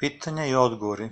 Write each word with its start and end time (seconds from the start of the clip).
Pitanja 0.00 0.46
i 0.46 0.54
odgovori 0.54 1.10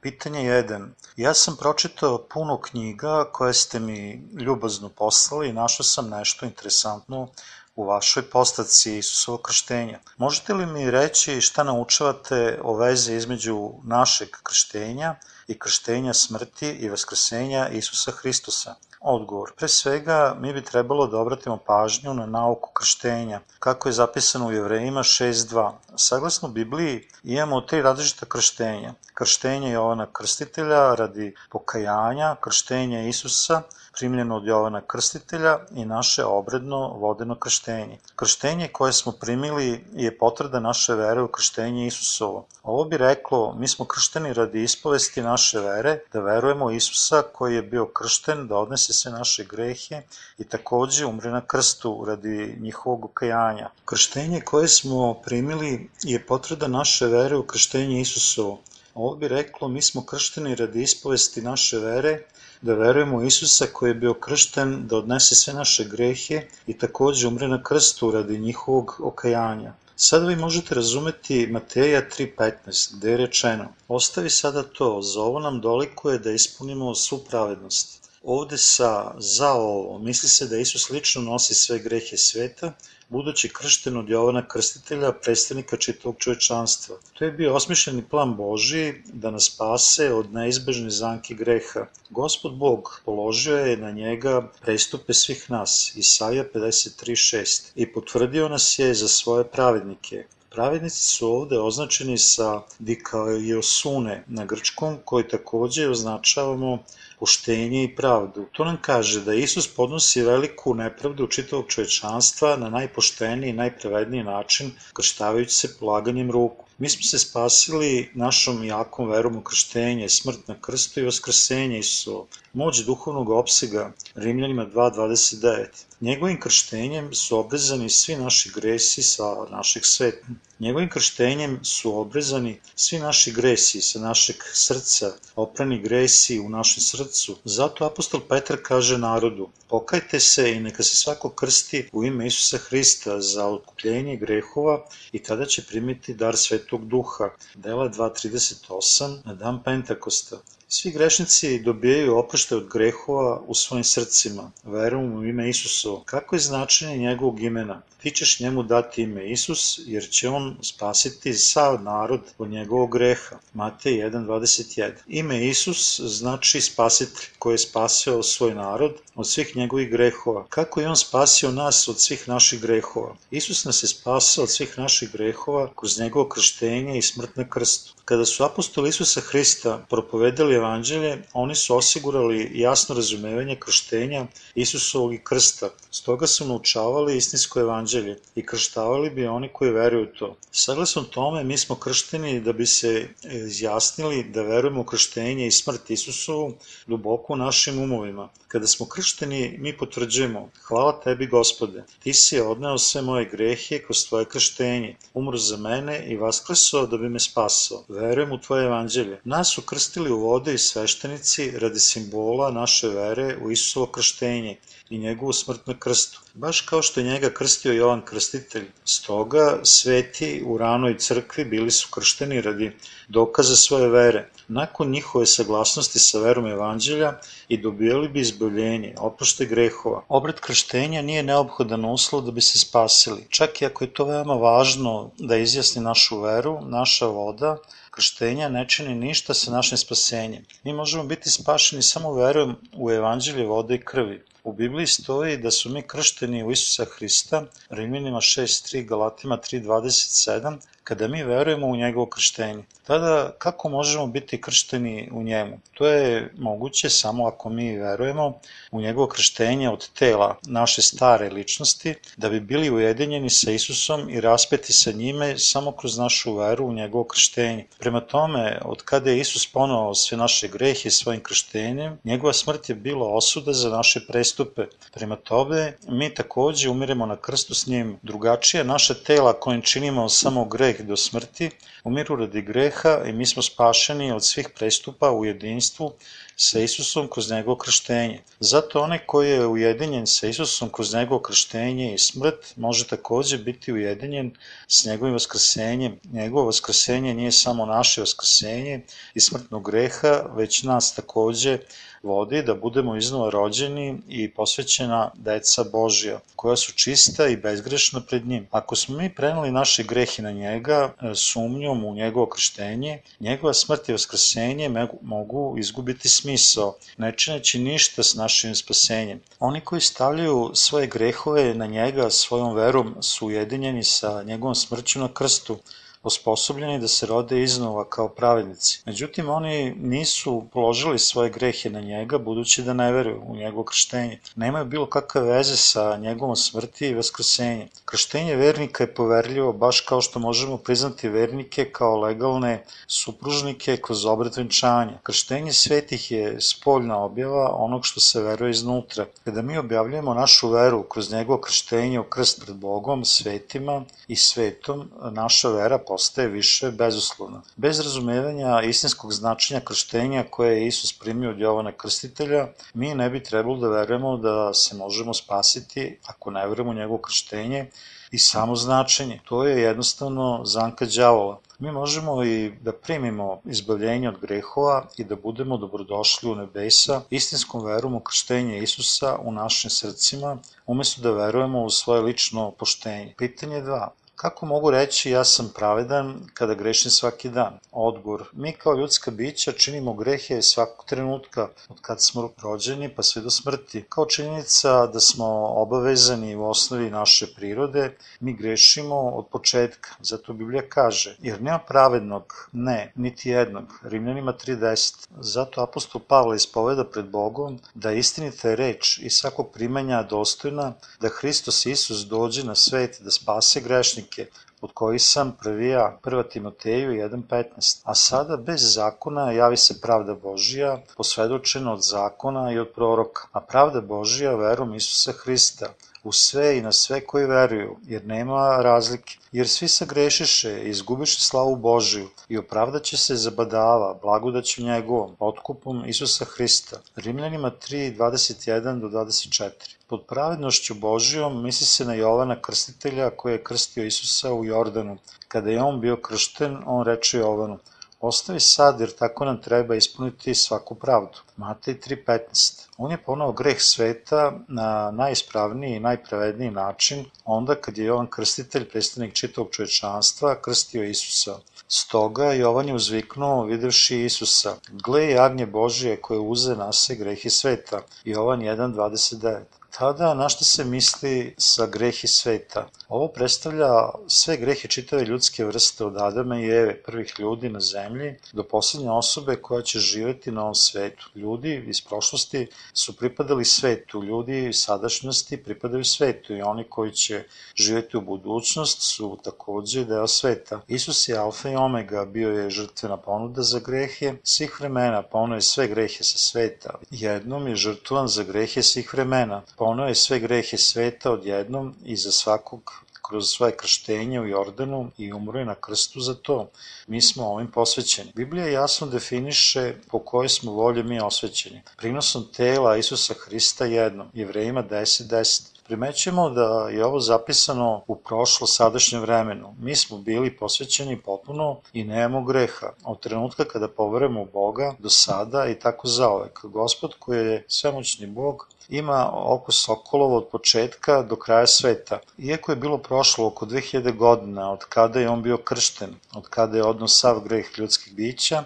Pitanje 0.00 0.40
1. 0.40 0.88
Ja 1.16 1.34
sam 1.34 1.56
pročitao 1.56 2.26
puno 2.28 2.60
knjiga 2.60 3.24
koje 3.32 3.54
ste 3.54 3.80
mi 3.80 4.28
ljubazno 4.40 4.88
poslali 4.88 5.48
i 5.48 5.52
našao 5.52 5.84
sam 5.84 6.08
nešto 6.08 6.46
interesantno 6.46 7.28
u 7.74 7.84
vašoj 7.84 8.30
postaci 8.30 8.98
Isusovog 8.98 9.42
krštenja. 9.42 10.00
Možete 10.16 10.54
li 10.54 10.66
mi 10.66 10.90
reći 10.90 11.40
šta 11.40 11.64
naučavate 11.64 12.60
o 12.62 12.76
vezi 12.76 13.14
između 13.14 13.70
našeg 13.84 14.28
krštenja 14.42 15.14
i 15.48 15.58
krštenja 15.58 16.14
smrti 16.14 16.68
i 16.68 16.88
vaskrsenja 16.88 17.68
Isusa 17.68 18.10
Hristusa? 18.10 18.74
Odgovor. 19.08 19.52
Pre 19.56 19.68
svega, 19.68 20.36
mi 20.40 20.52
bi 20.52 20.62
trebalo 20.64 21.06
da 21.06 21.18
obratimo 21.18 21.56
pažnju 21.56 22.14
na 22.14 22.26
nauku 22.26 22.70
krštenja, 22.72 23.40
kako 23.58 23.88
je 23.88 23.92
zapisano 23.92 24.46
u 24.46 24.52
Jevrejima 24.52 25.00
6.2. 25.02 25.72
Saglasno 25.96 26.48
Bibliji 26.48 27.08
imamo 27.24 27.60
tri 27.60 27.82
različita 27.82 28.26
krštenja. 28.26 28.94
Krštenje 29.14 29.70
Jovana 29.70 30.06
Krstitelja 30.12 30.94
radi 30.94 31.34
pokajanja, 31.50 32.36
krštenje 32.40 33.08
Isusa 33.08 33.62
primljeno 33.96 34.36
od 34.36 34.46
Jovana 34.46 34.80
Krstitelja 34.80 35.58
i 35.70 35.84
naše 35.84 36.24
obredno 36.24 36.88
vodeno 36.88 37.34
krštenje. 37.34 37.98
Krštenje 38.16 38.68
koje 38.68 38.92
smo 38.92 39.12
primili 39.12 39.84
je 39.92 40.18
potvrda 40.18 40.60
naše 40.60 40.94
vere 40.94 41.22
u 41.22 41.28
krštenje 41.28 41.86
Isusovo. 41.86 42.46
Ovo 42.62 42.84
bi 42.84 42.96
reklo, 42.96 43.54
mi 43.58 43.68
smo 43.68 43.84
kršteni 43.84 44.32
radi 44.32 44.62
ispovesti 44.62 45.22
naše 45.22 45.60
vere, 45.60 45.98
da 46.12 46.20
verujemo 46.20 46.70
Isusa 46.70 47.22
koji 47.32 47.54
je 47.54 47.62
bio 47.62 47.86
kršten, 47.86 48.46
da 48.48 48.56
odnese 48.56 48.92
sve 48.92 49.12
naše 49.12 49.44
grehe 49.44 50.02
i 50.38 50.44
takođe 50.44 51.06
umre 51.06 51.30
na 51.30 51.40
krstu 51.40 52.04
radi 52.06 52.56
njihovog 52.60 53.04
ukajanja. 53.04 53.70
Krštenje 53.84 54.40
koje 54.40 54.68
smo 54.68 55.14
primili 55.14 55.90
je 56.02 56.26
potvrda 56.26 56.68
naše 56.68 57.06
vere 57.06 57.36
u 57.36 57.46
krštenje 57.46 58.00
Isusovo. 58.00 58.58
Ovo 58.94 59.16
bi 59.16 59.28
reklo, 59.28 59.68
mi 59.68 59.82
smo 59.82 60.04
kršteni 60.06 60.54
radi 60.54 60.82
ispovesti 60.82 61.42
naše 61.42 61.78
vere, 61.78 62.22
da 62.62 62.74
verujemo 62.74 63.16
u 63.16 63.24
Isusa 63.24 63.66
koji 63.72 63.90
je 63.90 63.94
bio 63.94 64.14
kršten, 64.14 64.88
da 64.88 64.96
odnese 64.96 65.34
sve 65.34 65.54
naše 65.54 65.84
grehe 65.84 66.42
i 66.66 66.78
takođe 66.78 67.28
umre 67.28 67.48
na 67.48 67.62
krstu 67.62 68.10
radi 68.10 68.38
njihovog 68.38 68.96
okajanja. 69.00 69.72
Sada 69.96 70.26
vi 70.26 70.36
možete 70.36 70.74
razumeti 70.74 71.46
Mateja 71.46 72.02
3.15, 72.18 72.96
gde 72.96 73.10
je 73.10 73.16
rečeno 73.16 73.68
Ostavi 73.88 74.30
sada 74.30 74.62
to, 74.62 75.02
za 75.02 75.20
ovo 75.20 75.40
nam 75.40 75.60
dolikuje 75.60 76.18
da 76.18 76.30
ispunimo 76.30 76.94
svu 76.94 77.18
pravednost. 77.30 78.10
Ovde 78.22 78.58
sa 78.58 79.14
za 79.18 79.52
ovo 79.52 79.98
misli 79.98 80.28
se 80.28 80.46
da 80.46 80.56
Isus 80.56 80.90
lično 80.90 81.22
nosi 81.22 81.54
sve 81.54 81.78
grehe 81.78 82.16
sveta, 82.16 82.72
budući 83.08 83.48
kršten 83.48 83.96
od 83.96 84.08
Jovana 84.08 84.48
Krstitelja, 84.48 85.12
predstavnika 85.12 85.76
čitavog 85.76 86.16
čovečanstva. 86.18 86.96
To 87.14 87.24
je 87.24 87.32
bio 87.32 87.54
osmišljeni 87.54 88.04
plan 88.08 88.34
Boži 88.36 88.94
da 89.04 89.30
nas 89.30 89.44
spase 89.44 90.12
od 90.12 90.32
neizbežne 90.32 90.90
zanke 90.90 91.34
greha. 91.34 91.86
Gospod 92.10 92.56
Bog 92.56 93.00
položio 93.04 93.56
je 93.56 93.76
na 93.76 93.90
njega 93.90 94.48
prestupe 94.60 95.14
svih 95.14 95.50
nas, 95.50 95.92
Isaija 95.96 96.44
53.6, 96.54 97.70
i 97.74 97.92
potvrdio 97.92 98.48
nas 98.48 98.78
je 98.78 98.94
za 98.94 99.08
svoje 99.08 99.44
pravednike. 99.44 100.24
Pravednici 100.50 101.02
su 101.02 101.28
ovde 101.32 101.58
označeni 101.58 102.18
sa 102.18 102.62
dikaiosune 102.78 104.24
na 104.26 104.44
grčkom, 104.44 104.98
koji 105.04 105.28
takođe 105.28 105.88
označavamo 105.88 106.78
poštenje 107.18 107.84
i 107.84 107.94
pravdu. 107.96 108.46
To 108.52 108.64
nam 108.64 108.78
kaže 108.82 109.20
da 109.24 109.34
Isus 109.34 109.68
podnosi 109.68 110.22
veliku 110.22 110.74
nepravdu 110.74 111.26
čitavog 111.26 111.66
čovečanstva 111.68 112.56
na 112.56 112.70
najpošteniji 112.70 113.50
i 113.50 113.60
najpravedniji 113.62 114.24
način, 114.24 114.72
krštavajući 114.92 115.54
se 115.54 115.78
polaganjem 115.78 116.30
ruku. 116.30 116.66
Mi 116.78 116.88
smo 116.88 117.02
se 117.02 117.18
spasili 117.18 118.10
našom 118.14 118.64
jakom 118.64 119.08
verom 119.08 119.36
u 119.36 119.40
krštenje, 119.40 120.08
smrt 120.08 120.48
na 120.48 120.60
krstu 120.60 121.00
i 121.00 121.04
vaskrsenje 121.04 121.78
Isusovog. 121.78 122.28
Moć 122.52 122.78
duhovnog 122.78 123.30
opsega, 123.30 123.92
Rimljanima 124.14 124.66
2.29. 124.66 125.66
Njegovim 126.00 126.40
krštenjem 126.40 127.14
su 127.14 127.38
obrezani 127.38 127.90
svi 127.90 128.16
naši 128.16 128.50
gresi 128.54 129.02
sa 129.02 129.34
našeg 129.50 129.84
sveta. 129.84 130.26
Njegovim 130.60 130.88
krštenjem 130.88 131.58
su 131.64 131.98
obrezani 132.00 132.60
svi 132.74 132.98
naši 132.98 133.32
gresi 133.32 133.80
sa 133.80 133.98
našeg 134.00 134.36
srca, 134.52 135.12
oprani 135.36 135.78
gresi 135.82 136.38
u 136.40 136.48
našem 136.48 136.82
srcu. 136.82 137.36
Zato 137.44 137.84
apostol 137.84 138.20
Petar 138.28 138.58
kaže 138.62 138.98
narodu, 138.98 139.48
pokajte 139.68 140.20
se 140.20 140.52
i 140.52 140.60
neka 140.60 140.82
se 140.82 140.96
svako 140.96 141.30
krsti 141.30 141.88
u 141.92 142.04
ime 142.04 142.26
Isusa 142.26 142.58
Hrista 142.58 143.20
za 143.20 143.46
otkupljenje 143.46 144.16
grehova 144.16 144.84
i 145.12 145.22
tada 145.22 145.46
će 145.46 145.66
primiti 145.66 146.14
dar 146.14 146.36
Svetog 146.36 146.88
Duha. 146.88 147.30
Dela 147.54 147.88
2.38 147.88 149.18
na 149.24 149.34
dan 149.34 149.62
Pentakosta. 149.62 150.40
Svi 150.68 150.90
grešnici 150.90 151.58
dobijaju 151.58 152.16
oprošte 152.18 152.56
od 152.56 152.68
grehova 152.72 153.40
u 153.46 153.54
svojim 153.54 153.84
srcima, 153.84 154.50
verom 154.64 155.14
u 155.14 155.24
ime 155.24 155.48
Isusovo. 155.48 156.02
Kako 156.06 156.36
je 156.36 156.40
značenje 156.40 156.96
njegovog 156.96 157.42
imena? 157.42 157.82
Ti 158.02 158.10
ćeš 158.10 158.40
njemu 158.40 158.62
dati 158.62 159.02
ime 159.02 159.30
Isus, 159.30 159.80
jer 159.86 160.08
će 160.10 160.28
on 160.28 160.56
spasiti 160.62 161.34
sav 161.34 161.82
narod 161.82 162.20
od 162.38 162.50
njegovog 162.50 162.92
greha. 162.92 163.38
Matej 163.54 163.92
1.21 163.92 164.90
Ime 165.08 165.46
Isus 165.46 166.00
znači 166.00 166.60
spasitelj 166.60 167.26
koji 167.38 167.54
je 167.54 167.58
spasio 167.58 168.22
svoj 168.22 168.54
narod 168.54 168.92
od 169.14 169.28
svih 169.28 169.56
njegovih 169.56 169.90
grehova. 169.90 170.46
Kako 170.48 170.80
je 170.80 170.88
on 170.88 170.96
spasio 170.96 171.50
nas 171.50 171.88
od 171.88 172.00
svih 172.00 172.28
naših 172.28 172.60
grehova? 172.60 173.16
Isus 173.30 173.64
nas 173.64 173.82
je 173.82 173.88
spasao 173.88 174.44
od 174.44 174.50
svih 174.50 174.78
naših 174.78 175.12
grehova 175.12 175.70
kroz 175.76 175.98
njegovo 175.98 176.28
krštenje 176.28 176.98
i 176.98 177.02
smrt 177.02 177.36
na 177.36 177.48
krstu. 177.48 177.95
Kada 178.08 178.24
su 178.24 178.44
apostoli 178.44 178.88
Isusa 178.88 179.20
Hrista 179.20 179.86
propovedali 179.90 180.54
evanđelje, 180.54 181.22
oni 181.32 181.54
su 181.54 181.76
osigurali 181.76 182.50
jasno 182.54 182.94
razumevanje 182.94 183.56
krštenja 183.56 184.26
Isusovog 184.54 185.14
i 185.14 185.20
krsta. 185.24 185.70
Stoga 185.90 186.26
su 186.26 186.46
naučavali 186.46 187.16
istinsko 187.16 187.60
evanđelje 187.60 188.18
i 188.34 188.46
krštavali 188.46 189.10
bi 189.10 189.26
oni 189.26 189.48
koji 189.52 189.70
veruju 189.70 190.06
to. 190.18 190.36
Saglasno 190.50 191.02
tome, 191.02 191.44
mi 191.44 191.58
smo 191.58 191.74
kršteni 191.74 192.40
da 192.40 192.52
bi 192.52 192.66
se 192.66 193.08
izjasnili 193.22 194.24
da 194.24 194.42
verujemo 194.42 194.80
u 194.80 194.84
krštenje 194.84 195.46
i 195.46 195.50
smrt 195.50 195.90
Isusovu 195.90 196.54
duboko 196.86 197.32
u 197.32 197.36
našim 197.36 197.82
umovima. 197.82 198.28
Kada 198.48 198.66
smo 198.66 198.86
kršteni, 198.86 199.56
mi 199.58 199.76
potvrđujemo, 199.76 200.50
hvala 200.62 201.00
tebi 201.00 201.26
gospode, 201.26 201.84
ti 202.02 202.14
si 202.14 202.40
odneo 202.40 202.78
sve 202.78 203.02
moje 203.02 203.24
grehe 203.24 203.78
kroz 203.78 204.08
tvoje 204.08 204.24
krštenje, 204.24 204.96
umro 205.14 205.38
za 205.38 205.56
mene 205.56 206.06
i 206.08 206.16
vaskresao 206.16 206.86
da 206.86 206.96
bi 206.96 207.08
me 207.08 207.20
spasao. 207.20 207.84
Verujem 207.96 208.32
u 208.32 208.38
tvoje 208.38 208.64
evanđelje. 208.64 209.20
Nas 209.24 209.52
su 209.54 209.62
krstili 209.62 210.10
u 210.12 210.18
vode 210.18 210.54
i 210.54 210.58
sveštenici 210.58 211.50
radi 211.58 211.80
simbola 211.80 212.50
naše 212.50 212.88
vere 212.88 213.36
u 213.42 213.50
Isusovo 213.50 213.86
krštenje 213.86 214.56
i 214.90 214.98
njegovu 214.98 215.32
smrt 215.32 215.66
na 215.66 215.74
krstu. 215.78 216.20
Baš 216.34 216.60
kao 216.60 216.82
što 216.82 217.00
je 217.00 217.06
njega 217.06 217.30
krstio 217.30 217.72
Jovan 217.72 218.02
Krstitelj. 218.04 218.66
Stoga 218.84 219.58
sveti 219.62 220.42
u 220.46 220.58
ranoj 220.58 220.98
crkvi 220.98 221.44
bili 221.44 221.70
su 221.70 221.88
kršteni 221.90 222.40
radi 222.40 222.72
dokaza 223.08 223.56
svoje 223.56 223.88
vere. 223.88 224.28
Nakon 224.48 224.90
njihove 224.90 225.26
saglasnosti 225.26 225.98
sa 225.98 226.20
verom 226.20 226.46
evanđelja 226.46 227.18
i 227.48 227.56
dobijali 227.62 228.08
bi 228.08 228.20
izbavljenje, 228.20 228.94
oprošte 228.98 229.46
grehova. 229.46 230.04
Obred 230.08 230.40
krštenja 230.40 231.02
nije 231.02 231.22
neophodan 231.22 231.84
uslov 231.84 232.22
da 232.22 232.30
bi 232.30 232.40
se 232.40 232.58
spasili. 232.58 233.26
Čak 233.28 233.62
i 233.62 233.66
ako 233.66 233.84
je 233.84 233.94
to 233.94 234.04
veoma 234.04 234.34
važno 234.34 235.10
da 235.18 235.36
izjasni 235.36 235.82
našu 235.82 236.20
veru, 236.20 236.60
naša 236.60 237.06
voda, 237.06 237.56
krštenja 237.96 238.48
ne 238.48 238.68
čini 238.68 238.94
ništa 238.94 239.34
sa 239.34 239.50
našim 239.50 239.78
spasenjem. 239.78 240.44
Mi 240.64 240.72
možemo 240.72 241.04
biti 241.04 241.30
spašeni 241.30 241.82
samo 241.82 242.12
verujem 242.14 242.56
u 242.76 242.90
evanđelje 242.90 243.46
vode 243.46 243.74
i 243.74 243.84
krvi. 243.84 244.22
U 244.44 244.52
Bibliji 244.52 244.86
stoji 244.86 245.36
da 245.36 245.50
su 245.50 245.70
mi 245.70 245.82
kršteni 245.82 246.44
u 246.44 246.50
Isusa 246.52 246.84
Hrista, 246.84 247.44
Rimljanima 247.70 248.20
6.3, 248.20 248.84
Galatima 248.86 249.38
3.27, 249.38 250.58
kada 250.84 251.08
mi 251.08 251.24
verujemo 251.24 251.66
u 251.66 251.76
njegovo 251.76 252.06
krštenje. 252.06 252.62
Tada 252.86 253.32
kako 253.38 253.68
možemo 253.68 254.06
biti 254.06 254.40
kršteni 254.40 255.10
u 255.12 255.22
njemu? 255.22 255.58
To 255.74 255.86
je 255.86 256.32
moguće 256.38 256.90
samo 256.90 257.26
ako 257.26 257.50
mi 257.50 257.76
verujemo 257.76 258.38
u 258.70 258.80
njegovo 258.80 259.06
krštenje 259.06 259.70
od 259.70 259.88
tela 259.88 260.36
naše 260.46 260.82
stare 260.82 261.30
ličnosti, 261.30 261.94
da 262.16 262.28
bi 262.28 262.40
bili 262.40 262.70
ujedinjeni 262.70 263.30
sa 263.30 263.50
Isusom 263.50 264.10
i 264.10 264.20
raspeti 264.20 264.72
sa 264.72 264.92
njime 264.92 265.38
samo 265.38 265.72
kroz 265.72 265.98
našu 265.98 266.36
veru 266.36 266.66
u 266.66 266.72
njegovo 266.72 267.04
krštenje. 267.04 267.64
Prema 267.86 268.00
tome, 268.00 268.58
od 268.64 268.82
kada 268.82 269.10
je 269.10 269.20
Isus 269.20 269.46
ponovao 269.52 269.94
sve 269.94 270.18
naše 270.18 270.48
grehe 270.48 270.90
svojim 270.90 271.22
krštenjem, 271.22 271.98
njegova 272.04 272.32
smrt 272.32 272.68
je 272.68 272.74
bila 272.74 273.08
osuda 273.08 273.52
za 273.52 273.70
naše 273.70 274.00
prestupe. 274.08 274.64
Prema 274.94 275.16
tome, 275.16 275.76
mi 275.88 276.14
takođe 276.14 276.70
umiremo 276.70 277.06
na 277.06 277.16
krstu 277.16 277.54
s 277.54 277.66
njim. 277.66 277.98
Drugačije, 278.02 278.64
naše 278.64 278.94
tela 278.94 279.32
kojim 279.32 279.62
činimo 279.62 280.08
samo 280.08 280.44
greh 280.44 280.80
do 280.80 280.96
smrti, 280.96 281.50
umiru 281.84 282.16
radi 282.16 282.42
greha 282.42 283.02
i 283.06 283.12
mi 283.12 283.26
smo 283.26 283.42
spašeni 283.42 284.12
od 284.12 284.24
svih 284.24 284.48
prestupa 284.58 285.10
u 285.10 285.24
jedinstvu 285.24 285.92
sa 286.36 286.60
Isusom 286.60 287.08
kroz 287.10 287.30
njegovo 287.30 287.56
krštenje. 287.56 288.22
Zato 288.40 288.80
onaj 288.80 288.98
koji 289.06 289.30
je 289.30 289.46
ujedinjen 289.46 290.06
sa 290.06 290.26
Isusom 290.26 290.70
kroz 290.72 290.94
njegovo 290.94 291.20
krštenje 291.20 291.94
i 291.94 291.98
smrt 291.98 292.56
može 292.56 292.86
takođe 292.86 293.38
biti 293.38 293.72
ujedinjen 293.72 294.36
s 294.68 294.84
njegovim 294.84 295.12
vaskrsenjem. 295.12 296.00
Njegovo 296.12 296.46
vaskrsenje 296.46 297.14
nije 297.14 297.32
samo 297.32 297.66
naše 297.66 298.00
vaskrsenje 298.00 298.80
i 299.14 299.20
smrtnog 299.20 299.70
greha, 299.70 300.22
već 300.36 300.62
nas 300.62 300.94
takođe 300.94 301.58
vodi 302.06 302.42
da 302.42 302.54
budemo 302.54 302.96
iznova 302.96 303.30
rođeni 303.30 303.98
i 304.08 304.30
posvećena 304.30 305.10
deca 305.14 305.64
Božja, 305.72 306.20
koja 306.36 306.56
su 306.56 306.72
čista 306.72 307.28
i 307.28 307.36
bezgrešna 307.36 308.00
pred 308.00 308.26
njim. 308.26 308.46
Ako 308.50 308.76
smo 308.76 308.96
mi 308.98 309.14
prenali 309.14 309.50
naše 309.52 309.82
grehe 309.82 310.22
na 310.22 310.32
njega, 310.32 310.92
e, 311.02 311.14
sumnjom 311.14 311.84
u 311.84 311.94
njegovo 311.94 312.26
krštenje, 312.26 312.98
njegova 313.20 313.54
smrt 313.54 313.88
i 313.88 313.92
vaskrsenje 313.92 314.70
mogu 315.02 315.58
izgubiti 315.58 316.08
smisao, 316.08 316.74
ne 316.96 317.12
čineći 317.16 317.58
ništa 317.58 318.02
s 318.02 318.14
našim 318.14 318.54
spasenjem. 318.54 319.20
Oni 319.40 319.60
koji 319.60 319.80
stavljaju 319.80 320.50
svoje 320.54 320.86
grehove 320.86 321.54
na 321.54 321.66
njega 321.66 322.10
svojom 322.10 322.54
verom 322.54 322.94
su 323.02 323.26
ujedinjeni 323.26 323.84
sa 323.84 324.22
njegovom 324.22 324.54
smrću 324.54 325.00
na 325.00 325.08
krstu, 325.14 325.58
osposobljeni 326.06 326.78
da 326.78 326.88
se 326.88 327.06
rode 327.06 327.42
iznova 327.42 327.84
kao 327.84 328.08
pravednici. 328.08 328.80
Međutim, 328.86 329.28
oni 329.28 329.74
nisu 329.74 330.44
položili 330.52 330.98
svoje 330.98 331.30
grehe 331.30 331.70
na 331.70 331.80
njega, 331.80 332.18
budući 332.18 332.62
da 332.62 332.72
ne 332.72 332.92
veruju 332.92 333.22
u 333.26 333.36
njegovo 333.36 333.64
krštenje. 333.64 334.20
Nemaju 334.36 334.64
bilo 334.64 334.86
kakve 334.86 335.20
veze 335.20 335.56
sa 335.56 335.96
njegovom 335.96 336.36
smrti 336.36 336.88
i 336.88 336.94
vaskrsenjem. 336.94 337.68
Krštenje 337.84 338.36
vernika 338.36 338.84
je 338.84 338.94
poverljivo, 338.94 339.52
baš 339.52 339.80
kao 339.80 340.00
što 340.00 340.18
možemo 340.18 340.56
priznati 340.56 341.08
vernike 341.08 341.64
kao 341.72 342.00
legalne 342.00 342.64
supružnike 342.86 343.76
kroz 343.76 344.06
obred 344.06 344.36
venčanja. 344.36 344.98
Krštenje 345.02 345.52
svetih 345.52 346.10
je 346.10 346.40
spoljna 346.40 346.98
objava 346.98 347.50
onog 347.54 347.86
što 347.86 348.00
se 348.00 348.22
veruje 348.22 348.50
iznutra. 348.50 349.06
Kada 349.24 349.42
mi 349.42 349.58
objavljujemo 349.58 350.14
našu 350.14 350.48
veru 350.48 350.82
kroz 350.82 351.12
njegovo 351.12 351.40
krštenje 351.40 352.00
u 352.00 352.04
krst 352.04 352.42
pred 352.44 352.56
Bogom, 352.56 353.04
svetima 353.04 353.84
i 354.08 354.16
svetom, 354.16 354.90
naša 355.10 355.48
vera 355.48 355.78
postaje 355.96 356.28
više 356.28 356.70
bezuslovna. 356.70 357.42
Bez 357.56 357.80
razumevanja 357.80 358.62
istinskog 358.62 359.12
značenja 359.12 359.60
krštenja 359.60 360.24
koje 360.30 360.56
je 360.56 360.66
Isus 360.66 360.92
primio 360.98 361.30
od 361.30 361.38
Jovana 361.40 361.72
Krstitelja, 361.72 362.48
mi 362.74 362.94
ne 362.94 363.10
bi 363.10 363.22
trebalo 363.22 363.56
da 363.56 363.68
verujemo 363.68 364.16
da 364.16 364.54
se 364.54 364.76
možemo 364.76 365.14
spasiti 365.14 365.98
ako 366.06 366.30
ne 366.30 366.46
verujemo 366.48 366.74
njegovo 366.74 366.98
krštenje 366.98 367.70
i 368.10 368.18
samo 368.18 368.56
značenje. 368.56 369.20
To 369.24 369.44
je 369.44 369.62
jednostavno 369.62 370.42
zanka 370.44 370.86
đavola. 370.96 371.40
Mi 371.58 371.72
možemo 371.72 372.24
i 372.24 372.52
da 372.60 372.72
primimo 372.72 373.40
izbavljenje 373.44 374.08
od 374.08 374.20
grehova 374.20 374.86
i 374.96 375.04
da 375.04 375.16
budemo 375.16 375.56
dobrodošli 375.56 376.30
u 376.30 376.34
nebesa 376.34 377.02
istinskom 377.10 377.64
verom 377.64 377.94
u 377.94 378.00
krštenje 378.00 378.58
Isusa 378.58 379.18
u 379.22 379.32
našim 379.32 379.70
srcima, 379.70 380.38
umesto 380.66 381.02
da 381.02 381.10
verujemo 381.10 381.64
u 381.64 381.70
svoje 381.70 382.00
lično 382.00 382.50
poštenje. 382.50 383.14
Pitanje 383.18 383.62
2. 383.62 383.88
Kako 384.16 384.46
mogu 384.46 384.70
reći 384.70 385.10
ja 385.10 385.24
sam 385.24 385.52
pravedan 385.54 386.20
kada 386.34 386.54
grešim 386.54 386.90
svaki 386.90 387.28
dan? 387.28 387.58
Odgovor. 387.72 388.24
Mi 388.32 388.52
kao 388.52 388.74
ljudska 388.74 389.10
bića 389.10 389.52
činimo 389.52 389.94
grehe 389.94 390.42
svakog 390.42 390.84
trenutka, 390.84 391.48
od 391.68 391.80
kad 391.80 392.02
smo 392.02 392.30
rođeni 392.42 392.94
pa 392.94 393.02
sve 393.02 393.22
do 393.22 393.30
smrti. 393.30 393.84
Kao 393.88 394.06
činjenica 394.06 394.86
da 394.86 395.00
smo 395.00 395.26
obavezani 395.46 396.36
u 396.36 396.44
osnovi 396.44 396.90
naše 396.90 397.26
prirode, 397.34 397.96
mi 398.20 398.32
grešimo 398.32 398.96
od 398.96 399.26
početka. 399.26 399.90
Zato 400.00 400.32
Biblija 400.32 400.62
kaže, 400.68 401.16
jer 401.18 401.42
nema 401.42 401.58
pravednog, 401.58 402.48
ne, 402.52 402.92
niti 402.94 403.30
jednog. 403.30 403.64
Rimljanima 403.82 404.32
3.10. 404.32 405.06
Zato 405.20 405.62
apostol 405.62 406.00
Pavle 406.08 406.36
ispoveda 406.36 406.84
pred 406.84 407.06
Bogom 407.06 407.58
da 407.74 407.92
istinita 407.92 408.48
je 408.48 408.56
reč 408.56 408.98
i 408.98 409.10
svakog 409.10 409.50
primanja 409.52 410.02
dostojna 410.02 410.72
da 411.00 411.08
Hristos 411.08 411.66
Isus 411.66 411.98
dođe 411.98 412.44
na 412.44 412.54
svet 412.54 413.00
da 413.00 413.10
spase 413.10 413.60
grešnike 413.60 414.05
učenike, 414.06 414.26
od 414.60 414.72
kojih 414.72 415.02
sam 415.02 415.32
prvi 415.42 415.68
ja, 415.68 415.98
1. 416.02 416.30
Timoteju 416.30 416.90
1.15. 416.90 417.80
A 417.84 417.94
sada 417.94 418.36
bez 418.36 418.74
zakona 418.74 419.32
javi 419.32 419.56
se 419.56 419.80
pravda 419.80 420.14
Božija, 420.14 420.78
posvedočena 420.96 421.72
od 421.72 421.82
zakona 421.82 422.52
i 422.52 422.58
od 422.58 422.68
proroka, 422.74 423.28
a 423.32 423.40
pravda 423.40 423.80
Božija 423.80 424.34
verom 424.34 424.74
Isusa 424.74 425.12
Hrista, 425.12 425.66
u 426.06 426.12
sve 426.12 426.58
i 426.58 426.62
na 426.62 426.72
sve 426.72 427.00
koji 427.00 427.26
veruju, 427.26 427.76
jer 427.86 428.04
nema 428.06 428.62
razlike. 428.62 429.18
Jer 429.32 429.48
svi 429.48 429.68
sagrešiše 429.68 430.62
i 430.62 430.68
izgubiše 430.70 431.20
slavu 431.20 431.56
Božiju 431.56 432.08
i 432.28 432.38
opravdaće 432.38 432.96
se 432.96 433.16
za 433.16 433.30
badava, 433.30 433.98
blagodaću 434.02 434.62
njegovom, 434.62 435.16
otkupom 435.18 435.82
Isusa 435.86 436.24
Hrista. 436.24 436.80
Rimljanima 436.96 437.50
3, 437.50 437.96
21 437.96 438.80
do 438.80 438.88
24. 438.88 439.50
Pod 439.86 440.04
pravednošću 440.08 440.74
Božijom 440.74 441.42
misli 441.42 441.66
se 441.66 441.84
na 441.84 441.94
Jovana 441.94 442.40
krstitelja 442.42 443.10
koji 443.10 443.32
je 443.32 443.44
krstio 443.44 443.84
Isusa 443.84 444.32
u 444.32 444.44
Jordanu. 444.44 444.98
Kada 445.28 445.50
je 445.50 445.62
on 445.62 445.80
bio 445.80 445.96
kršten, 445.96 446.58
on 446.66 446.84
reče 446.86 447.18
Jovanu, 447.18 447.58
Ostavi 448.00 448.40
sad, 448.40 448.80
jer 448.80 448.90
tako 448.96 449.24
nam 449.24 449.42
treba 449.42 449.74
ispuniti 449.74 450.34
svaku 450.34 450.74
pravdu. 450.74 451.18
Matej 451.36 451.74
3.15 451.74 452.66
On 452.76 452.90
je 452.90 452.98
ponao 452.98 453.32
greh 453.32 453.56
sveta 453.60 454.32
na 454.48 454.90
najispravniji 454.90 455.76
i 455.76 455.80
najpravedniji 455.80 456.50
način, 456.50 457.04
onda 457.24 457.54
kad 457.54 457.78
je 457.78 457.84
Jovan 457.84 458.06
Krstitelj, 458.06 458.68
predstavnik 458.68 459.14
čitavog 459.14 459.50
čovečanstva, 459.50 460.40
krstio 460.42 460.84
Isusa. 460.84 461.38
Stoga 461.68 462.32
Jovan 462.32 462.68
je 462.68 462.74
uzviknuo, 462.74 463.44
videvši 463.44 464.04
Isusa, 464.04 464.56
gle 464.70 465.04
je 465.04 465.18
agnje 465.18 465.46
Božije 465.46 466.00
koje 466.00 466.20
uze 466.20 466.56
nase 466.56 466.94
grehi 466.94 467.30
sveta. 467.30 467.80
Jovan 468.04 468.40
1.29 468.40 469.40
Tada 469.78 470.14
na 470.14 470.28
što 470.28 470.44
se 470.44 470.64
misli 470.64 471.34
sa 471.38 471.66
grehi 471.66 472.06
sveta? 472.06 472.68
Ovo 472.88 473.08
predstavlja 473.08 473.90
sve 474.06 474.36
grehe 474.36 474.68
čitave 474.68 475.04
ljudske 475.04 475.44
vrste 475.44 475.84
od 475.84 475.96
Adama 475.96 476.40
i 476.40 476.50
Eve, 476.50 476.82
prvih 476.82 477.14
ljudi 477.18 477.48
na 477.48 477.60
zemlji, 477.60 478.14
do 478.32 478.42
poslednje 478.42 478.90
osobe 478.90 479.36
koja 479.36 479.62
će 479.62 479.78
živeti 479.78 480.30
na 480.30 480.42
ovom 480.42 480.54
svetu. 480.54 481.10
Ljudi 481.14 481.64
iz 481.66 481.80
prošlosti 481.80 482.46
su 482.72 482.96
pripadali 482.96 483.44
svetu, 483.44 484.04
ljudi 484.04 484.48
iz 484.48 484.56
sadašnjosti 484.56 485.36
pripadaju 485.36 485.84
svetu 485.84 486.36
i 486.36 486.42
oni 486.42 486.64
koji 486.64 486.92
će 486.92 487.24
živeti 487.54 487.96
u 487.96 488.00
budućnost 488.00 488.82
su 488.82 489.18
takođe 489.24 489.84
deo 489.84 490.06
sveta. 490.06 490.60
Isus 490.68 491.08
je 491.08 491.16
alfa 491.16 491.50
i 491.50 491.56
omega, 491.56 492.04
bio 492.04 492.30
je 492.30 492.50
žrtvena 492.50 492.96
ponuda 492.96 493.42
za 493.42 493.58
grehe 493.58 494.14
svih 494.22 494.60
vremena, 494.60 495.02
pa 495.02 495.18
ono 495.18 495.34
je 495.34 495.42
sve 495.42 495.68
grehe 495.68 496.04
sa 496.04 496.18
sveta. 496.18 496.78
Jednom 496.90 497.48
je 497.48 497.56
žrtvovan 497.56 498.08
za 498.08 498.22
grehe 498.22 498.62
svih 498.62 498.94
vremena, 498.94 499.42
pa 499.56 499.64
ono 499.64 499.88
je 499.88 499.94
sve 499.94 500.18
grehe 500.18 500.56
sveta 500.56 501.12
odjednom 501.12 501.74
i 501.84 501.96
za 501.96 502.12
svakog 502.12 502.85
kroz 503.08 503.30
svoje 503.30 503.56
krštenje 503.56 504.20
u 504.20 504.26
Jordanu 504.26 504.90
i 504.98 505.12
umro 505.12 505.38
je 505.38 505.44
na 505.44 505.54
krstu 505.54 506.00
za 506.00 506.14
to. 506.14 506.48
Mi 506.86 507.02
smo 507.02 507.26
ovim 507.26 507.50
posvećeni. 507.50 508.12
Biblija 508.14 508.46
jasno 508.46 508.86
definiše 508.86 509.74
po 509.88 509.98
kojoj 509.98 510.28
smo 510.28 510.52
volje 510.52 510.82
mi 510.82 511.00
osvećeni. 511.00 511.62
Prinosom 511.76 512.26
tela 512.36 512.76
Isusa 512.76 513.14
Hrista 513.14 513.64
jednom, 513.64 514.08
jevrejima 514.14 514.62
10.10. 514.62 515.10
10. 515.10 515.55
Primećujemo 515.66 516.30
da 516.30 516.68
je 516.70 516.84
ovo 516.84 517.00
zapisano 517.00 517.82
u 517.86 517.96
prošlo 517.96 518.46
sadašnjem 518.46 519.00
vremenu. 519.00 519.54
Mi 519.58 519.76
smo 519.76 519.98
bili 519.98 520.36
posvećeni 520.36 521.00
potpuno 521.00 521.56
i 521.72 521.84
nemamo 521.84 522.24
greha. 522.24 522.70
Od 522.84 523.00
trenutka 523.00 523.44
kada 523.44 523.68
poverujemo 523.68 524.22
u 524.22 524.28
Boga 524.32 524.74
do 524.78 524.90
sada 524.90 525.46
i 525.46 525.58
tako 525.58 525.88
zaovek. 525.88 526.40
Gospod 526.44 526.94
koji 526.98 527.26
je 527.26 527.44
svemoćni 527.48 528.06
Bog 528.06 528.48
ima 528.68 529.10
oko 529.14 529.52
Sokolova 529.52 530.16
od 530.16 530.28
početka 530.28 531.02
do 531.02 531.16
kraja 531.16 531.46
sveta. 531.46 531.98
Iako 532.18 532.52
je 532.52 532.56
bilo 532.56 532.78
prošlo 532.78 533.26
oko 533.26 533.46
2000 533.46 533.96
godina 533.96 534.52
od 534.52 534.64
kada 534.68 535.00
je 535.00 535.08
on 535.08 535.22
bio 535.22 535.36
kršten, 535.36 535.94
od 536.14 536.28
kada 536.28 536.56
je 536.56 536.64
odnos 536.64 537.00
sav 537.00 537.20
greh 537.20 537.58
ljudskih 537.58 537.94
bića, 537.94 538.44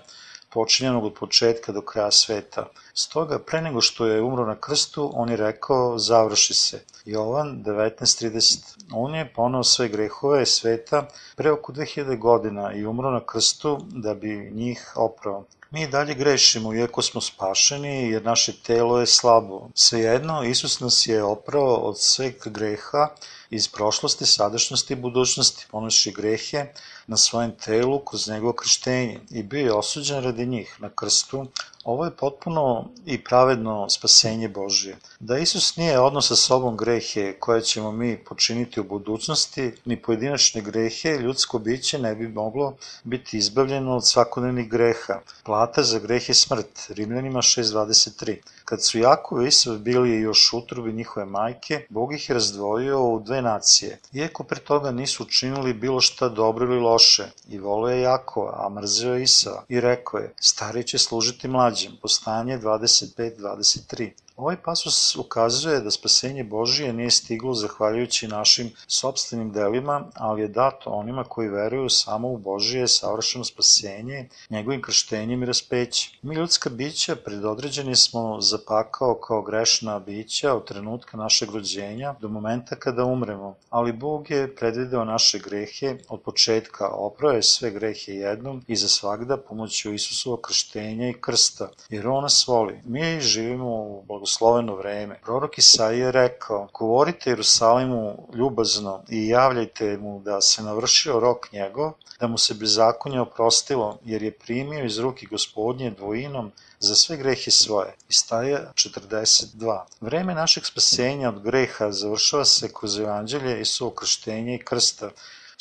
počinjenog 0.51 1.05
od 1.05 1.15
početka 1.15 1.73
do 1.73 1.81
kraja 1.81 2.11
sveta. 2.11 2.67
Stoga, 2.95 3.39
pre 3.39 3.61
nego 3.63 3.81
što 3.81 4.07
je 4.07 4.23
umro 4.23 4.47
na 4.47 4.57
krstu, 4.61 5.11
on 5.15 5.31
je 5.31 5.37
rekao, 5.37 5.99
završi 5.99 6.55
se. 6.55 6.83
Jovan 7.05 7.63
19.30. 7.65 8.59
On 8.93 9.15
je 9.15 9.33
ponao 9.35 9.65
sve 9.65 9.89
grehove 9.89 10.47
sveta 10.47 11.07
pre 11.37 11.53
oko 11.53 11.73
2000 11.73 12.19
godina 12.19 12.73
i 12.73 12.87
umro 12.87 13.11
na 13.11 13.21
krstu 13.27 13.79
da 13.89 14.15
bi 14.15 14.51
njih 14.55 14.93
oprao. 14.97 15.45
Mi 15.73 15.87
dalje 15.87 16.15
grešimo, 16.15 16.75
iako 16.75 17.03
smo 17.03 17.21
spašeni, 17.21 18.11
jer 18.11 18.25
naše 18.25 18.53
telo 18.53 19.01
je 19.01 19.07
slabo. 19.07 19.69
Svejedno, 19.75 20.43
Isus 20.45 20.81
nas 20.81 21.07
je 21.07 21.23
oprao 21.23 21.75
od 21.75 22.01
sveg 22.01 22.35
greha 22.45 23.09
iz 23.51 23.69
prošlosti, 23.69 24.27
sadašnjosti 24.27 24.93
i 24.93 24.97
budućnosti, 24.97 25.67
ponoši 25.71 26.13
grehe 26.13 26.67
na 27.07 27.17
svojem 27.17 27.53
telu 27.65 28.05
kroz 28.05 28.29
njegovo 28.29 28.53
krštenje 28.53 29.21
i 29.31 29.43
bio 29.43 29.65
je 29.65 29.73
osuđen 29.73 30.25
radi 30.25 30.47
njih 30.47 30.77
na 30.79 30.91
krstu 30.95 31.47
Ovo 31.85 32.05
je 32.05 32.11
potpuno 32.11 32.85
i 33.07 33.25
pravedno 33.25 33.91
spasenje 33.91 34.49
Božije. 34.49 34.97
Da 35.21 35.39
Isus 35.39 35.77
nije 35.77 36.01
odnos 36.01 36.29
sa 36.29 36.37
sobom 36.37 36.77
grehe 36.77 37.33
koje 37.39 37.63
ćemo 37.63 37.93
mi 37.93 38.19
počiniti 38.25 38.81
u 38.81 38.85
budućnosti, 38.85 39.73
ni 39.85 40.03
pojedinačne 40.03 40.61
grehe, 40.61 41.09
ljudsko 41.09 41.59
biće 41.59 41.99
ne 41.99 42.15
bi 42.15 42.29
moglo 42.29 42.77
biti 43.05 43.39
izbavljeno 43.39 43.97
od 43.97 44.07
svakodnevnih 44.07 44.69
greha. 44.71 45.21
Plata 45.45 45.83
za 45.83 45.99
greh 45.99 46.29
je 46.29 46.35
smrt. 46.35 46.87
Rimljanima 46.89 47.39
6.23. 47.39 48.37
Kad 48.65 48.85
su 48.85 48.99
Jakov 48.99 49.43
i 49.43 49.49
Isav 49.49 49.79
bili 49.79 50.21
još 50.21 50.53
utrobi 50.53 50.93
njihove 50.93 51.27
majke, 51.27 51.87
Bog 51.89 52.15
ih 52.15 52.29
je 52.29 52.35
razdvojio 52.35 53.05
u 53.05 53.21
dve 53.21 53.43
nacije. 53.43 53.99
Iako 54.13 54.45
pre 54.45 54.61
toga 54.61 54.91
nisu 54.91 55.23
učinili 55.23 55.75
bilo 55.75 56.01
šta 56.01 56.29
dobro 56.29 56.67
ili 56.67 56.81
loše, 56.81 57.25
i 57.49 57.59
volio 57.59 57.95
je 57.95 58.03
Jakova, 58.03 58.67
a 58.67 58.69
mrzeo 58.69 59.15
je 59.15 59.23
Isava, 59.23 59.65
i 59.69 59.81
rekao 59.81 60.21
je, 60.21 60.33
stari 60.41 60.87
će 60.87 60.99
služiti 60.99 61.49
mlađim, 61.71 61.97
postanje 62.03 62.59
25-23. 62.59 64.11
Ovaj 64.41 64.57
pasus 64.65 65.17
ukazuje 65.17 65.81
da 65.81 65.91
spasenje 65.91 66.45
Božije 66.45 66.93
nije 66.93 67.11
stiglo 67.11 67.55
zahvaljujući 67.55 68.29
našim 68.29 68.71
sobstvenim 68.87 69.53
delima, 69.53 70.05
ali 70.15 70.43
je 70.43 70.49
dato 70.49 70.91
onima 70.91 71.25
koji 71.25 71.49
veruju 71.49 71.89
samo 71.89 72.29
u 72.29 72.39
Božije 72.39 72.89
savršeno 72.89 73.45
spasenje, 73.45 74.29
njegovim 74.51 74.83
krštenjem 74.83 75.43
i 75.43 75.47
raspećem. 75.47 76.13
Mi 76.23 76.35
ljudska 76.35 76.71
bića 76.71 77.17
predodređeni 77.17 77.97
smo 77.97 78.41
za 78.41 78.59
pakao 78.67 79.15
kao 79.15 79.43
grešna 79.43 79.99
bića 79.99 80.55
od 80.55 80.65
trenutka 80.65 81.17
našeg 81.17 81.51
rođenja 81.51 82.15
do 82.21 82.29
momenta 82.29 82.77
kada 82.77 83.05
umremo, 83.05 83.55
ali 83.71 83.93
Bog 83.93 84.31
je 84.31 84.55
predvideo 84.57 85.05
naše 85.05 85.39
grehe 85.39 85.97
od 86.09 86.21
početka, 86.23 86.89
oprao 86.89 87.33
je 87.33 87.43
sve 87.43 87.71
grehe 87.71 88.13
jednom 88.13 88.65
i 88.69 88.77
za 88.77 88.89
svagda 88.89 89.37
pomoću 89.37 89.93
Isusova 89.93 90.37
krštenja 90.43 91.09
i 91.09 91.21
krsta, 91.21 91.71
jer 91.89 92.09
On 92.09 92.23
nas 92.23 92.47
voli. 92.47 92.81
Mi 92.85 93.21
živimo 93.21 93.67
u 93.67 94.03
blagoslovenju 94.07 94.30
blagosloveno 94.31 94.75
vreme. 94.77 95.19
Prorok 95.23 95.59
Isaija 95.59 96.07
je 96.07 96.13
rekao, 96.13 96.69
govorite 96.75 97.31
Jerusalimu 97.31 98.29
ljubazno 98.35 99.03
i 99.09 99.29
javljajte 99.29 99.99
mu 99.99 100.21
da 100.21 100.41
se 100.41 100.63
navršio 100.63 101.21
rok 101.21 101.53
njegov, 101.53 101.93
da 102.21 102.27
mu 102.27 102.39
se 102.39 102.55
bezakonje 102.55 103.21
oprostilo, 103.21 103.99
jer 104.05 104.23
je 104.23 104.33
primio 104.33 104.85
iz 104.85 104.99
ruki 104.99 105.27
gospodnje 105.27 105.91
dvojinom 105.91 106.53
za 106.79 106.95
sve 106.95 107.17
grehe 107.17 107.51
svoje. 107.51 107.95
Istaja 108.09 108.73
42. 108.75 109.83
Vreme 110.01 110.35
našeg 110.35 110.65
spasenja 110.67 111.29
od 111.29 111.43
greha 111.43 111.93
završava 111.93 112.45
se 112.45 112.73
kroz 112.81 112.99
evanđelje 112.99 113.61
i 113.61 113.65
su 113.65 113.91
krštenje 113.91 114.55
i 114.55 114.65
krsta, 114.65 115.11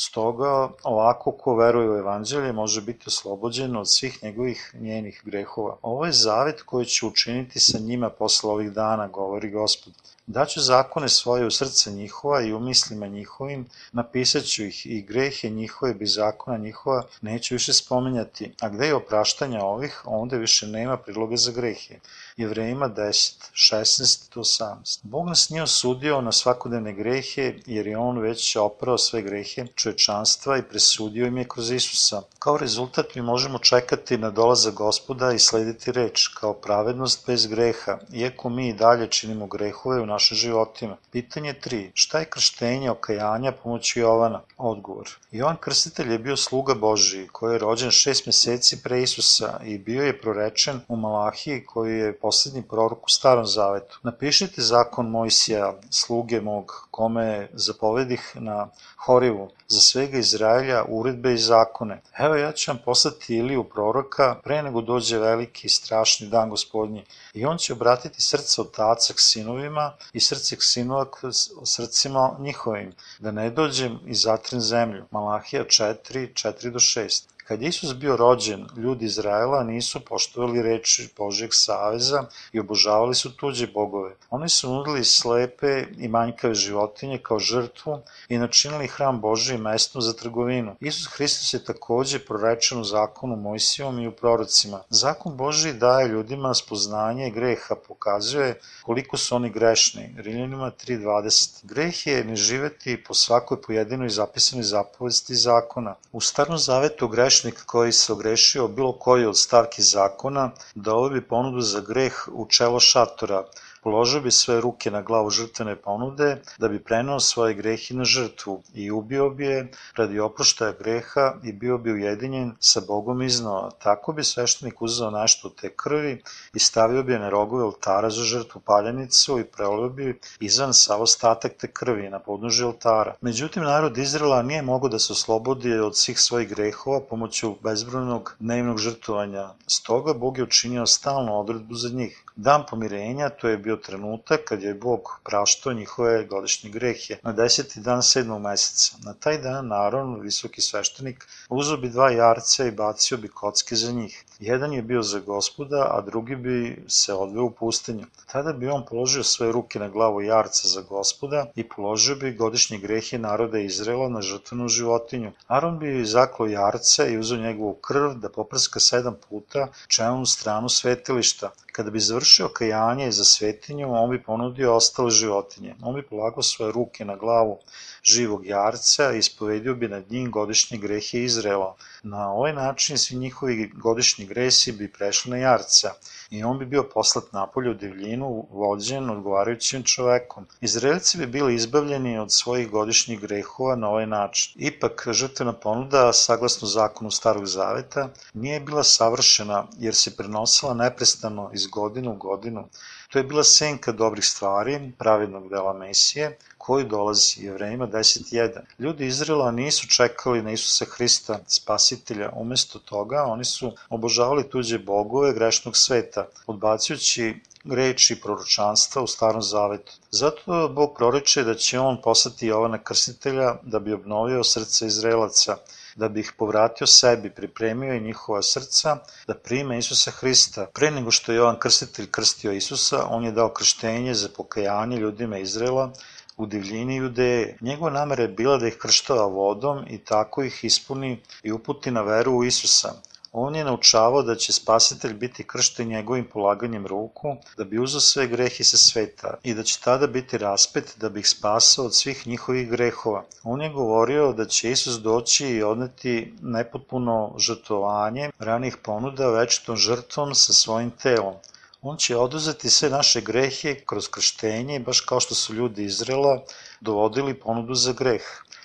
Stoga, 0.01 0.69
ovako 0.83 1.31
ko 1.31 1.55
veruje 1.55 1.89
u 1.89 1.97
evanđelje 1.97 2.51
može 2.53 2.81
biti 2.81 3.03
oslobođen 3.07 3.75
od 3.75 3.89
svih 3.91 4.23
njegovih 4.23 4.71
njenih 4.79 5.21
grehova. 5.25 5.77
Ovo 5.81 6.05
je 6.05 6.11
zavet 6.11 6.61
koji 6.61 6.85
će 6.85 7.05
učiniti 7.05 7.59
sa 7.59 7.79
njima 7.79 8.09
posle 8.09 8.49
ovih 8.49 8.71
dana, 8.71 9.07
govori 9.07 9.51
gospod. 9.51 9.93
Daću 10.27 10.61
zakone 10.61 11.09
svoje 11.09 11.45
u 11.45 11.51
srce 11.51 11.91
njihova 11.91 12.41
i 12.41 12.53
u 12.53 12.59
mislima 12.59 13.07
njihovim, 13.07 13.65
napisat 13.91 14.43
ću 14.43 14.63
ih 14.63 14.85
i 14.85 15.01
grehe 15.01 15.49
njihove 15.49 15.93
bi 15.93 16.05
zakona 16.05 16.57
njihova 16.57 17.03
neću 17.21 17.55
više 17.55 17.73
spomenjati, 17.73 18.53
a 18.61 18.69
gde 18.69 18.85
je 18.85 18.95
opraštanja 18.95 19.63
ovih, 19.63 20.01
onda 20.05 20.37
više 20.37 20.67
nema 20.67 20.97
priloga 20.97 21.35
za 21.35 21.51
grehe. 21.51 21.99
Jevrejima 22.39 22.89
10, 22.89 23.35
16 23.53 24.29
18. 24.35 24.99
Bog 25.03 25.27
nas 25.27 25.49
nije 25.49 25.63
osudio 25.63 26.21
na 26.21 26.31
svakodnevne 26.31 26.93
grehe, 26.93 27.53
jer 27.65 27.87
je 27.87 27.97
On 27.97 28.19
već 28.19 28.55
oprao 28.55 28.97
sve 28.97 29.21
grehe 29.21 29.65
čovečanstva 29.75 30.57
i 30.57 30.63
presudio 30.63 31.27
im 31.27 31.37
je 31.37 31.47
kroz 31.47 31.71
Isusa. 31.71 32.21
Kao 32.39 32.57
rezultat 32.57 33.15
mi 33.15 33.21
možemo 33.21 33.59
čekati 33.59 34.17
na 34.17 34.29
dolazak 34.29 34.73
gospoda 34.73 35.31
i 35.31 35.39
slediti 35.39 35.91
reč, 35.91 36.27
kao 36.27 36.53
pravednost 36.53 37.27
bez 37.27 37.47
greha, 37.47 37.97
iako 38.13 38.49
mi 38.49 38.69
i 38.69 38.73
dalje 38.73 39.07
činimo 39.07 39.47
grehove 39.47 40.01
u 40.01 40.05
našim 40.05 40.37
životima. 40.37 40.97
Pitanje 41.11 41.53
3. 41.65 41.89
Šta 41.93 42.19
je 42.19 42.25
krštenje 42.25 42.91
okajanja 42.91 43.51
pomoću 43.51 43.99
Jovana? 43.99 44.41
Odgovor. 44.57 45.09
Jovan 45.31 45.57
Krstitelj 45.57 46.11
je 46.11 46.19
bio 46.19 46.37
sluga 46.37 46.73
Božiji, 46.73 47.27
koji 47.27 47.53
je 47.53 47.59
rođen 47.59 47.91
šest 47.91 48.25
meseci 48.25 48.83
pre 48.83 49.01
Isusa 49.01 49.59
i 49.65 49.77
bio 49.77 50.03
je 50.03 50.21
prorečen 50.21 50.79
u 50.87 50.95
Malahiji 50.95 51.65
koji 51.65 51.97
je 51.97 52.17
poslednji 52.29 52.61
prorok 52.61 53.05
u 53.05 53.09
Starom 53.09 53.45
Zavetu. 53.45 53.99
Napišite 54.03 54.61
zakon 54.61 55.09
Mojsija, 55.09 55.73
sluge 55.89 56.41
mog, 56.41 56.87
kome 56.91 57.49
zapovedih 57.53 58.31
na 58.35 58.67
Horivu, 58.97 59.49
za 59.67 59.79
svega 59.79 60.17
Izraelja 60.17 60.83
uredbe 60.87 61.33
i 61.33 61.37
zakone. 61.37 62.01
Evo 62.17 62.35
ja 62.35 62.51
ću 62.51 62.71
vam 62.71 62.79
poslati 62.85 63.35
Iliju 63.35 63.63
proroka 63.63 64.35
pre 64.43 64.61
nego 64.63 64.81
dođe 64.81 65.17
veliki 65.17 65.67
i 65.67 65.69
strašni 65.69 66.27
dan 66.27 66.49
gospodnji 66.49 67.05
i 67.33 67.45
on 67.45 67.57
će 67.57 67.73
obratiti 67.73 68.21
srce 68.21 68.61
otaca 68.61 69.13
k 69.13 69.19
sinovima 69.19 69.93
i 70.13 70.19
srce 70.19 70.55
k 70.55 70.63
sinova 70.63 71.05
k 71.05 71.17
srcima 71.65 72.35
njihovim, 72.39 72.93
da 73.19 73.31
ne 73.31 73.49
dođem 73.49 73.99
i 74.05 74.15
zatren 74.15 74.61
zemlju. 74.61 75.05
Malahija 75.11 75.63
4, 75.65 75.95
4 76.13 76.71
do 76.71 76.79
6. 76.79 77.23
Kad 77.49 77.61
Isus 77.61 77.95
bio 77.95 78.15
rođen, 78.15 78.67
ljudi 78.77 79.05
Izraela 79.05 79.63
nisu 79.63 79.99
poštovali 79.99 80.61
reči 80.61 81.09
Božijeg 81.17 81.49
saveza 81.53 82.23
i 82.53 82.59
obožavali 82.59 83.15
su 83.15 83.37
tuđe 83.37 83.67
bogove. 83.67 84.15
Oni 84.29 84.49
su 84.49 84.73
nudili 84.73 85.05
slepe 85.05 85.85
i 85.97 86.07
manjkave 86.07 86.53
životinje 86.53 87.17
kao 87.17 87.39
žrtvu 87.39 87.99
i 88.27 88.37
načinili 88.37 88.87
hram 88.87 89.21
Božiji 89.21 89.57
mestom 89.57 90.01
za 90.01 90.13
trgovinu. 90.13 90.75
Isus 90.79 91.07
Hristos 91.07 91.53
je 91.53 91.63
takođe 91.63 92.19
prorečen 92.19 92.79
u 92.79 92.83
zakonu 92.83 93.35
Mojsivom 93.35 93.99
i 93.99 94.07
u 94.07 94.11
prorocima. 94.11 94.81
Zakon 94.89 95.37
Božiji 95.37 95.73
daje 95.73 96.07
ljudima 96.07 96.53
spoznanje 96.53 97.29
greha, 97.29 97.75
pokazuje 97.87 98.59
koliko 98.83 99.17
su 99.17 99.35
oni 99.35 99.49
grešni. 99.49 100.15
Rimljanima 100.17 100.71
3.20. 100.85 101.65
Greh 101.65 102.07
je 102.07 102.23
ne 102.23 102.35
živeti 102.35 103.03
po 103.03 103.13
svakoj 103.13 103.61
pojedinoj 103.61 104.09
zapisanoj 104.09 104.63
zapovesti 104.63 105.35
zakona. 105.35 105.95
U 106.11 106.21
Starom 106.21 106.57
Zavetu 106.57 107.07
greš 107.07 107.38
grešnik 107.39 107.65
koji 107.65 107.91
se 107.91 108.13
ogrešio 108.13 108.67
bilo 108.67 108.91
koji 108.91 109.25
od 109.25 109.37
stavki 109.37 109.81
zakona, 109.81 110.51
dao 110.75 111.09
bi 111.09 111.21
ponudu 111.27 111.61
za 111.61 111.79
greh 111.79 112.13
u 112.31 112.45
čelo 112.49 112.79
šatora, 112.79 113.43
Položio 113.83 114.21
bi 114.21 114.31
svoje 114.31 114.61
ruke 114.61 114.91
na 114.91 115.01
glavu 115.01 115.29
žrtvene 115.29 115.75
ponude 115.75 116.41
da 116.57 116.67
bi 116.67 116.83
prenao 116.83 117.19
svoje 117.19 117.53
grehi 117.53 117.93
na 117.93 118.03
žrtvu 118.03 118.61
i 118.73 118.91
ubio 118.91 119.29
bi 119.29 119.45
je 119.45 119.71
radi 119.95 120.19
oproštaja 120.19 120.73
greha 120.79 121.33
i 121.43 121.53
bio 121.53 121.77
bi 121.77 121.91
ujedinjen 121.91 122.55
sa 122.59 122.81
Bogom 122.87 123.21
iznova. 123.21 123.69
Tako 123.83 124.13
bi 124.13 124.23
sveštenik 124.23 124.81
uzeo 124.81 125.11
nešto 125.11 125.49
te 125.49 125.69
krvi 125.69 126.21
i 126.53 126.59
stavio 126.59 127.03
bi 127.03 127.13
je 127.13 127.19
na 127.19 127.29
rogove 127.29 127.63
oltara 127.63 128.09
za 128.09 128.23
žrtvu 128.23 128.61
paljenicu 128.65 129.39
i 129.39 129.43
prelio 129.43 129.89
bi 129.89 130.19
izvan 130.39 130.73
sav 130.73 131.01
ostatak 131.01 131.53
te 131.59 131.67
krvi 131.67 132.09
na 132.09 132.19
podnoži 132.19 132.63
oltara. 132.63 133.15
Međutim, 133.21 133.63
narod 133.63 133.97
Izrela 133.97 134.41
nije 134.41 134.61
mogao 134.61 134.89
da 134.89 134.99
se 134.99 135.13
oslobodi 135.13 135.73
od 135.73 135.97
svih 135.97 136.19
svojih 136.19 136.49
grehova 136.49 136.99
pomoću 137.09 137.55
bezbrojnog 137.63 138.35
dnevnog 138.39 138.77
žrtvovanja. 138.77 139.49
Stoga 139.67 140.13
Bog 140.13 140.37
je 140.37 140.43
učinio 140.43 140.85
stalnu 140.85 141.39
odredbu 141.39 141.75
za 141.75 141.89
njih. 141.89 142.23
Dan 142.35 142.63
pomirenja, 142.69 143.29
to 143.29 143.47
je 143.47 143.57
bio 143.57 143.68
trenutak 143.77 144.43
kad 144.43 144.63
je 144.63 144.73
Bog 144.73 145.19
praštao 145.23 145.73
njihove 145.73 146.25
godišnje 146.25 146.69
grehe 146.69 147.17
na 147.23 147.31
deseti 147.31 147.79
dan 147.79 148.03
sedmog 148.03 148.41
meseca. 148.41 148.97
Na 149.03 149.13
taj 149.13 149.37
dan 149.41 149.67
Naron, 149.67 150.21
visoki 150.21 150.61
sveštenik, 150.61 151.27
uzao 151.49 151.77
bi 151.77 151.89
dva 151.89 152.11
jarca 152.11 152.65
i 152.65 152.71
bacio 152.71 153.17
bi 153.17 153.27
kocke 153.27 153.75
za 153.75 153.91
njih. 153.91 154.25
Jedan 154.39 154.73
je 154.73 154.81
bio 154.81 155.01
za 155.03 155.19
gospoda, 155.19 155.87
a 155.91 156.01
drugi 156.01 156.35
bi 156.35 156.83
se 156.87 157.13
odveo 157.13 157.43
u 157.43 157.51
pustinju. 157.51 158.05
Tada 158.31 158.53
bi 158.53 158.69
on 158.69 158.85
položio 158.89 159.23
svoje 159.23 159.51
ruke 159.51 159.79
na 159.79 159.89
glavu 159.89 160.21
jarca 160.21 160.67
za 160.67 160.81
gospoda 160.81 161.45
i 161.55 161.63
položio 161.69 162.15
bi 162.15 162.31
godišnje 162.33 162.77
grehe 162.77 163.17
naroda 163.17 163.59
Izrela 163.59 164.09
na 164.09 164.21
žrtvenu 164.21 164.67
životinju. 164.67 165.31
Aron 165.47 165.79
bi 165.79 166.05
zaklo 166.05 166.47
jarca 166.47 167.05
i 167.07 167.17
uzeo 167.17 167.37
njegovu 167.37 167.73
krv 167.73 168.13
da 168.13 168.29
poprska 168.29 168.79
sedam 168.79 169.15
puta 169.29 169.67
čelnu 169.87 170.25
stranu 170.25 170.69
svetilišta. 170.69 171.51
Kada 171.71 171.91
bi 171.91 171.99
završio 171.99 172.49
kajanje 172.49 173.11
za 173.11 173.23
svetinju, 173.23 173.93
on 173.93 174.09
bi 174.09 174.23
ponudio 174.23 174.75
ostale 174.75 175.11
životinje. 175.11 175.75
On 175.81 175.95
bi 175.95 176.01
polagao 176.01 176.43
svoje 176.43 176.71
ruke 176.71 177.05
na 177.05 177.15
glavu 177.15 177.57
živog 178.03 178.45
jarca 178.45 179.13
i 179.13 179.17
ispovedio 179.17 179.75
bi 179.75 179.87
nad 179.87 180.11
njim 180.11 180.31
godišnje 180.31 180.77
grehe 180.77 181.23
Izrela. 181.23 181.75
Na 182.03 182.31
ovaj 182.31 182.53
način 182.53 182.97
svi 182.97 183.15
njihovi 183.17 183.71
godišnji 183.75 184.25
gresi 184.25 184.71
bi 184.71 184.91
prešli 184.91 185.31
na 185.31 185.37
jarca 185.37 185.93
i 186.29 186.43
on 186.43 186.59
bi 186.59 186.65
bio 186.65 186.83
poslat 186.93 187.23
napolje 187.33 187.69
u 187.69 187.73
divljinu, 187.73 188.47
vođen 188.51 189.09
odgovarajućim 189.09 189.83
čovekom. 189.83 190.45
Izraelci 190.61 191.17
bi 191.17 191.27
bili 191.27 191.55
izbavljeni 191.55 192.17
od 192.19 192.31
svojih 192.31 192.69
godišnjih 192.69 193.19
grehova 193.19 193.75
na 193.75 193.89
ovaj 193.89 194.07
način. 194.07 194.53
Ipak, 194.55 195.07
žrtvena 195.11 195.53
ponuda, 195.53 196.13
saglasno 196.13 196.67
zakonu 196.67 197.11
Starog 197.11 197.45
Zaveta, 197.45 198.09
nije 198.33 198.59
bila 198.59 198.83
savršena 198.83 199.67
jer 199.79 199.95
se 199.95 200.15
prenosila 200.17 200.73
neprestano 200.73 201.51
iz 201.53 201.67
godine 201.67 202.09
u 202.09 202.15
godinu. 202.15 202.67
To 203.09 203.19
je 203.19 203.23
bila 203.23 203.43
senka 203.43 203.91
dobrih 203.91 204.25
stvari, 204.25 204.91
pravednog 204.97 205.49
dela 205.49 205.73
Mesije, 205.73 206.37
koji 206.57 206.85
dolazi 206.85 207.45
jevrejima 207.45 207.87
10.1. 207.87 208.59
Ljudi 208.79 209.05
Izrela 209.05 209.51
nisu 209.51 209.87
čekali 209.87 210.41
na 210.41 210.51
Isusa 210.51 210.85
Hrista, 210.85 211.39
spasitelja, 211.47 212.29
umesto 212.35 212.79
toga 212.79 213.23
oni 213.23 213.45
su 213.45 213.71
obožavali 213.89 214.49
tuđe 214.49 214.79
bogove 214.79 215.33
grešnog 215.33 215.77
sveta, 215.77 216.27
odbacujući 216.47 217.35
reči 217.65 218.21
proročanstva 218.21 219.01
u 219.01 219.07
starom 219.07 219.41
zavetu. 219.41 219.93
Zato 220.11 220.69
Bog 220.69 220.93
proriče 220.97 221.43
da 221.43 221.55
će 221.55 221.79
on 221.79 222.01
poslati 222.01 222.47
Jovana 222.47 222.83
Krstitelja 222.83 223.55
da 223.61 223.79
bi 223.79 223.93
obnovio 223.93 224.43
srce 224.43 224.87
Izraelaca, 224.87 225.57
da 225.95 226.09
bi 226.09 226.19
ih 226.19 226.31
povratio 226.37 226.87
sebi, 226.87 227.29
pripremio 227.29 227.93
i 227.93 228.01
njihova 228.01 228.41
srca 228.41 228.97
da 229.27 229.33
prime 229.33 229.77
Isusa 229.77 230.11
Hrista. 230.11 230.65
Pre 230.73 230.91
nego 230.91 231.11
što 231.11 231.31
je 231.31 231.35
Jovan 231.35 231.59
Krstitelj 231.59 232.11
krstio 232.11 232.51
Isusa, 232.51 233.05
on 233.09 233.25
je 233.25 233.31
dao 233.31 233.49
krštenje 233.53 234.13
za 234.13 234.29
pokajanje 234.37 234.97
ljudima 234.97 235.37
Izrela 235.37 235.91
u 236.37 236.45
divljini 236.45 236.95
Judeje. 236.95 237.57
Njegova 237.61 237.91
namera 237.91 238.23
je 238.23 238.27
bila 238.27 238.57
da 238.57 238.67
ih 238.67 238.77
krštava 238.77 239.25
vodom 239.25 239.85
i 239.89 239.97
tako 239.97 240.43
ih 240.43 240.63
ispuni 240.63 241.19
i 241.43 241.51
uputi 241.51 241.91
na 241.91 242.01
veru 242.01 242.33
u 242.33 242.43
Isusa. 242.43 242.93
On 243.31 243.55
je 243.55 243.63
naučavao 243.63 244.21
da 244.23 244.35
će 244.35 244.53
spasitelj 244.53 245.13
biti 245.13 245.43
kršten 245.47 245.87
njegovim 245.87 246.25
polaganjem 246.33 246.87
ruku, 246.87 247.35
da 247.57 247.63
bi 247.63 247.79
uzao 247.79 248.01
sve 248.01 248.27
grehe 248.27 248.63
sa 248.63 248.77
sveta 248.77 249.33
i 249.43 249.53
da 249.53 249.63
će 249.63 249.79
tada 249.83 250.07
biti 250.07 250.37
raspet 250.37 250.95
da 250.97 251.09
bi 251.09 251.19
ih 251.19 251.29
spasao 251.29 251.85
od 251.85 251.95
svih 251.95 252.27
njihovih 252.27 252.69
grehova. 252.69 253.23
On 253.43 253.61
je 253.61 253.69
govorio 253.69 254.33
da 254.33 254.45
će 254.45 254.71
Isus 254.71 254.95
doći 254.95 255.47
i 255.47 255.63
odneti 255.63 256.33
nepotpuno 256.41 257.35
žrtovanje 257.37 258.29
ranih 258.39 258.77
ponuda 258.77 259.29
večitom 259.29 259.75
žrtvom 259.75 260.35
sa 260.35 260.53
svojim 260.53 260.91
telom. 260.91 261.33
On 261.81 261.97
će 261.97 262.17
oduzeti 262.17 262.69
sve 262.69 262.89
naše 262.89 263.21
grehe 263.21 263.75
kroz 263.85 264.07
krštenje, 264.07 264.79
baš 264.79 265.01
kao 265.01 265.19
što 265.19 265.35
su 265.35 265.53
ljudi 265.53 265.83
Izrela 265.83 266.41
dovodili 266.81 267.39
ponudu 267.39 267.73
za 267.73 267.93
greh 267.93 268.23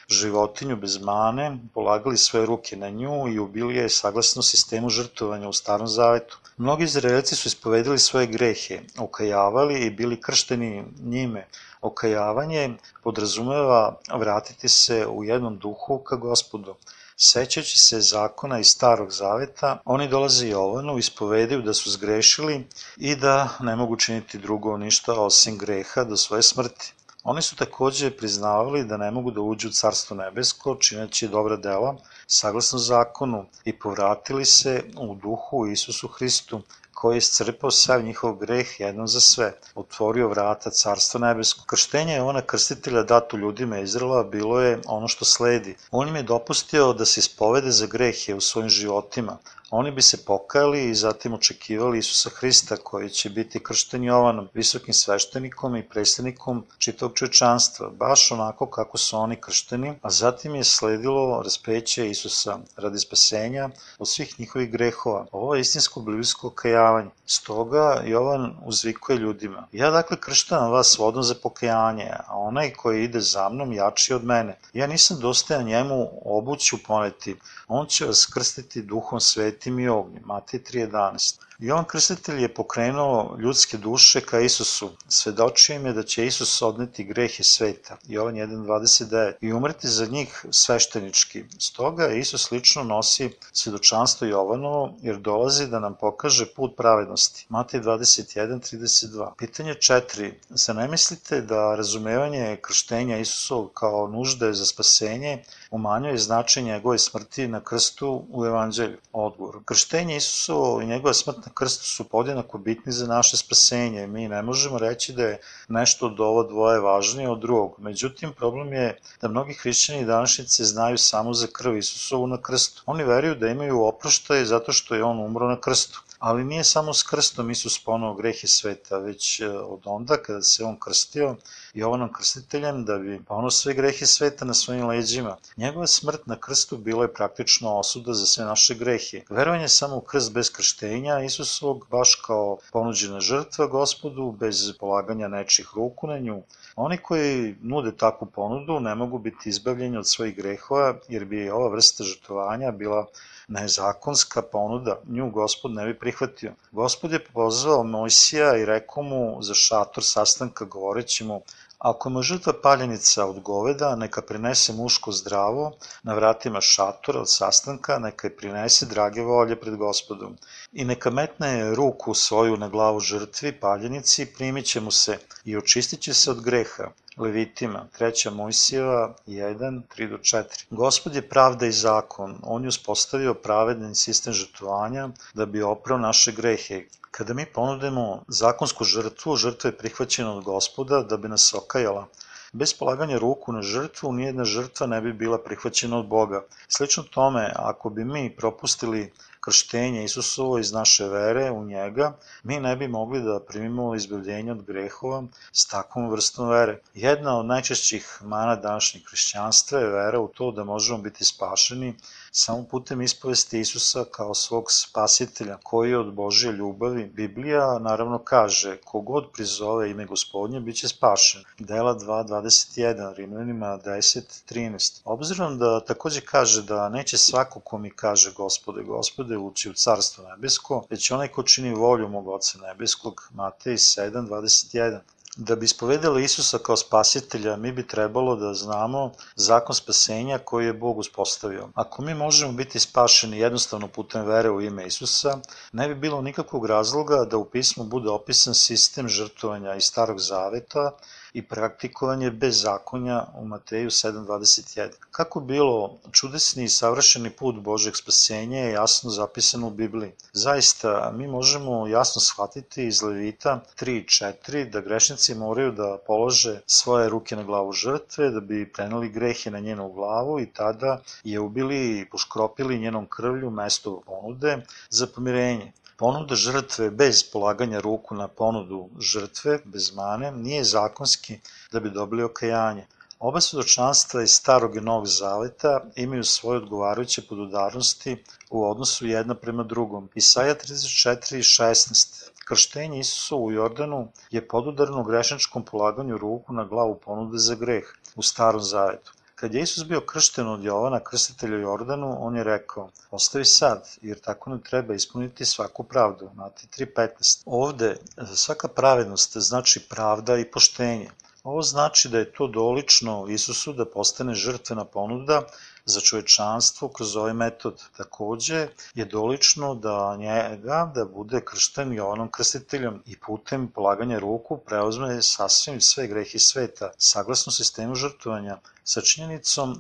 životinju 0.08 0.76
bez 0.76 0.98
mane, 1.00 1.58
polagali 1.74 2.16
svoje 2.16 2.46
ruke 2.46 2.76
na 2.76 2.90
nju 2.90 3.28
i 3.28 3.38
ubili 3.38 3.76
je 3.76 3.88
saglasno 3.88 4.42
sistemu 4.42 4.90
žrtovanja 4.90 5.48
u 5.48 5.52
Starom 5.52 5.86
Zavetu. 5.86 6.38
Mnogi 6.56 6.84
Izraelci 6.84 7.36
su 7.36 7.48
ispovedili 7.48 7.98
svoje 7.98 8.26
grehe, 8.26 8.80
okajavali 8.98 9.80
i 9.80 9.90
bili 9.90 10.20
kršteni 10.20 10.84
njime. 11.02 11.46
Okajavanje 11.80 12.76
podrazumeva 13.02 13.96
vratiti 14.14 14.68
se 14.68 15.06
u 15.06 15.24
jednom 15.24 15.58
duhu 15.58 15.98
ka 15.98 16.16
gospodu. 16.16 16.74
Sećajući 17.16 17.78
se 17.78 18.00
zakona 18.00 18.58
iz 18.58 18.66
Starog 18.66 19.10
Zaveta, 19.10 19.78
oni 19.84 20.08
dolaze 20.08 20.48
Jovanu, 20.48 20.98
ispovedaju 20.98 21.62
da 21.62 21.74
su 21.74 21.90
zgrešili 21.90 22.66
i 22.96 23.16
da 23.16 23.48
ne 23.60 23.76
mogu 23.76 23.96
činiti 23.96 24.38
drugo 24.38 24.76
ništa 24.76 25.20
osim 25.20 25.58
greha 25.58 26.04
do 26.04 26.16
svoje 26.16 26.42
smrti. 26.42 26.92
Oni 27.24 27.42
su 27.42 27.56
takođe 27.56 28.10
priznavali 28.10 28.84
da 28.84 28.96
ne 28.96 29.10
mogu 29.10 29.30
da 29.30 29.40
uđu 29.40 29.68
u 29.68 29.72
Carstvo 29.72 30.16
nebesko, 30.16 30.74
čineći 30.74 31.28
dobra 31.28 31.56
dela, 31.56 31.96
saglasno 32.26 32.78
zakonu, 32.78 33.46
i 33.64 33.72
povratili 33.78 34.44
se 34.44 34.82
u 34.98 35.14
duhu 35.14 35.66
Isusu 35.66 36.08
Hristu, 36.08 36.60
koji 36.94 37.14
je 37.14 37.18
iscrpao 37.18 37.70
sav 37.70 38.02
njihov 38.02 38.36
greh 38.36 38.80
jednom 38.80 39.08
za 39.08 39.20
sve, 39.20 39.52
otvorio 39.74 40.28
vrata 40.28 40.70
Carstva 40.70 41.20
nebesko. 41.20 41.64
Krštenje 41.66 42.12
je 42.12 42.22
ona 42.22 42.42
krstitelja 42.42 43.02
datu 43.02 43.38
ljudima 43.38 43.78
Izrela 43.78 44.22
bilo 44.24 44.60
je 44.60 44.80
ono 44.86 45.08
što 45.08 45.24
sledi. 45.24 45.76
On 45.90 46.08
im 46.08 46.16
je 46.16 46.22
dopustio 46.22 46.92
da 46.92 47.04
se 47.04 47.20
ispovede 47.20 47.70
za 47.70 47.86
grehe 47.86 48.34
u 48.34 48.40
svojim 48.40 48.68
životima, 48.68 49.38
Oni 49.76 49.90
bi 49.90 50.02
se 50.02 50.24
pokajali 50.24 50.84
i 50.84 50.94
zatim 50.94 51.34
očekivali 51.34 51.98
Isusa 51.98 52.30
Hrista 52.30 52.76
koji 52.76 53.10
će 53.10 53.30
biti 53.30 53.62
kršten 53.62 54.04
Jovanom, 54.04 54.48
visokim 54.54 54.94
sveštenikom 54.94 55.76
i 55.76 55.88
predstavnikom 55.88 56.64
čitavog 56.78 57.16
čovečanstva, 57.16 57.90
baš 57.90 58.30
onako 58.30 58.66
kako 58.66 58.98
su 58.98 59.16
oni 59.16 59.36
kršteni, 59.36 59.94
a 60.02 60.10
zatim 60.10 60.54
je 60.54 60.64
sledilo 60.64 61.42
raspeće 61.42 62.10
Isusa 62.10 62.58
radi 62.76 62.98
spasenja 62.98 63.68
od 63.98 64.08
svih 64.08 64.40
njihovih 64.40 64.70
grehova. 64.70 65.26
Ovo 65.32 65.54
je 65.54 65.60
istinsko 65.60 66.00
biblijsko 66.00 66.50
kajavanje. 66.50 67.10
Stoga 67.26 68.02
Jovan 68.04 68.56
uzvikuje 68.64 69.18
ljudima. 69.18 69.66
Ja 69.72 69.90
dakle 69.90 70.16
krštam 70.20 70.70
vas 70.70 70.98
vodom 70.98 71.22
za 71.22 71.34
pokajanje, 71.42 72.10
a 72.26 72.38
onaj 72.38 72.72
koji 72.72 73.04
ide 73.04 73.20
za 73.20 73.48
mnom 73.48 73.72
jači 73.72 74.14
od 74.14 74.24
mene. 74.24 74.58
Ja 74.72 74.86
nisam 74.86 75.20
dostajan 75.20 75.66
njemu 75.66 76.10
obuću 76.24 76.76
poneti. 76.86 77.36
On 77.68 77.86
će 77.86 78.06
vas 78.06 78.26
krstiti 78.26 78.82
duhom 78.82 79.20
svetim 79.20 79.63
i 79.66 79.88
ognjem. 79.88 80.22
Matej 80.26 80.60
3.11. 80.60 81.40
Jovan 81.58 81.84
Krstitelj 81.84 82.42
je 82.42 82.54
pokrenuo 82.54 83.36
ljudske 83.40 83.76
duše 83.78 84.20
ka 84.20 84.40
Isusu. 84.40 84.90
Svedočio 85.08 85.76
im 85.76 85.86
je 85.86 85.92
da 85.92 86.02
će 86.02 86.26
Isus 86.26 86.62
odneti 86.62 87.04
grehe 87.04 87.42
sveta. 87.42 87.96
Jovan 88.08 88.34
1.29. 88.34 89.32
I 89.40 89.52
umreti 89.52 89.88
za 89.88 90.06
njih 90.06 90.44
sveštenički. 90.50 91.44
Stoga 91.58 92.08
Isus 92.08 92.50
lično 92.50 92.84
nosi 92.84 93.30
svedočanstvo 93.52 94.26
Jovanovo 94.26 94.94
jer 95.02 95.16
dolazi 95.16 95.66
da 95.66 95.80
nam 95.80 95.94
pokaže 96.00 96.46
put 96.46 96.76
pravednosti. 96.76 97.46
Matej 97.48 97.80
21.32. 97.80 99.30
Pitanje 99.38 99.74
4. 99.74 100.32
Za 100.48 100.72
ne 100.72 100.88
mislite 100.88 101.40
da 101.40 101.74
razumevanje 101.74 102.56
krštenja 102.62 103.18
Isusov 103.18 103.66
kao 103.68 104.08
nužde 104.08 104.52
za 104.52 104.66
spasenje 104.66 105.42
umanjuje 105.70 106.18
značaj 106.18 106.62
njegove 106.62 106.98
smrti 106.98 107.48
na 107.48 107.60
krstu 107.60 108.24
u 108.30 108.44
evanđelju? 108.46 108.98
Odgovor. 109.12 109.64
Krštenje 109.64 110.16
Isusovo 110.16 110.80
i 110.80 110.86
njegova 110.86 111.14
smrt 111.14 111.43
na 111.46 111.52
krstu 111.54 111.84
su 111.84 112.04
podjednako 112.04 112.58
bitni 112.58 112.92
za 112.92 113.06
naše 113.06 113.36
spasenje. 113.36 114.06
Mi 114.06 114.28
ne 114.28 114.42
možemo 114.42 114.78
reći 114.78 115.12
da 115.12 115.22
je 115.22 115.40
nešto 115.68 116.06
od 116.06 116.20
ovo 116.20 116.42
dvoje 116.42 116.80
važnije 116.80 117.28
od 117.28 117.40
drugog. 117.40 117.74
Međutim, 117.78 118.32
problem 118.32 118.72
je 118.72 118.98
da 119.20 119.28
mnogi 119.28 119.54
hrišćani 119.54 120.04
današnjice 120.04 120.64
znaju 120.64 120.98
samo 120.98 121.34
za 121.34 121.46
krv 121.46 121.76
Isusovu 121.76 122.26
na 122.26 122.42
krstu. 122.42 122.82
Oni 122.86 123.04
veruju 123.04 123.34
da 123.34 123.48
imaju 123.48 123.84
oproštaje 123.84 124.44
zato 124.44 124.72
što 124.72 124.94
je 124.94 125.04
on 125.04 125.20
umro 125.20 125.48
na 125.48 125.60
krstu. 125.60 126.00
Ali 126.24 126.44
nije 126.44 126.64
samo 126.64 126.94
s 126.94 127.02
krstom 127.02 127.50
Isus 127.50 127.84
ponao 127.84 128.14
grehe 128.14 128.46
sveta, 128.46 128.98
već 128.98 129.40
e, 129.40 129.48
od 129.48 129.80
onda 129.84 130.16
kada 130.16 130.42
se 130.42 130.64
on 130.64 130.78
krstio 130.80 131.36
Jovanom 131.74 132.12
krstiteljem 132.12 132.84
da 132.84 132.98
bi 132.98 133.24
ponao 133.24 133.50
sve 133.50 133.74
grehe 133.74 134.06
sveta 134.06 134.44
na 134.44 134.54
svojim 134.54 134.86
leđima. 134.86 135.36
Njegova 135.56 135.86
smrt 135.86 136.26
na 136.26 136.40
krstu 136.40 136.76
bila 136.76 137.04
je 137.04 137.12
praktično 137.14 137.78
osuda 137.78 138.12
za 138.12 138.26
sve 138.26 138.44
naše 138.44 138.74
grehe. 138.74 139.22
Verovanje 139.30 139.68
samo 139.68 139.96
u 139.96 140.00
krst 140.00 140.32
bez 140.32 140.52
krštenja 140.52 141.20
Isusovog, 141.20 141.86
baš 141.90 142.14
kao 142.14 142.58
ponuđena 142.72 143.20
žrtva 143.20 143.66
gospodu, 143.66 144.32
bez 144.32 144.72
polaganja 144.80 145.28
nečih 145.28 145.68
ruku 145.74 146.06
na 146.06 146.18
nju, 146.18 146.42
Oni 146.76 146.98
koji 146.98 147.54
nude 147.62 147.96
takvu 147.96 148.26
ponudu 148.26 148.80
ne 148.80 148.94
mogu 148.94 149.18
biti 149.18 149.48
izbavljeni 149.48 149.96
od 149.96 150.08
svojih 150.08 150.36
grehova, 150.36 150.94
jer 151.08 151.24
bi 151.24 151.50
ova 151.50 151.68
vrsta 151.68 152.04
žrtovanja 152.04 152.70
bila 152.70 153.06
nezakonska 153.48 154.42
ponuda, 154.42 154.98
nju 155.06 155.30
gospod 155.30 155.70
ne 155.70 155.86
bi 155.86 155.98
prihvatio. 155.98 156.52
Gospod 156.72 157.12
je 157.12 157.24
pozvao 157.24 157.84
Mojsija 157.84 158.56
i 158.56 158.64
rekao 158.64 159.02
mu 159.02 159.42
za 159.42 159.54
šator 159.54 160.04
sastanka 160.04 160.64
govoreći 160.64 161.24
mu 161.24 161.42
Ako 161.84 162.10
mu 162.10 162.22
žrtva 162.22 162.52
paljenica 162.62 163.24
od 163.26 163.40
goveda, 163.40 163.96
neka 163.96 164.22
prinese 164.22 164.72
muško 164.72 165.12
zdravo 165.12 165.72
na 166.02 166.14
vratima 166.14 166.60
šatora 166.60 167.20
od 167.20 167.30
sastanka, 167.30 167.98
neka 167.98 168.26
je 168.26 168.36
prinese 168.36 168.86
drage 168.86 169.22
volje 169.22 169.56
pred 169.60 169.76
gospodom. 169.76 170.36
I 170.74 170.84
neka 170.84 171.10
metne 171.10 171.74
ruku 171.74 172.14
svoju 172.14 172.56
na 172.56 172.68
glavu 172.68 173.00
žrtvi 173.00 173.52
paljenici, 173.60 174.26
primit 174.26 174.66
će 174.66 174.80
mu 174.80 174.90
se 174.90 175.18
i 175.44 175.56
očistit 175.56 176.00
će 176.00 176.14
se 176.14 176.30
od 176.30 176.40
greha. 176.42 176.88
Levitima, 177.16 177.86
3. 177.98 178.30
Mojsijeva 178.30 179.14
1, 179.26 179.80
3 179.96 180.10
do 180.10 180.18
4. 180.18 180.64
Gospod 180.70 181.14
je 181.14 181.28
pravda 181.28 181.66
i 181.66 181.72
zakon, 181.72 182.34
on 182.42 182.62
je 182.62 182.68
uspostavio 182.68 183.34
pravedan 183.34 183.94
sistem 183.94 184.32
žrtvovanja 184.32 185.08
da 185.34 185.46
bi 185.46 185.62
oprao 185.62 185.98
naše 185.98 186.32
grehe. 186.32 186.82
Kada 187.10 187.34
mi 187.34 187.46
ponudimo 187.46 188.24
zakonsku 188.28 188.84
žrtvu, 188.84 189.36
žrtva 189.36 189.68
je 189.68 189.78
prihvaćena 189.78 190.36
od 190.36 190.44
gospoda 190.44 191.02
da 191.02 191.16
bi 191.16 191.28
nas 191.28 191.54
okajala. 191.54 192.08
Bez 192.52 192.74
polaganja 192.74 193.18
ruku 193.18 193.52
na 193.52 193.62
žrtvu, 193.62 194.12
nijedna 194.12 194.44
žrtva 194.44 194.86
ne 194.86 195.00
bi 195.00 195.12
bila 195.12 195.38
prihvaćena 195.38 195.98
od 195.98 196.06
Boga. 196.06 196.44
Slično 196.68 197.02
tome, 197.02 197.52
ako 197.56 197.90
bi 197.90 198.04
mi 198.04 198.36
propustili 198.36 199.12
krštenje 199.44 200.04
Isusovo 200.04 200.58
iz 200.58 200.72
naše 200.72 201.08
vere 201.08 201.50
u 201.50 201.64
njega, 201.64 202.16
mi 202.42 202.60
ne 202.60 202.76
bi 202.76 202.88
mogli 202.88 203.22
da 203.22 203.40
primimo 203.48 203.94
izbavljenje 203.94 204.52
od 204.52 204.62
grehova 204.62 205.22
s 205.52 205.66
takvom 205.66 206.10
vrstom 206.10 206.48
vere. 206.48 206.78
Jedna 206.94 207.38
od 207.38 207.46
najčešćih 207.46 208.20
mana 208.22 208.56
današnjeg 208.56 209.02
hrišćanstva 209.08 209.78
je 209.78 209.90
vera 209.90 210.20
u 210.20 210.28
to 210.28 210.50
da 210.50 210.64
možemo 210.64 210.98
biti 210.98 211.24
spašeni 211.24 211.94
samo 212.36 212.64
putem 212.70 213.02
ispovesti 213.02 213.60
Isusa 213.60 214.04
kao 214.10 214.34
svog 214.34 214.72
spasitelja, 214.72 215.58
koji 215.62 215.90
je 215.90 215.98
od 215.98 216.14
Božje 216.14 216.52
ljubavi. 216.52 217.04
Biblija 217.06 217.78
naravno 217.78 218.18
kaže, 218.18 218.76
kogod 218.84 219.24
prizove 219.32 219.90
ime 219.90 220.06
gospodnje, 220.06 220.60
bit 220.60 220.76
će 220.76 220.88
spašen. 220.88 221.44
Dela 221.58 221.94
2.21, 221.94 223.14
Rimljanima 223.14 223.78
10.13. 223.84 225.00
Obzirom 225.04 225.58
da 225.58 225.80
takođe 225.80 226.20
kaže 226.20 226.62
da 226.62 226.88
neće 226.88 227.18
svako 227.18 227.60
ko 227.60 227.78
mi 227.78 227.90
kaže 227.90 228.32
gospode, 228.32 228.82
gospode, 228.82 229.33
ući 229.36 229.70
u 229.70 229.74
carstvo 229.74 230.24
nebesko, 230.24 230.86
već 230.90 231.10
onaj 231.10 231.28
ko 231.28 231.42
čini 231.42 231.74
volju 231.74 232.08
mog 232.08 232.28
Oca 232.28 232.58
nebeskog, 232.58 233.28
Matej 233.32 233.76
7.21. 233.76 235.00
Da 235.36 235.56
bi 235.56 235.64
ispovedali 235.64 236.24
Isusa 236.24 236.58
kao 236.58 236.76
spasitelja, 236.76 237.56
mi 237.56 237.72
bi 237.72 237.86
trebalo 237.86 238.36
da 238.36 238.54
znamo 238.54 239.12
zakon 239.36 239.74
spasenja 239.74 240.38
koji 240.38 240.66
je 240.66 240.72
Bog 240.72 240.98
uspostavio. 240.98 241.68
Ako 241.74 242.02
mi 242.02 242.14
možemo 242.14 242.52
biti 242.52 242.80
spašeni 242.80 243.38
jednostavno 243.38 243.88
putem 243.88 244.26
vere 244.26 244.50
u 244.50 244.60
ime 244.60 244.86
Isusa, 244.86 245.38
ne 245.72 245.88
bi 245.88 245.94
bilo 245.94 246.22
nikakvog 246.22 246.66
razloga 246.66 247.24
da 247.24 247.36
u 247.36 247.44
pismu 247.44 247.84
bude 247.84 248.10
opisan 248.10 248.54
sistem 248.54 249.08
žrtvovanja 249.08 249.74
iz 249.74 249.84
Starog 249.84 250.18
Zaveta 250.18 250.90
i 251.34 251.42
praktikovanje 251.42 252.30
bezakonja 252.30 253.26
u 253.34 253.44
Mateju 253.44 253.90
7.21. 253.90 254.88
Kako 255.10 255.40
bilo 255.40 255.98
čudesni 256.12 256.64
i 256.64 256.68
savršeni 256.68 257.30
put 257.30 257.56
Božeg 257.60 257.96
spasenja 257.96 258.58
je 258.58 258.72
jasno 258.72 259.10
zapisano 259.10 259.66
u 259.66 259.70
Bibliji. 259.70 260.12
Zaista, 260.32 261.12
mi 261.16 261.26
možemo 261.26 261.86
jasno 261.86 262.20
shvatiti 262.20 262.86
iz 262.86 263.02
Levita 263.02 263.60
3 263.80 263.90
i 263.90 264.04
4 264.04 264.70
da 264.70 264.80
grešnici 264.80 265.34
moraju 265.34 265.72
da 265.72 265.98
polože 266.06 266.60
svoje 266.66 267.08
ruke 267.08 267.36
na 267.36 267.42
glavu 267.42 267.72
žrtve, 267.72 268.30
da 268.30 268.40
bi 268.40 268.72
preneli 268.72 269.08
grehe 269.08 269.50
na 269.50 269.60
njenu 269.60 269.92
glavu 269.92 270.40
i 270.40 270.46
tada 270.46 271.00
je 271.24 271.40
ubili 271.40 272.00
i 272.00 272.08
poškropili 272.10 272.78
njenom 272.78 273.06
krvlju 273.06 273.50
mesto 273.50 274.02
ponude 274.06 274.58
za 274.90 275.06
pomirenje. 275.06 275.72
Ponuda 275.96 276.34
žrtve 276.34 276.90
bez 276.90 277.22
polaganja 277.32 277.80
ruku 277.80 278.14
na 278.14 278.28
ponudu 278.28 278.78
žrtve, 278.98 279.58
bez 279.64 279.92
mane, 279.94 280.32
nije 280.32 280.64
zakonski 280.64 281.38
da 281.72 281.80
bi 281.80 281.90
dobili 281.90 282.22
okajanje. 282.22 282.86
Oba 283.18 283.40
svedočanstva 283.40 284.22
iz 284.22 284.30
Starog 284.30 284.76
i 284.76 284.80
Novog 284.80 285.06
Zaveta 285.06 285.80
imaju 285.96 286.24
svoje 286.24 286.58
odgovarajuće 286.58 287.22
podudarnosti 287.28 288.16
u 288.50 288.64
odnosu 288.70 289.06
jedna 289.06 289.34
prema 289.34 289.62
drugom. 289.62 290.08
Isaja 290.14 290.54
34 290.54 291.36
i 291.36 291.42
16 291.42 292.30
Krštenje 292.44 292.98
Isusa 293.00 293.36
u 293.36 293.52
Jordanu 293.52 294.08
je 294.30 294.48
podudarno 294.48 295.04
grešničkom 295.04 295.64
polaganju 295.64 296.18
ruku 296.18 296.52
na 296.52 296.64
glavu 296.64 296.98
ponude 297.04 297.38
za 297.38 297.54
greh 297.54 297.94
u 298.16 298.22
Starom 298.22 298.60
Zavetu. 298.60 299.12
Kad 299.44 299.54
je 299.54 299.62
Isus 299.62 299.84
bio 299.84 300.00
kršten 300.00 300.46
od 300.48 300.64
Jovana, 300.64 301.00
krstitelja 301.00 301.58
Jordanu, 301.58 302.16
on 302.26 302.36
je 302.36 302.44
rekao, 302.44 302.90
ostavi 303.10 303.44
sad, 303.44 303.88
jer 304.02 304.20
tako 304.20 304.50
ne 304.50 304.58
treba 304.60 304.94
ispuniti 304.94 305.44
svaku 305.44 305.82
pravdu. 305.82 306.30
Mati 306.34 306.66
3.15. 306.78 307.42
Ovde 307.46 307.96
svaka 308.34 308.68
pravednost 308.68 309.36
znači 309.36 309.80
pravda 309.88 310.38
i 310.38 310.50
poštenje. 310.50 311.10
Ovo 311.44 311.62
znači 311.62 312.08
da 312.08 312.18
je 312.18 312.32
to 312.32 312.46
dolično 312.46 313.26
Isusu 313.28 313.72
da 313.72 313.84
postane 313.84 314.34
žrtvena 314.34 314.84
ponuda 314.84 315.42
za 315.84 316.00
čovečanstvo 316.00 316.88
kroz 316.88 317.16
ovaj 317.16 317.34
metod. 317.34 317.82
Takođe 317.96 318.68
je 318.94 319.04
dolično 319.04 319.74
da 319.74 320.16
njega 320.16 320.92
da 320.94 321.04
bude 321.04 321.40
kršten 321.44 321.92
Jovanom 321.92 322.30
krstiteljom 322.30 323.02
i 323.06 323.18
putem 323.26 323.68
polaganja 323.68 324.18
ruku 324.18 324.58
preuzme 324.66 325.22
sasvim 325.22 325.80
sve 325.80 326.06
grehi 326.06 326.38
sveta, 326.38 326.90
saglasno 326.98 327.52
sistemu 327.52 327.94
žrtvovanja, 327.94 328.58
sa 328.84 329.00
činjenicom 329.00 329.76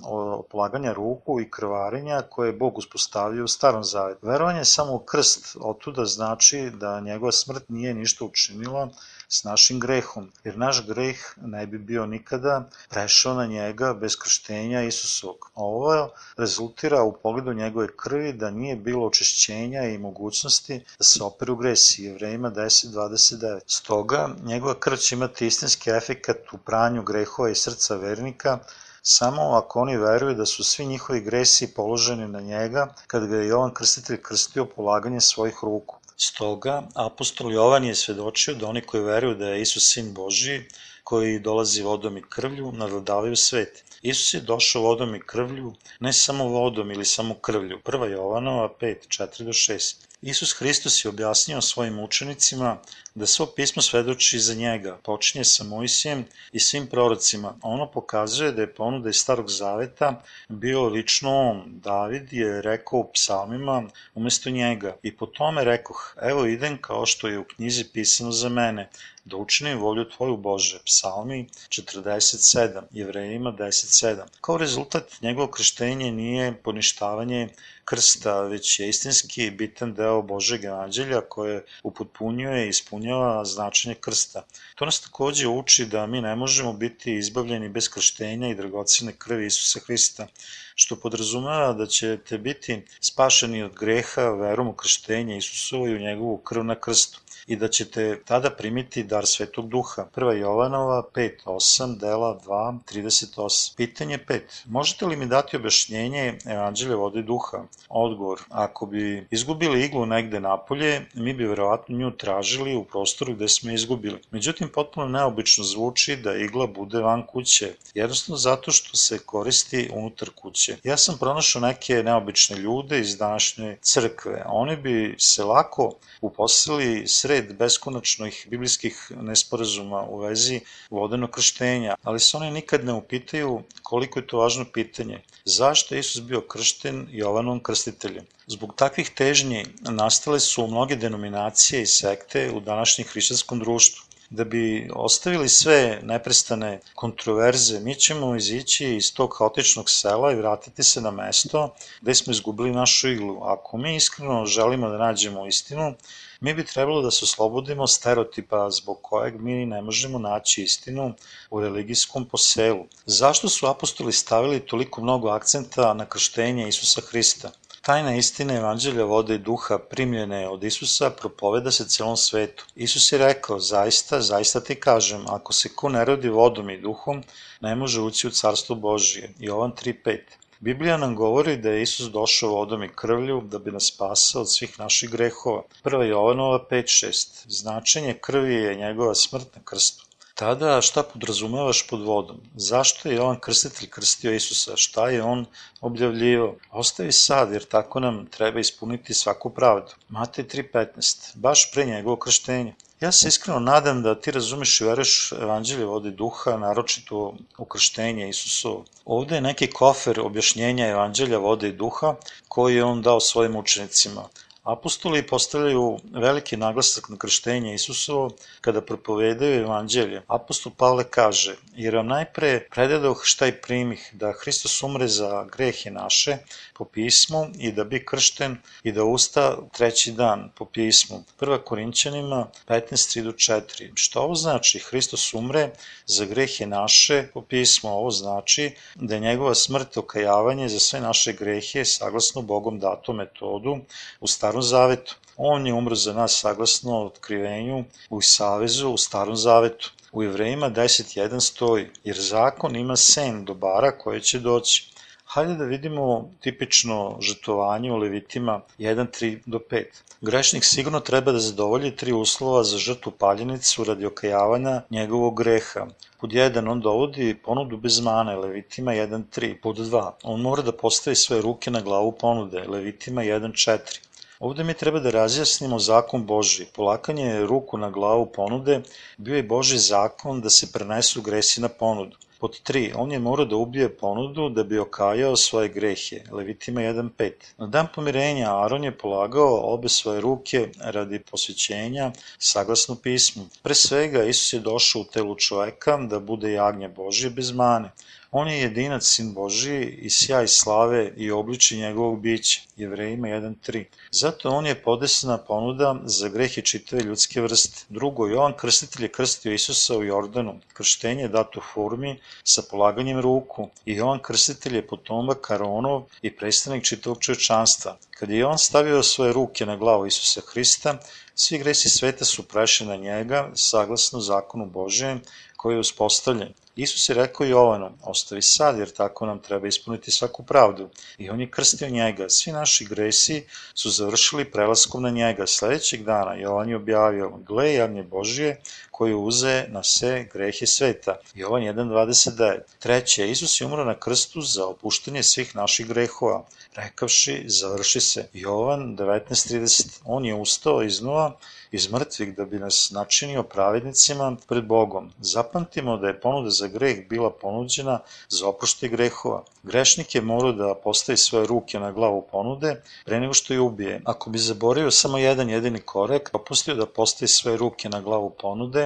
polaganja 0.50 0.92
ruku 0.92 1.40
i 1.40 1.50
krvarenja 1.50 2.22
koje 2.22 2.48
je 2.48 2.58
Bog 2.60 2.78
uspostavio 2.78 3.44
u 3.44 3.48
starom 3.48 3.84
zavetu. 3.84 4.26
Verovanje 4.26 4.64
samo 4.64 4.94
u 4.94 4.98
krst 4.98 5.56
otuda 5.60 6.04
znači 6.04 6.70
da 6.74 7.00
njegova 7.00 7.32
smrt 7.32 7.68
nije 7.68 7.94
ništa 7.94 8.24
učinila 8.24 8.88
s 9.28 9.44
našim 9.44 9.80
grehom, 9.80 10.32
jer 10.44 10.58
naš 10.58 10.86
greh 10.86 11.18
ne 11.42 11.66
bi 11.66 11.78
bio 11.78 12.06
nikada 12.06 12.68
prešao 12.88 13.34
na 13.34 13.46
njega 13.46 13.94
bez 13.94 14.16
krštenja 14.16 14.82
Isusovog. 14.82 15.50
Ovo 15.54 16.10
rezultira 16.36 17.02
u 17.02 17.12
pogledu 17.12 17.52
njegove 17.52 17.88
krvi 17.96 18.32
da 18.32 18.50
nije 18.50 18.76
bilo 18.76 19.06
očišćenja 19.06 19.82
i 19.84 19.98
mogućnosti 19.98 20.80
da 20.98 21.04
se 21.04 21.22
operu 21.22 21.56
gresi, 21.56 22.04
jevrejima 22.04 22.50
10.29. 22.50 23.60
Stoga, 23.66 24.28
njegova 24.42 24.74
krv 24.80 24.96
će 24.96 25.14
imati 25.14 25.46
istinski 25.46 25.90
efekat 25.90 26.52
u 26.52 26.58
pranju 26.58 27.02
grehova 27.02 27.50
i 27.50 27.54
srca 27.54 27.96
vernika, 27.96 28.58
samo 29.02 29.42
ako 29.42 29.80
oni 29.80 29.96
veruju 29.96 30.34
da 30.34 30.46
su 30.46 30.64
svi 30.64 30.86
njihovi 30.86 31.20
gresi 31.20 31.74
položeni 31.74 32.28
na 32.28 32.40
njega 32.40 32.94
kad 33.06 33.26
ga 33.26 33.36
je 33.36 33.48
Jovan 33.48 33.74
Krstitelj 33.74 34.22
krstio 34.22 34.64
polaganjem 34.64 35.20
svojih 35.20 35.58
ruku. 35.62 35.96
Stoga, 36.16 36.88
apostol 36.94 37.52
Jovan 37.52 37.84
je 37.84 37.94
svedočio 37.94 38.54
da 38.54 38.66
oni 38.66 38.80
koji 38.80 39.02
veruju 39.02 39.34
da 39.34 39.48
je 39.48 39.62
Isus 39.62 39.92
sin 39.92 40.14
Božiji, 40.14 40.64
koji 41.04 41.38
dolazi 41.38 41.82
vodom 41.82 42.16
i 42.16 42.22
krvlju, 42.28 42.72
nadladavaju 42.72 43.36
svet. 43.36 43.84
Isus 44.02 44.34
je 44.34 44.40
došao 44.40 44.82
vodom 44.82 45.14
i 45.14 45.20
krvlju, 45.26 45.74
ne 46.00 46.12
samo 46.12 46.44
vodom 46.44 46.90
ili 46.90 47.04
samo 47.04 47.34
krvlju. 47.34 47.80
1. 47.84 48.10
Jovanova 48.10 48.68
5, 48.80 48.96
4 49.08 49.44
do 49.44 49.52
6. 49.52 49.94
Isus 50.22 50.52
Hristos 50.52 51.04
je 51.04 51.08
objasnio 51.08 51.60
svojim 51.60 51.98
učenicima 51.98 52.78
da 53.14 53.26
svo 53.26 53.46
pismo 53.46 53.82
svedoči 53.82 54.38
za 54.38 54.54
njega, 54.54 54.98
počinje 55.02 55.44
sa 55.44 55.64
Mojsijem 55.64 56.24
i 56.52 56.60
svim 56.60 56.86
prorocima. 56.86 57.54
Ono 57.62 57.86
pokazuje 57.90 58.52
da 58.52 58.60
je 58.60 58.74
ponuda 58.74 59.08
iz 59.08 59.16
Starog 59.16 59.50
Zaveta 59.50 60.22
bio 60.48 60.88
lično 60.88 61.30
on. 61.50 61.62
David 61.66 62.32
je 62.32 62.62
rekao 62.62 62.98
u 62.98 63.10
psalmima 63.12 63.82
umesto 64.14 64.50
njega 64.50 64.96
i 65.02 65.16
po 65.16 65.26
tome 65.26 65.64
rekoh, 65.64 66.16
evo 66.22 66.46
idem 66.46 66.78
kao 66.80 67.06
što 67.06 67.28
je 67.28 67.38
u 67.38 67.44
knjizi 67.44 67.84
pisano 67.92 68.32
za 68.32 68.48
mene, 68.48 68.90
da 69.24 69.36
učinim 69.36 69.78
volju 69.78 70.04
Tvoju 70.10 70.36
Bože. 70.36 70.78
Psalmi 70.84 71.46
47, 71.68 72.82
Jevrejima 72.90 73.52
10.7. 73.52 74.22
Kao 74.40 74.56
rezultat 74.56 75.22
njegovo 75.22 75.46
krštenje 75.46 76.10
nije 76.12 76.54
poništavanje 76.62 77.48
krsta, 77.84 78.40
već 78.40 78.80
je 78.80 78.88
istinski 78.88 79.50
bitan 79.50 79.94
deo 79.94 80.22
Božeg 80.22 80.64
evanđelja 80.64 81.20
koje 81.20 81.64
upotpunjuje 81.82 82.68
i 82.68 82.72
ispunjava 83.04 83.44
značenje 83.44 83.94
krsta. 83.94 84.42
To 84.74 84.84
nas 84.84 85.00
takođe 85.00 85.48
uči 85.48 85.86
da 85.86 86.06
mi 86.06 86.20
ne 86.20 86.36
možemo 86.36 86.72
biti 86.72 87.14
izbavljeni 87.14 87.68
bez 87.68 87.88
krštenja 87.88 88.48
i 88.48 88.54
dragocene 88.54 89.12
krvi 89.18 89.46
Isusa 89.46 89.80
Hrista, 89.86 90.26
što 90.74 90.96
podrazumeva 90.96 91.72
da 91.72 91.86
ćete 91.86 92.38
biti 92.38 92.82
spašeni 93.00 93.62
od 93.62 93.74
greha 93.74 94.30
verom 94.30 94.68
u 94.68 94.72
krštenje 94.72 95.36
Isusovo 95.36 95.88
i 95.88 95.94
u 95.94 95.98
njegovu 95.98 96.38
krv 96.38 96.64
na 96.64 96.80
krstu 96.80 97.20
i 97.46 97.56
da 97.56 97.68
ćete 97.68 98.20
tada 98.24 98.50
primiti 98.50 99.02
dar 99.02 99.26
Svetog 99.26 99.68
Duha. 99.68 100.06
1. 100.16 100.30
Jovanova 100.30 101.02
5.8, 101.14 101.98
dela 101.98 102.40
2, 102.46 102.78
38. 102.92 103.76
Pitanje 103.76 104.18
5. 104.28 104.40
Možete 104.64 105.06
li 105.06 105.16
mi 105.16 105.26
dati 105.26 105.56
objašnjenje 105.56 106.38
Evanđelja 106.46 106.96
vode 106.96 107.22
duha? 107.22 107.64
Odgovor. 107.88 108.40
Ako 108.48 108.86
bi 108.86 109.26
izgubili 109.30 109.84
iglu 109.84 110.06
negde 110.06 110.40
napolje, 110.40 111.06
mi 111.14 111.32
bi 111.32 111.46
verovatno 111.46 111.96
nju 111.96 112.10
tražili 112.10 112.76
u 112.76 112.84
prostoru 112.84 113.34
gde 113.34 113.48
smo 113.48 113.70
izgubili. 113.70 114.18
Međutim, 114.30 114.68
potpuno 114.68 115.06
neobično 115.08 115.64
zvuči 115.64 116.16
da 116.16 116.36
igla 116.36 116.66
bude 116.66 117.00
van 117.00 117.26
kuće, 117.26 117.74
jednostavno 117.94 118.36
zato 118.36 118.70
što 118.70 118.96
se 118.96 119.18
koristi 119.18 119.90
unutar 119.92 120.30
kuće. 120.30 120.76
Ja 120.84 120.96
sam 120.96 121.18
pronašao 121.18 121.62
neke 121.62 122.02
neobične 122.02 122.56
ljude 122.56 123.00
iz 123.00 123.16
današnje 123.16 123.76
crkve. 123.82 124.44
Oni 124.46 124.76
bi 124.76 125.14
se 125.18 125.44
lako 125.44 125.92
uposlili 126.20 127.06
sred 127.06 127.33
beskonačnih 127.42 128.46
biblijskih 128.50 129.12
nesporazuma 129.20 130.02
u 130.02 130.18
vezi 130.18 130.60
vodenog 130.90 131.30
krštenja, 131.30 131.94
ali 132.02 132.20
se 132.20 132.36
oni 132.36 132.50
nikad 132.50 132.84
ne 132.84 132.92
upitaju 132.92 133.62
koliko 133.82 134.18
je 134.18 134.26
to 134.26 134.38
važno 134.38 134.64
pitanje. 134.72 135.22
Zašto 135.44 135.94
je 135.94 135.98
Isus 135.98 136.22
bio 136.22 136.40
kršten 136.40 137.06
Jovanom 137.10 137.62
krstiteljem? 137.62 138.24
Zbog 138.46 138.74
takvih 138.76 139.10
težnji 139.10 139.66
nastale 139.80 140.40
su 140.40 140.66
mnoge 140.66 140.96
denominacije 140.96 141.82
i 141.82 141.86
sekte 141.86 142.50
u 142.50 142.60
današnjem 142.60 143.08
hrišćanskom 143.08 143.58
društvu 143.58 144.03
da 144.30 144.44
bi 144.44 144.90
ostavili 144.94 145.48
sve 145.48 146.00
neprestane 146.02 146.80
kontroverze, 146.94 147.80
mi 147.80 147.94
ćemo 147.94 148.36
izići 148.36 148.96
iz 148.96 149.14
tog 149.14 149.36
haotičnog 149.38 149.90
sela 149.90 150.32
i 150.32 150.36
vratiti 150.36 150.82
se 150.82 151.00
na 151.00 151.10
mesto 151.10 151.74
gde 152.00 152.14
smo 152.14 152.30
izgubili 152.30 152.70
našu 152.70 153.08
iglu. 153.08 153.44
Ako 153.44 153.76
mi 153.76 153.96
iskreno 153.96 154.46
želimo 154.46 154.88
da 154.88 154.98
nađemo 154.98 155.46
istinu, 155.46 155.94
mi 156.40 156.54
bi 156.54 156.64
trebalo 156.66 157.02
da 157.02 157.10
se 157.10 157.24
oslobodimo 157.24 157.86
stereotipa 157.86 158.70
zbog 158.70 158.98
kojeg 159.02 159.40
mi 159.40 159.66
ne 159.66 159.82
možemo 159.82 160.18
naći 160.18 160.62
istinu 160.62 161.14
u 161.50 161.60
religijskom 161.60 162.24
poselu. 162.24 162.84
Zašto 163.06 163.48
su 163.48 163.66
apostoli 163.66 164.12
stavili 164.12 164.66
toliko 164.66 165.00
mnogo 165.00 165.28
akcenta 165.28 165.94
na 165.94 166.06
krštenje 166.06 166.68
Isusa 166.68 167.00
Hrista? 167.00 167.50
Tajna 167.86 168.14
istina 168.16 168.54
evanđelja 168.54 169.04
vode 169.04 169.34
i 169.34 169.38
duha 169.38 169.78
primljene 169.78 170.48
od 170.48 170.64
Isusa 170.64 171.10
propoveda 171.10 171.70
se 171.70 171.88
celom 171.88 172.16
svetu. 172.16 172.64
Isus 172.76 173.12
je 173.12 173.18
rekao, 173.18 173.58
zaista, 173.60 174.20
zaista 174.20 174.60
ti 174.60 174.74
kažem, 174.74 175.26
ako 175.28 175.52
se 175.52 175.68
ko 175.74 175.88
ne 175.88 176.04
rodi 176.04 176.28
vodom 176.28 176.70
i 176.70 176.80
duhom, 176.80 177.22
ne 177.60 177.74
može 177.74 178.00
ući 178.00 178.26
u 178.26 178.30
carstvo 178.30 178.76
Božije. 178.76 179.32
Jovan 179.38 179.72
3.5 179.72 180.18
Biblija 180.60 180.96
nam 180.96 181.16
govori 181.16 181.56
da 181.56 181.70
je 181.70 181.82
Isus 181.82 182.06
došao 182.10 182.50
vodom 182.50 182.84
i 182.84 182.88
krvlju 182.88 183.40
da 183.40 183.58
bi 183.58 183.72
nas 183.72 183.92
spasao 183.94 184.42
od 184.42 184.52
svih 184.52 184.78
naših 184.78 185.10
grehova. 185.10 185.62
1. 185.84 186.02
Jovanova 186.02 186.66
5.6. 186.70 187.44
Značenje 187.48 188.14
krvi 188.14 188.54
je 188.54 188.74
njegova 188.74 189.14
smrt 189.14 189.56
na 189.56 189.62
krstu. 189.64 190.03
Tada 190.34 190.80
šta 190.80 191.02
podrazumavaš 191.02 191.86
pod 191.86 192.00
vodom? 192.02 192.40
Zašto 192.54 193.08
je 193.08 193.14
Jovan 193.14 193.36
Krstitelj 193.40 193.90
krstio 193.90 194.32
Isusa? 194.34 194.76
Šta 194.76 195.08
je 195.08 195.22
on 195.22 195.44
objavljivao? 195.80 196.54
Ostavi 196.70 197.12
sad, 197.12 197.52
jer 197.52 197.64
tako 197.64 198.00
nam 198.00 198.26
treba 198.26 198.60
ispuniti 198.60 199.14
svaku 199.14 199.50
pravdu. 199.50 199.92
Matej 200.08 200.44
3.15. 200.44 201.36
Baš 201.36 201.72
pre 201.72 201.84
njegovo 201.86 202.16
krštenje. 202.16 202.74
Ja 203.00 203.12
se 203.12 203.28
iskreno 203.28 203.60
nadam 203.60 204.02
da 204.02 204.14
ti 204.20 204.30
razumeš 204.30 204.80
i 204.80 204.84
veruješ 204.84 205.32
evanđelje 205.32 205.84
vode 205.84 206.10
duha, 206.10 206.56
naročito 206.56 207.34
ukrštenje 207.58 208.28
Isusovo. 208.28 208.84
Ovde 209.04 209.34
je 209.34 209.40
neki 209.40 209.70
kofer 209.70 210.20
objašnjenja 210.20 210.86
evanđelja 210.86 211.38
vode 211.38 211.68
i 211.68 211.72
duha 211.72 212.14
koji 212.48 212.76
je 212.76 212.84
on 212.84 213.02
dao 213.02 213.20
svojim 213.20 213.56
učenicima. 213.56 214.28
Apostoli 214.64 215.26
postavljaju 215.26 215.98
veliki 216.12 216.56
naglasak 216.56 217.08
na 217.08 217.16
krštenje 217.16 217.74
Isusovo 217.74 218.30
kada 218.60 218.80
propovedaju 218.80 219.60
evanđelje. 219.60 220.22
Apostol 220.26 220.72
Pavle 220.76 221.04
kaže, 221.04 221.56
jer 221.76 221.96
vam 221.96 222.06
najpre 222.06 222.66
predadoh 222.70 223.20
šta 223.24 223.46
i 223.46 223.52
primih, 223.52 224.10
da 224.12 224.32
Hristos 224.32 224.82
umre 224.82 225.08
za 225.08 225.44
grehe 225.56 225.90
naše 225.90 226.38
po 226.74 226.84
pismu 226.84 227.46
i 227.58 227.72
da 227.72 227.84
bi 227.84 228.04
kršten 228.04 228.56
i 228.82 228.92
da 228.92 229.04
usta 229.04 229.56
treći 229.72 230.12
dan 230.12 230.50
po 230.54 230.64
pismu. 230.64 231.24
1. 231.40 231.58
Korinćanima 231.64 232.46
15.3-4. 232.68 233.90
Što 233.94 234.20
ovo 234.20 234.34
znači? 234.34 234.78
Hristos 234.78 235.34
umre 235.34 235.70
za 236.06 236.24
grehe 236.24 236.66
naše 236.66 237.26
po 237.34 237.42
pismu. 237.42 237.90
Ovo 237.90 238.10
znači 238.10 238.74
da 238.94 239.14
je 239.14 239.20
njegova 239.20 239.54
smrt 239.54 239.96
okajavanje 239.96 240.68
za 240.68 240.80
sve 240.80 241.00
naše 241.00 241.32
grehe 241.32 241.84
saglasno 241.84 242.42
Bogom 242.42 242.78
dato 242.78 243.12
metodu 243.12 243.78
u 244.20 244.26
starom 244.26 244.53
zavetu. 244.62 245.14
On 245.36 245.66
je 245.66 245.74
umro 245.74 245.94
za 245.94 246.12
nas 246.12 246.40
saglasno 246.40 247.04
otkrivenju 247.04 247.84
u 248.10 248.20
Savezu 248.20 248.88
u 248.88 248.96
starom 248.96 249.36
zavetu. 249.36 249.92
U 250.12 250.22
Jevrejima 250.22 250.70
10.1 250.70 251.40
stoji, 251.40 251.86
jer 252.04 252.16
zakon 252.20 252.76
ima 252.76 252.96
sen 252.96 253.44
dobara 253.44 253.98
koje 253.98 254.20
će 254.20 254.38
doći. 254.38 254.94
Hajde 255.34 255.54
da 255.54 255.64
vidimo 255.64 256.30
tipično 256.40 257.16
žrtovanje 257.20 257.92
u 257.92 257.96
Levitima 257.96 258.60
1.3 258.78 259.38
do 259.46 259.58
5. 259.70 259.84
Grešnik 260.20 260.64
sigurno 260.64 261.00
treba 261.00 261.32
da 261.32 261.38
zadovolji 261.38 261.96
tri 261.96 262.12
uslova 262.12 262.62
za 262.64 262.78
žrtvu 262.78 263.12
paljenicu 263.12 263.84
radi 263.84 264.06
okajavanja 264.06 264.82
njegovog 264.90 265.38
greha. 265.38 265.86
Pod 266.20 266.30
1 266.30 266.70
on 266.70 266.80
dovodi 266.80 267.34
ponudu 267.44 267.76
bez 267.76 268.00
mane, 268.00 268.36
Levitima 268.36 268.92
1.3. 268.92 269.60
Pod 269.62 269.76
2 269.76 270.10
on 270.22 270.40
mora 270.40 270.62
da 270.62 270.72
postavi 270.72 271.16
svoje 271.16 271.42
ruke 271.42 271.70
na 271.70 271.80
glavu 271.80 272.12
ponude, 272.12 272.64
Levitima 272.68 273.22
1.4. 273.22 274.00
Ovde 274.44 274.64
mi 274.64 274.74
treba 274.74 275.00
da 275.00 275.10
razjasnimo 275.10 275.78
zakon 275.78 276.24
Boži. 276.26 276.64
Polakanje 276.76 277.46
ruku 277.46 277.78
na 277.78 277.90
glavu 277.90 278.26
ponude 278.26 278.80
bio 279.16 279.36
je 279.36 279.42
Boži 279.42 279.78
zakon 279.78 280.40
da 280.40 280.50
se 280.50 280.66
prenesu 280.72 281.22
gresi 281.22 281.60
na 281.60 281.68
ponudu. 281.68 282.16
Pod 282.40 282.58
3. 282.68 282.92
On 282.96 283.12
je 283.12 283.18
morao 283.18 283.46
da 283.46 283.56
ubije 283.56 283.88
ponudu 283.96 284.48
da 284.48 284.64
bi 284.64 284.78
okajao 284.78 285.36
svoje 285.36 285.68
grehe. 285.68 286.20
Levitima 286.32 286.80
1.5. 286.80 287.30
Na 287.58 287.66
dan 287.66 287.88
pomirenja 287.94 288.50
Aron 288.64 288.84
je 288.84 288.98
polagao 288.98 289.60
obe 289.74 289.88
svoje 289.88 290.20
ruke 290.20 290.68
radi 290.80 291.18
posvećenja 291.30 292.10
saglasno 292.38 292.96
pismu. 293.02 293.46
Pre 293.62 293.74
svega 293.74 294.24
Isus 294.24 294.52
je 294.52 294.60
došao 294.60 295.02
u 295.02 295.04
telu 295.04 295.34
čoveka 295.34 295.96
da 295.96 296.20
bude 296.20 296.52
jagnje 296.52 296.88
Božije 296.88 297.30
bez 297.30 297.52
mane. 297.52 297.92
On 298.36 298.48
je 298.48 298.60
jedinac 298.60 299.04
sin 299.06 299.32
Božiji 299.34 299.86
i 300.02 300.10
sjaj 300.10 300.48
slave 300.48 301.12
i 301.16 301.30
obliči 301.30 301.76
njegovog 301.76 302.20
bića. 302.20 302.60
Jevrejima 302.76 303.28
1.3. 303.28 303.84
Zato 304.10 304.50
on 304.50 304.66
je 304.66 304.82
podesna 304.82 305.38
ponuda 305.38 306.00
za 306.04 306.28
grehe 306.28 306.62
čitave 306.62 307.02
ljudske 307.02 307.40
vrste. 307.40 307.84
Drugo, 307.88 308.26
Jovan 308.26 308.56
Krstitelj 308.56 309.04
je 309.04 309.12
krstio 309.12 309.52
Isusa 309.52 309.96
u 309.96 310.02
Jordanu. 310.04 310.54
Krštenje 310.72 311.22
je 311.22 311.28
dato 311.28 311.60
formi 311.74 312.16
sa 312.44 312.62
polaganjem 312.70 313.20
ruku 313.20 313.68
i 313.86 313.94
Jovan 313.94 314.18
Krstitelj 314.22 314.76
je 314.76 314.86
potomak 314.86 315.40
Karonov 315.40 316.02
i 316.22 316.36
predstavnik 316.36 316.84
čitavog 316.84 317.20
čovečanstva. 317.20 317.96
Kad 318.10 318.30
je 318.30 318.46
on 318.46 318.58
stavio 318.58 319.02
svoje 319.02 319.32
ruke 319.32 319.66
na 319.66 319.76
glavu 319.76 320.06
Isusa 320.06 320.40
Hrista, 320.52 320.98
svi 321.34 321.58
gresi 321.58 321.88
sveta 321.88 322.24
su 322.24 322.42
prešli 322.42 322.86
na 322.86 322.96
njega, 322.96 323.50
saglasno 323.54 324.20
zakonu 324.20 324.66
Božijem, 324.66 325.20
koji 325.56 325.74
je 325.74 325.80
uspostavljen. 325.80 326.52
Isus 326.76 327.08
je 327.08 327.14
rekao 327.14 327.46
Jovanu, 327.46 327.90
ostavi 328.02 328.42
sad 328.42 328.78
jer 328.78 328.90
tako 328.90 329.26
nam 329.26 329.38
treba 329.38 329.68
ispuniti 329.68 330.10
svaku 330.10 330.42
pravdu. 330.42 330.88
I 331.18 331.30
on 331.30 331.40
je 331.40 331.50
krstio 331.50 331.88
njega. 331.88 332.28
Svi 332.28 332.52
naši 332.52 332.84
gresi 332.84 333.46
su 333.74 333.90
završili 333.90 334.44
prelaskom 334.44 335.02
na 335.02 335.10
njega. 335.10 335.46
Sledećeg 335.46 336.02
dana 336.02 336.34
Jovan 336.34 336.68
je 336.68 336.76
objavio, 336.76 337.30
gle 337.46 337.74
javnje 337.74 338.02
Božije 338.02 338.60
koji 338.96 339.14
uze 339.14 339.64
na 339.68 339.82
sve 339.82 340.24
grehe 340.32 340.66
sveta. 340.66 341.16
Jovan 341.34 341.62
1.29. 341.62 342.58
Treće, 342.78 343.30
Isus 343.30 343.60
je 343.60 343.66
umro 343.66 343.84
na 343.84 343.94
krstu 343.94 344.40
za 344.40 344.66
opuštenje 344.66 345.22
svih 345.22 345.56
naših 345.56 345.86
grehova, 345.86 346.44
rekavši, 346.76 347.44
završi 347.46 348.00
se. 348.00 348.28
Jovan 348.32 348.96
19.30. 348.96 350.00
On 350.04 350.24
je 350.24 350.34
ustao 350.34 350.82
iznova 350.82 351.36
iz 351.74 351.92
mrtvih 351.92 352.36
da 352.36 352.44
bi 352.44 352.58
nas 352.58 352.90
načinio 352.90 353.42
pravednicima 353.42 354.36
pred 354.48 354.64
Bogom. 354.64 355.10
Zapamtimo 355.20 355.96
da 355.96 356.08
je 356.08 356.20
ponuda 356.20 356.50
za 356.50 356.66
greh 356.66 357.08
bila 357.08 357.30
ponuđena 357.30 357.98
za 358.28 358.48
oprošte 358.48 358.88
grehova. 358.88 359.42
Grešnik 359.62 360.14
je 360.14 360.20
morao 360.20 360.52
da 360.52 360.74
postavi 360.74 361.16
svoje 361.16 361.46
ruke 361.46 361.78
na 361.78 361.92
glavu 361.92 362.22
ponude 362.32 362.82
pre 363.04 363.20
nego 363.20 363.34
što 363.34 363.54
je 363.54 363.60
ubije. 363.60 364.00
Ako 364.04 364.30
bi 364.30 364.38
zaboravio 364.38 364.90
samo 364.90 365.18
jedan 365.18 365.50
jedini 365.50 365.80
korek, 365.80 366.30
opustio 366.32 366.74
da 366.74 366.86
postavi 366.86 367.28
svoje 367.28 367.56
ruke 367.56 367.88
na 367.88 368.00
glavu 368.00 368.30
ponude, 368.30 368.83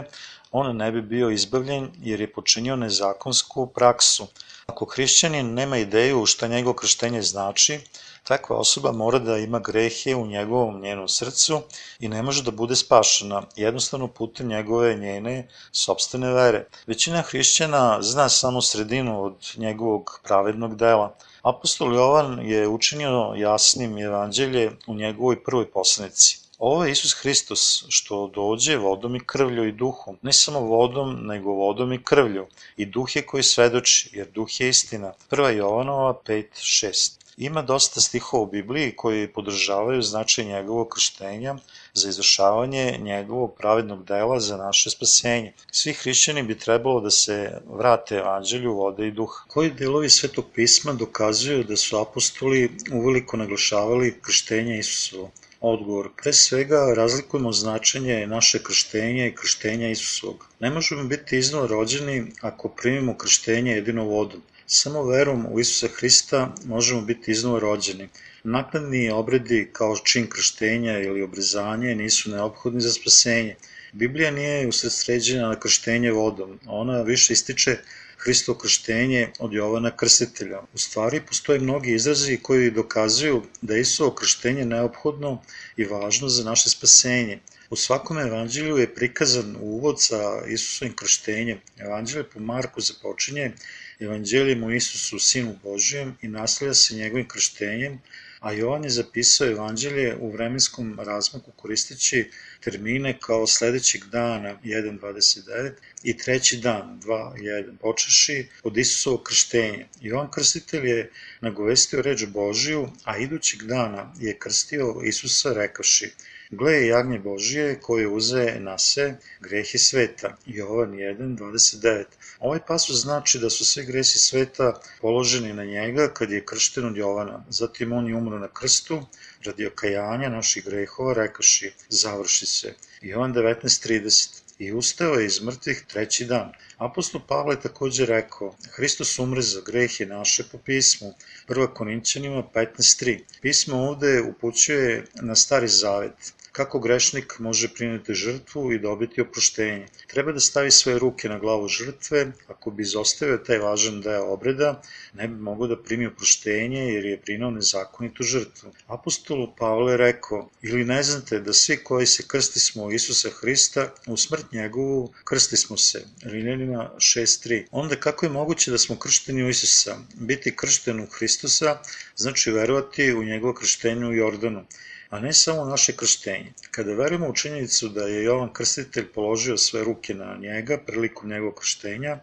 on 0.53 0.77
ne 0.77 0.93
bi 0.93 1.03
bio 1.03 1.31
izbavljen 1.31 1.91
jer 2.03 2.21
je 2.21 2.33
počinio 2.33 2.77
nezakonsku 2.77 3.67
praksu. 3.67 4.27
Ako 4.67 4.85
hrišćanin 4.85 5.55
nema 5.55 5.79
ideju 5.79 6.27
šta 6.27 6.49
njegovo 6.49 6.75
krštenje 6.75 7.23
znači, 7.23 7.81
takva 8.25 8.57
osoba 8.57 8.93
mora 8.93 9.19
da 9.19 9.37
ima 9.37 9.59
grehe 9.59 10.15
u 10.15 10.27
njegovom 10.27 10.81
njenom 10.81 11.09
srcu 11.09 11.61
i 12.01 12.09
ne 12.09 12.23
može 12.23 12.43
da 12.43 12.51
bude 12.51 12.77
spašena, 12.77 13.43
jednostavno 13.57 14.09
putem 14.09 14.49
njegove 14.49 14.95
njene 14.95 15.49
sobstvene 15.73 16.33
vere. 16.33 16.67
Većina 16.87 17.23
hrišćana 17.23 18.03
zna 18.03 18.29
samo 18.29 18.63
sredinu 18.63 19.25
od 19.25 19.53
njegovog 19.57 20.21
pravednog 20.25 20.77
dela. 20.77 21.15
Apostol 21.43 21.95
Jovan 21.95 22.39
je 22.47 22.69
učinio 22.69 23.33
jasnim 23.37 23.99
evanđelje 23.99 24.71
u 24.87 24.95
njegovoj 24.95 25.43
prvoj 25.45 25.71
poslanici. 25.71 26.48
Ovo 26.59 26.85
je 26.85 26.93
Isus 26.93 27.13
Hristos 27.15 27.85
što 27.89 28.31
dođe 28.35 28.77
vodom 28.77 29.17
i 29.17 29.21
krvlju 29.27 29.69
i 29.69 29.73
duhom, 29.73 30.19
ne 30.23 30.33
samo 30.33 30.61
vodom, 30.61 31.19
nego 31.27 31.53
vodom 31.53 31.93
i 31.93 32.03
krvlju. 32.03 32.47
I 32.77 32.87
duh 32.87 33.17
je 33.17 33.23
koji 33.27 33.43
svedoči, 33.43 34.11
jer 34.13 34.27
duh 34.35 34.61
je 34.61 34.69
istina. 34.69 35.13
1. 35.31 35.49
Jovanova 35.49 36.15
5.6 36.27 37.19
Ima 37.37 37.63
dosta 37.63 38.01
stihova 38.01 38.43
u 38.43 38.47
Bibliji 38.47 38.93
koji 38.97 39.29
podržavaju 39.33 40.03
značaj 40.03 40.45
njegovog 40.45 40.89
krštenja 40.89 41.55
za 41.95 42.09
izvršavanje 42.09 42.99
njegovog 42.99 43.55
pravednog 43.59 44.05
dela 44.05 44.41
za 44.41 44.57
naše 44.57 44.91
spasenje. 44.91 45.53
Svi 45.71 45.93
hrišćani 45.93 46.43
bi 46.43 46.59
trebalo 46.59 47.01
da 47.01 47.11
se 47.11 47.61
vrate 47.67 48.15
evanđelju 48.15 48.75
vode 48.75 49.07
i 49.07 49.11
duha. 49.11 49.45
Koji 49.49 49.71
delovi 49.71 50.11
Svetog 50.11 50.45
pisma 50.55 50.93
dokazuju 50.93 51.65
da 51.65 51.77
su 51.77 52.01
apostoli 52.01 52.71
uveliko 52.93 53.37
naglašavali 53.37 54.19
krštenje 54.23 54.79
Isusovo? 54.79 55.31
Odgovor. 55.61 56.09
Pre 56.17 56.33
svega 56.33 56.95
razlikujemo 56.97 57.53
značenje 57.53 58.27
naše 58.27 58.63
krštenja 58.63 59.27
i 59.27 59.35
krštenja 59.35 59.89
Isusovog. 59.91 60.47
Ne 60.61 60.71
možemo 60.71 61.05
biti 61.05 61.39
iznova 61.39 61.67
rođeni 61.67 62.33
ako 62.41 62.69
primimo 62.69 63.17
krštenje 63.17 63.73
jedino 63.73 64.05
vodom. 64.05 64.43
Samo 64.67 65.03
verom 65.03 65.47
u 65.51 65.61
Isusa 65.61 65.89
Hrista 65.95 66.55
možemo 66.65 67.01
biti 67.01 67.31
iznova 67.31 67.59
rođeni. 67.59 68.09
Naknadni 68.45 69.11
obredi 69.11 69.69
kao 69.73 69.97
čin 69.97 70.27
krštenja 70.31 70.99
ili 70.99 71.23
obrezanje 71.23 71.95
nisu 71.95 72.31
neophodni 72.31 72.81
za 72.81 72.93
spasenje. 72.93 73.57
Biblija 73.93 74.31
nije 74.31 74.69
usredsređena 74.69 75.49
na 75.49 75.61
krštenje 75.61 76.11
vodom, 76.11 76.59
ona 76.67 77.03
više 77.03 77.33
ističe 77.33 77.77
Hristo 78.19 78.55
krštenje 78.59 79.29
od 79.39 79.53
Jovana 79.53 79.91
Krstitelja. 79.97 80.61
U 80.75 80.79
stvari 80.79 81.21
postoje 81.21 81.61
mnogi 81.61 81.95
izrazi 81.95 82.39
koji 82.43 82.71
dokazuju 82.71 83.43
da 83.63 83.75
je 83.75 83.81
Isuo 83.81 84.11
krštenje 84.15 84.65
neophodno 84.65 85.43
i 85.77 85.85
važno 85.85 86.29
za 86.29 86.45
naše 86.45 86.71
spasenje. 86.71 87.39
U 87.71 87.77
svakom 87.77 88.19
evanđelju 88.19 88.77
je 88.77 88.95
prikazan 88.95 89.57
uvod 89.61 90.03
sa 90.03 90.43
Isusovim 90.47 90.97
krštenjem. 90.97 91.61
Evanđelje 91.79 92.25
po 92.25 92.41
Marku 92.41 92.81
započinje 92.81 93.53
evanđeljem 94.01 94.65
o 94.65 94.71
Isusu, 94.71 95.19
Sinu 95.19 95.57
Božijem 95.63 96.17
i 96.23 96.29
naslija 96.29 96.75
se 96.75 96.95
njegovim 96.95 97.29
krštenjem, 97.29 98.01
a 98.41 98.53
Jovan 98.53 98.85
je 98.85 98.91
zapisao 98.91 99.47
evanđelje 99.47 100.17
u 100.21 100.31
vremenskom 100.31 101.01
razmaku 101.01 101.53
koristeći 101.57 102.31
termine 102.61 103.19
kao 103.21 103.47
sledećeg 103.47 104.05
dana 104.05 104.57
1.29 104.65 105.73
i 106.03 106.17
treći 106.17 106.57
dan 106.57 107.01
2.1 107.05 107.77
počeši 107.77 108.47
od 108.63 108.77
Isusovog 108.77 109.23
krštenja. 109.23 109.87
Jovan 110.01 110.31
Krstitelj 110.31 110.89
je 110.89 111.11
nagovestio 111.41 112.03
reč 112.03 112.25
Božiju, 112.27 112.89
a 113.05 113.19
idućeg 113.19 113.63
dana 113.63 114.15
je 114.21 114.39
krstio 114.39 115.01
Isusa 115.05 115.53
rekavši 115.53 116.11
Gle 116.51 116.73
je 116.73 116.87
jagnje 116.87 117.19
Božije 117.19 117.81
koje 117.81 118.09
uze 118.09 118.45
na 118.61 118.79
se 118.79 119.17
grehe 119.41 119.79
sveta. 119.79 120.37
Jovan 120.47 120.93
1.29. 120.93 122.05
Ovaj 122.41 122.61
pasus 122.69 123.01
znači 123.01 123.39
da 123.39 123.51
su 123.51 123.65
svi 123.65 123.85
gresi 123.85 124.19
sveta 124.19 124.81
položeni 125.01 125.53
na 125.53 125.65
njega 125.65 126.09
kad 126.15 126.31
je 126.31 126.45
kršten 126.45 126.87
od 126.87 126.97
Jovana. 126.97 127.45
Zatim 127.49 127.93
on 127.93 128.07
je 128.09 128.17
umro 128.17 128.39
na 128.39 128.49
krstu 128.49 129.03
radi 129.45 129.67
okajanja 129.67 130.29
naših 130.29 130.65
grehova 130.65 131.15
rekaši 131.15 131.73
završi 131.89 132.47
se. 132.47 132.75
Jovan 133.03 133.35
19.30 133.35 134.43
i 134.59 134.73
ustao 134.73 135.15
je 135.15 135.27
iz 135.27 135.43
mrtvih 135.43 135.85
treći 135.89 136.25
dan. 136.25 136.53
Apostol 136.79 137.21
Pavle 137.29 137.55
je 137.55 137.61
takođe 137.61 138.07
rekao, 138.07 138.55
Hristos 138.71 139.19
umre 139.19 139.43
za 139.43 139.61
grehe 139.61 140.07
naše 140.07 140.45
po 140.53 140.59
pismu, 140.59 141.15
1. 141.49 141.75
Korinćanima 141.75 142.43
15.3. 142.55 143.19
Pismo 143.43 143.77
ovde 143.77 144.21
upućuje 144.21 145.05
na 145.15 145.35
stari 145.35 145.69
zavet, 145.69 146.33
kako 146.53 146.79
grešnik 146.79 147.39
može 147.39 147.69
primiti 147.69 148.15
žrtvu 148.15 148.73
i 148.73 148.79
dobiti 148.79 149.21
oproštenje. 149.21 149.87
Treba 150.07 150.33
da 150.33 150.41
stavi 150.41 150.71
svoje 150.71 150.99
ruke 150.99 151.29
na 151.29 151.39
glavu 151.39 151.69
žrtve, 151.69 152.33
ako 152.49 152.71
bi 152.71 152.83
izostavio 152.83 153.39
taj 153.39 153.59
važan 153.59 154.01
deo 154.01 154.25
obreda, 154.33 154.83
ne 155.15 155.29
bi 155.29 155.35
mogo 155.35 155.67
da 155.67 155.83
primi 155.83 156.07
oproštenje 156.07 156.81
jer 156.81 157.05
je 157.05 157.21
prinao 157.21 157.51
nezakonitu 157.51 158.23
žrtvu. 158.23 158.73
Apostol 158.87 159.55
Pavle 159.59 159.97
rekao, 159.97 160.49
ili 160.63 160.85
ne 160.85 161.03
znate 161.03 161.41
da 161.41 161.53
svi 161.53 161.77
koji 161.77 162.07
se 162.07 162.25
krsti 162.29 162.61
smo 162.61 162.85
u 162.85 162.93
Isusa 162.93 163.31
Hrista, 163.41 163.95
u 164.07 164.17
smrt 164.17 164.53
njegovu 164.53 165.13
krsti 165.25 165.57
smo 165.57 165.77
se. 165.77 166.05
Rimljanima 166.23 166.91
6.3. 166.97 167.65
Onda 167.71 167.97
kako 167.97 168.27
je 168.27 168.31
moguće 168.31 168.71
da 168.71 168.79
smo 168.79 168.97
kršteni 168.97 169.45
u 169.45 169.49
Isusa? 169.49 169.97
Biti 170.15 170.57
kršten 170.57 171.01
u 171.01 171.07
Hristusa 171.07 171.79
znači 172.17 172.51
verovati 172.51 173.13
u 173.13 173.25
njegovo 173.25 173.55
krštenje 173.55 174.07
u 174.07 174.15
Jordanu 174.15 174.65
a 175.11 175.21
ne 175.21 175.33
samo 175.33 175.65
naše 175.65 175.97
krštenje. 175.97 176.53
Kada 176.71 176.93
verujemo 176.93 177.29
u 177.29 177.35
činjenicu 177.35 177.89
da 177.89 178.03
je 178.03 178.25
Jovan 178.25 178.53
Krstitelj 178.53 179.07
položio 179.13 179.57
sve 179.57 179.85
ruke 179.85 180.15
na 180.15 180.37
njega 180.41 180.79
prilikom 180.87 181.31
njegovog 181.31 181.55
krštenja, 181.61 182.19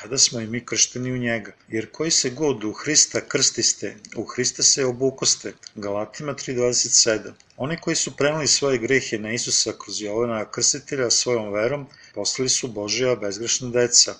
tada 0.00 0.18
smo 0.18 0.40
i 0.40 0.46
mi 0.46 0.64
kršteni 0.64 1.12
u 1.12 1.18
njega. 1.18 1.52
Jer 1.68 1.90
koji 1.90 2.10
se 2.10 2.30
god 2.30 2.64
u 2.64 2.72
Hrista 2.72 3.20
krstiste, 3.20 3.96
u 4.16 4.24
Hrista 4.24 4.62
se 4.62 4.84
obukoste. 4.84 5.52
Galatima 5.74 6.34
3.27 6.34 7.32
Oni 7.56 7.76
koji 7.80 7.96
su 7.96 8.16
prenali 8.16 8.46
svoje 8.46 8.78
grehe 8.78 9.18
na 9.18 9.32
Isusa 9.32 9.72
kroz 9.84 10.02
Jovana 10.02 10.50
Krstitelja 10.50 11.10
svojom 11.10 11.52
verom, 11.52 11.86
postali 12.14 12.48
su 12.48 12.68
Božja 12.68 13.16
bezgrešna 13.16 13.68
deca 13.70 14.14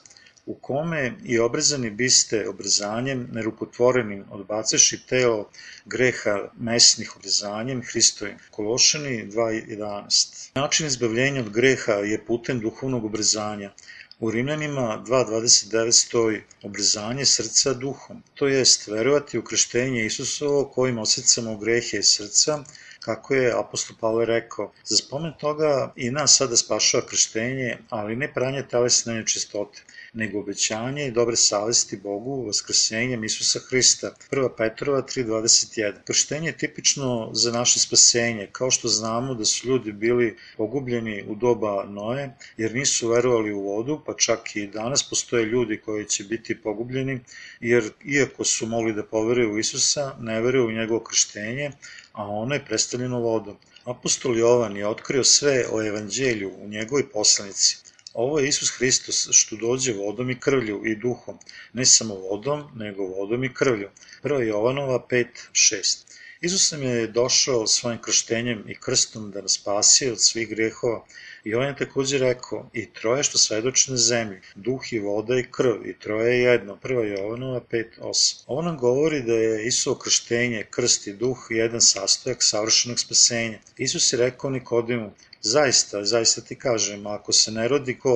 u 0.47 0.55
kome 0.55 1.13
i 1.25 1.39
obrezani 1.39 1.91
biste 1.91 2.49
obrezanjem 2.49 3.29
nerukotvorenim 3.33 4.25
odbaceši 4.31 4.99
telo 5.07 5.51
greha 5.85 6.35
mesnih 6.59 7.17
obrezanjem 7.17 7.83
Hristovim. 7.83 8.37
Kološani 8.51 9.27
2.11 9.31 10.51
Način 10.55 10.87
izbavljenja 10.87 11.41
od 11.41 11.51
greha 11.51 11.93
je 11.93 12.25
putem 12.27 12.61
duhovnog 12.61 13.05
obrezanja. 13.05 13.73
U 14.21 14.31
Rimljanima 14.31 15.03
2.29 15.07 15.93
stoji 15.93 16.43
obrezanje 16.63 17.25
srca 17.25 17.75
duhom, 17.75 18.23
to 18.35 18.49
jest 18.49 18.87
verovati 18.87 19.39
u 19.39 19.45
krštenje 19.45 20.07
Isusovo 20.07 20.65
kojim 20.75 20.99
osjecamo 20.99 21.57
grehe 21.57 22.03
srca, 22.03 22.59
kako 23.01 23.35
je 23.35 23.53
apostol 23.59 23.97
Pavle 24.01 24.25
rekao, 24.25 24.73
za 24.85 24.97
spomen 24.97 25.33
toga 25.41 25.93
i 25.97 26.11
nas 26.11 26.37
sada 26.37 26.57
spašava 26.57 27.07
krštenje, 27.07 27.77
ali 27.91 28.17
ne 28.17 28.33
pranje 28.35 28.69
telesne 28.69 29.15
nečistote 29.15 29.83
nego 30.17 30.39
obećanje 30.41 31.07
i 31.07 31.11
dobre 31.11 31.37
savesti 31.37 31.97
Bogu 31.97 32.47
vaskrsenjem 32.47 33.25
Isusa 33.25 33.61
Hrista. 33.69 34.11
1. 34.31 34.49
Petrova 34.57 35.03
3.21. 35.03 35.93
Krštenje 36.05 36.49
je 36.49 36.59
tipično 36.59 37.31
za 37.33 37.53
naše 37.53 37.81
spasenje, 37.81 38.49
kao 38.53 38.71
što 38.71 38.89
znamo 38.89 39.35
da 39.35 39.45
su 39.45 39.69
ljudi 39.69 39.93
bili 39.93 40.37
pogubljeni 40.57 41.25
u 41.29 41.35
doba 41.35 41.85
Noe, 41.85 42.31
jer 42.57 42.75
nisu 42.75 43.09
verovali 43.09 43.53
u 43.53 43.61
vodu, 43.61 44.01
pa 44.07 44.15
čak 44.17 44.57
i 44.57 44.67
danas 44.67 45.09
postoje 45.11 45.45
ljudi 45.45 45.81
koji 45.85 46.05
će 46.05 46.25
biti 46.25 46.61
pogubljeni, 46.63 47.21
jer 47.61 47.91
iako 48.05 48.45
su 48.45 48.67
mogli 48.67 48.93
da 48.93 49.03
poveruju 49.03 49.53
u 49.53 49.59
Isusa, 49.59 50.15
ne 50.21 50.41
veruju 50.41 50.67
u 50.67 50.73
njegovo 50.73 51.01
krštenje, 51.01 51.71
a 52.13 52.29
ono 52.29 52.55
je 52.55 52.65
predstavljeno 52.65 53.21
vodom. 53.21 53.57
Apostol 53.85 54.39
Jovan 54.39 54.77
je 54.77 54.87
otkrio 54.87 55.25
sve 55.25 55.65
o 55.73 55.87
evanđelju 55.87 56.53
u 56.63 56.69
njegovoj 56.69 57.09
poslanici. 57.11 57.86
Ovo 58.17 58.39
je 58.39 58.49
Isus 58.49 58.71
Hristos 58.71 59.29
što 59.31 59.57
dođe 59.57 59.93
vodom 59.93 60.31
i 60.31 60.41
krvlju 60.41 60.83
i 60.87 60.95
duhom, 60.97 61.39
ne 61.73 61.85
samo 61.87 62.15
vodom, 62.15 62.63
nego 62.75 63.03
vodom 63.07 63.45
i 63.45 63.55
krvlju. 63.55 63.89
1. 64.23 64.41
Jovanova 64.41 65.07
5, 65.11 65.27
6. 65.53 66.07
Isus 66.41 66.71
nam 66.71 66.83
je 66.83 67.07
došao 67.07 67.67
svojim 67.67 68.01
krštenjem 68.03 68.65
i 68.69 68.75
krstom 68.75 69.31
da 69.31 69.41
nas 69.41 69.53
spasi 69.53 70.11
od 70.11 70.23
svih 70.23 70.49
grehova 70.49 71.05
i 71.45 71.55
on 71.55 71.67
je 71.67 71.77
takođe 71.77 72.19
rekao 72.19 72.71
i 72.73 72.87
troje 72.93 73.23
što 73.23 73.39
svedoče 73.39 73.91
na 73.91 73.97
zemlji, 73.97 74.41
duh 74.55 74.93
i 74.93 74.99
voda 74.99 75.39
i 75.39 75.47
krv 75.51 75.87
i 75.87 75.99
troje 75.99 76.35
je 76.35 76.43
jedno, 76.43 76.79
1. 76.83 77.19
Jovanova 77.19 77.61
5, 77.61 77.85
8. 78.01 78.43
Ovo 78.47 78.63
nam 78.63 78.79
govori 78.79 79.23
da 79.23 79.33
je 79.33 79.67
Isuo 79.67 79.95
krštenje, 79.95 80.65
krst 80.71 81.07
i 81.07 81.13
duh 81.13 81.47
jedan 81.51 81.81
sastojak 81.81 82.43
savršenog 82.43 83.01
spasenja. 83.01 83.59
Isus 83.77 84.13
je 84.13 84.19
rekao 84.19 84.51
Nikodimu, 84.51 85.13
Zaista, 85.47 86.05
zaista 86.05 86.41
ti 86.41 86.55
kažem, 86.59 87.07
ako 87.07 87.33
se 87.33 87.51
ne 87.51 87.69
rodi 87.69 87.95
ko 87.99 88.15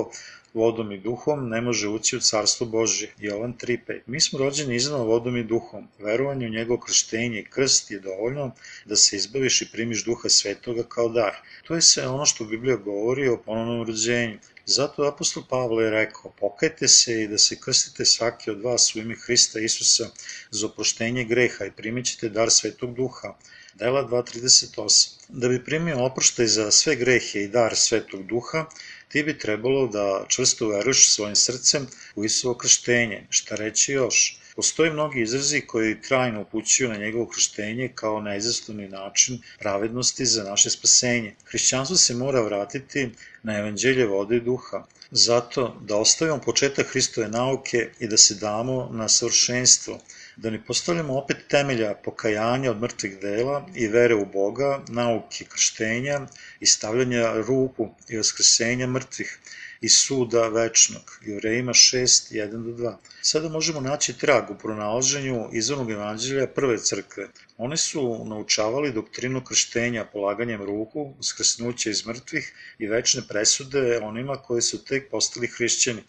vodom 0.54 0.92
i 0.92 0.96
duhom, 0.98 1.48
ne 1.48 1.60
može 1.60 1.88
ući 1.88 2.16
u 2.16 2.20
carstvo 2.20 2.66
Božje. 2.66 3.12
Jovan 3.18 3.54
3.5. 3.58 4.00
Mi 4.06 4.20
smo 4.20 4.38
rođeni 4.38 4.76
iznova 4.76 5.04
vodom 5.04 5.36
i 5.36 5.44
duhom. 5.44 5.86
Verovanje 5.98 6.46
u 6.46 6.50
njegov 6.50 6.78
krštenje 6.78 7.40
i 7.40 7.44
krst 7.50 7.90
je 7.90 8.00
dovoljno 8.00 8.50
da 8.84 8.96
se 8.96 9.16
izbaviš 9.16 9.62
i 9.62 9.68
primiš 9.72 10.04
duha 10.04 10.28
svetoga 10.28 10.82
kao 10.82 11.08
dar. 11.08 11.36
To 11.66 11.74
je 11.74 11.82
sve 11.82 12.08
ono 12.08 12.26
što 12.26 12.44
Biblija 12.44 12.76
govori 12.76 13.28
o 13.28 13.36
ponovnom 13.36 13.86
rođenju. 13.86 14.38
Zato 14.66 15.04
apostol 15.04 15.42
Pavle 15.48 15.84
je 15.84 15.90
rekao, 15.90 16.32
pokajte 16.40 16.88
se 16.88 17.22
i 17.22 17.28
da 17.28 17.38
se 17.38 17.60
krstite 17.60 18.04
svaki 18.04 18.50
od 18.50 18.62
vas 18.62 18.94
u 18.94 18.98
ime 18.98 19.14
Hrista 19.14 19.60
Isusa 19.60 20.10
za 20.50 20.66
oproštenje 20.66 21.24
greha 21.24 21.64
i 21.64 21.70
primit 21.70 22.06
ćete 22.06 22.28
dar 22.28 22.50
svetog 22.50 22.94
duha. 22.94 23.34
Dela 23.80 24.02
2.38. 24.04 25.10
Da 25.28 25.48
bi 25.48 25.64
primio 25.64 26.04
oproštaj 26.04 26.46
za 26.46 26.70
sve 26.70 26.96
grehe 26.96 27.42
i 27.42 27.48
dar 27.48 27.76
svetog 27.76 28.26
duha, 28.26 28.64
ti 29.08 29.22
bi 29.22 29.38
trebalo 29.38 29.86
da 29.86 30.24
čvrsto 30.28 30.68
veruješ 30.68 31.08
svojim 31.10 31.36
srcem 31.36 31.86
u 32.14 32.24
Isuo 32.24 32.54
krštenje. 32.54 33.26
Šta 33.30 33.56
reći 33.56 33.92
još? 33.92 34.36
Postoji 34.56 34.90
mnogi 34.90 35.22
izrazi 35.22 35.60
koji 35.60 36.00
trajno 36.02 36.40
upućuju 36.40 36.88
na 36.88 36.96
njegovo 36.96 37.26
krštenje 37.26 37.88
kao 37.94 38.20
neizastavni 38.20 38.88
način 38.88 39.42
pravednosti 39.58 40.26
za 40.26 40.44
naše 40.44 40.70
spasenje. 40.70 41.34
Hrišćanstvo 41.44 41.96
se 41.96 42.14
mora 42.14 42.40
vratiti 42.40 43.08
na 43.42 43.58
evanđelje 43.58 44.06
vode 44.06 44.36
i 44.36 44.40
duha. 44.40 44.84
Zato 45.10 45.76
da 45.80 45.96
ostavimo 45.96 46.40
početak 46.40 46.86
Hristove 46.86 47.28
nauke 47.28 47.90
i 48.00 48.08
da 48.08 48.16
se 48.16 48.34
damo 48.34 48.88
na 48.92 49.08
savršenstvo, 49.08 50.00
da 50.42 50.50
ne 50.50 50.64
postavljamo 50.64 51.18
opet 51.18 51.36
temelja 51.48 51.94
pokajanja 52.04 52.70
od 52.70 52.80
mrtvih 52.80 53.18
dela 53.20 53.66
i 53.74 53.88
vere 53.88 54.14
u 54.14 54.26
Boga, 54.26 54.80
nauke 54.88 55.44
krštenja 55.44 56.20
i 56.60 56.66
stavljanja 56.66 57.32
ruku 57.48 57.88
i 58.08 58.16
vaskrsenja 58.16 58.86
mrtvih 58.86 59.38
i 59.80 59.88
suda 59.88 60.48
večnog. 60.48 61.18
Jevrejima 61.26 61.72
6, 61.72 62.32
1 62.34 62.50
do 62.50 62.82
2. 62.82 62.94
Sada 63.22 63.48
možemo 63.48 63.80
naći 63.80 64.18
trag 64.18 64.50
u 64.50 64.58
pronalaženju 64.58 65.48
izvornog 65.52 65.90
evanđelja 65.90 66.46
prve 66.46 66.78
crkve. 66.78 67.28
Oni 67.56 67.76
su 67.76 68.24
naučavali 68.24 68.92
doktrinu 68.92 69.44
krštenja 69.44 70.04
polaganjem 70.04 70.62
ruku, 70.62 71.14
uskrsnuće 71.18 71.90
iz 71.90 72.06
mrtvih 72.06 72.52
i 72.78 72.86
večne 72.86 73.22
presude 73.28 73.98
onima 74.02 74.36
koji 74.36 74.62
su 74.62 74.84
tek 74.84 75.10
postali 75.10 75.46
hrišćani. 75.46 76.02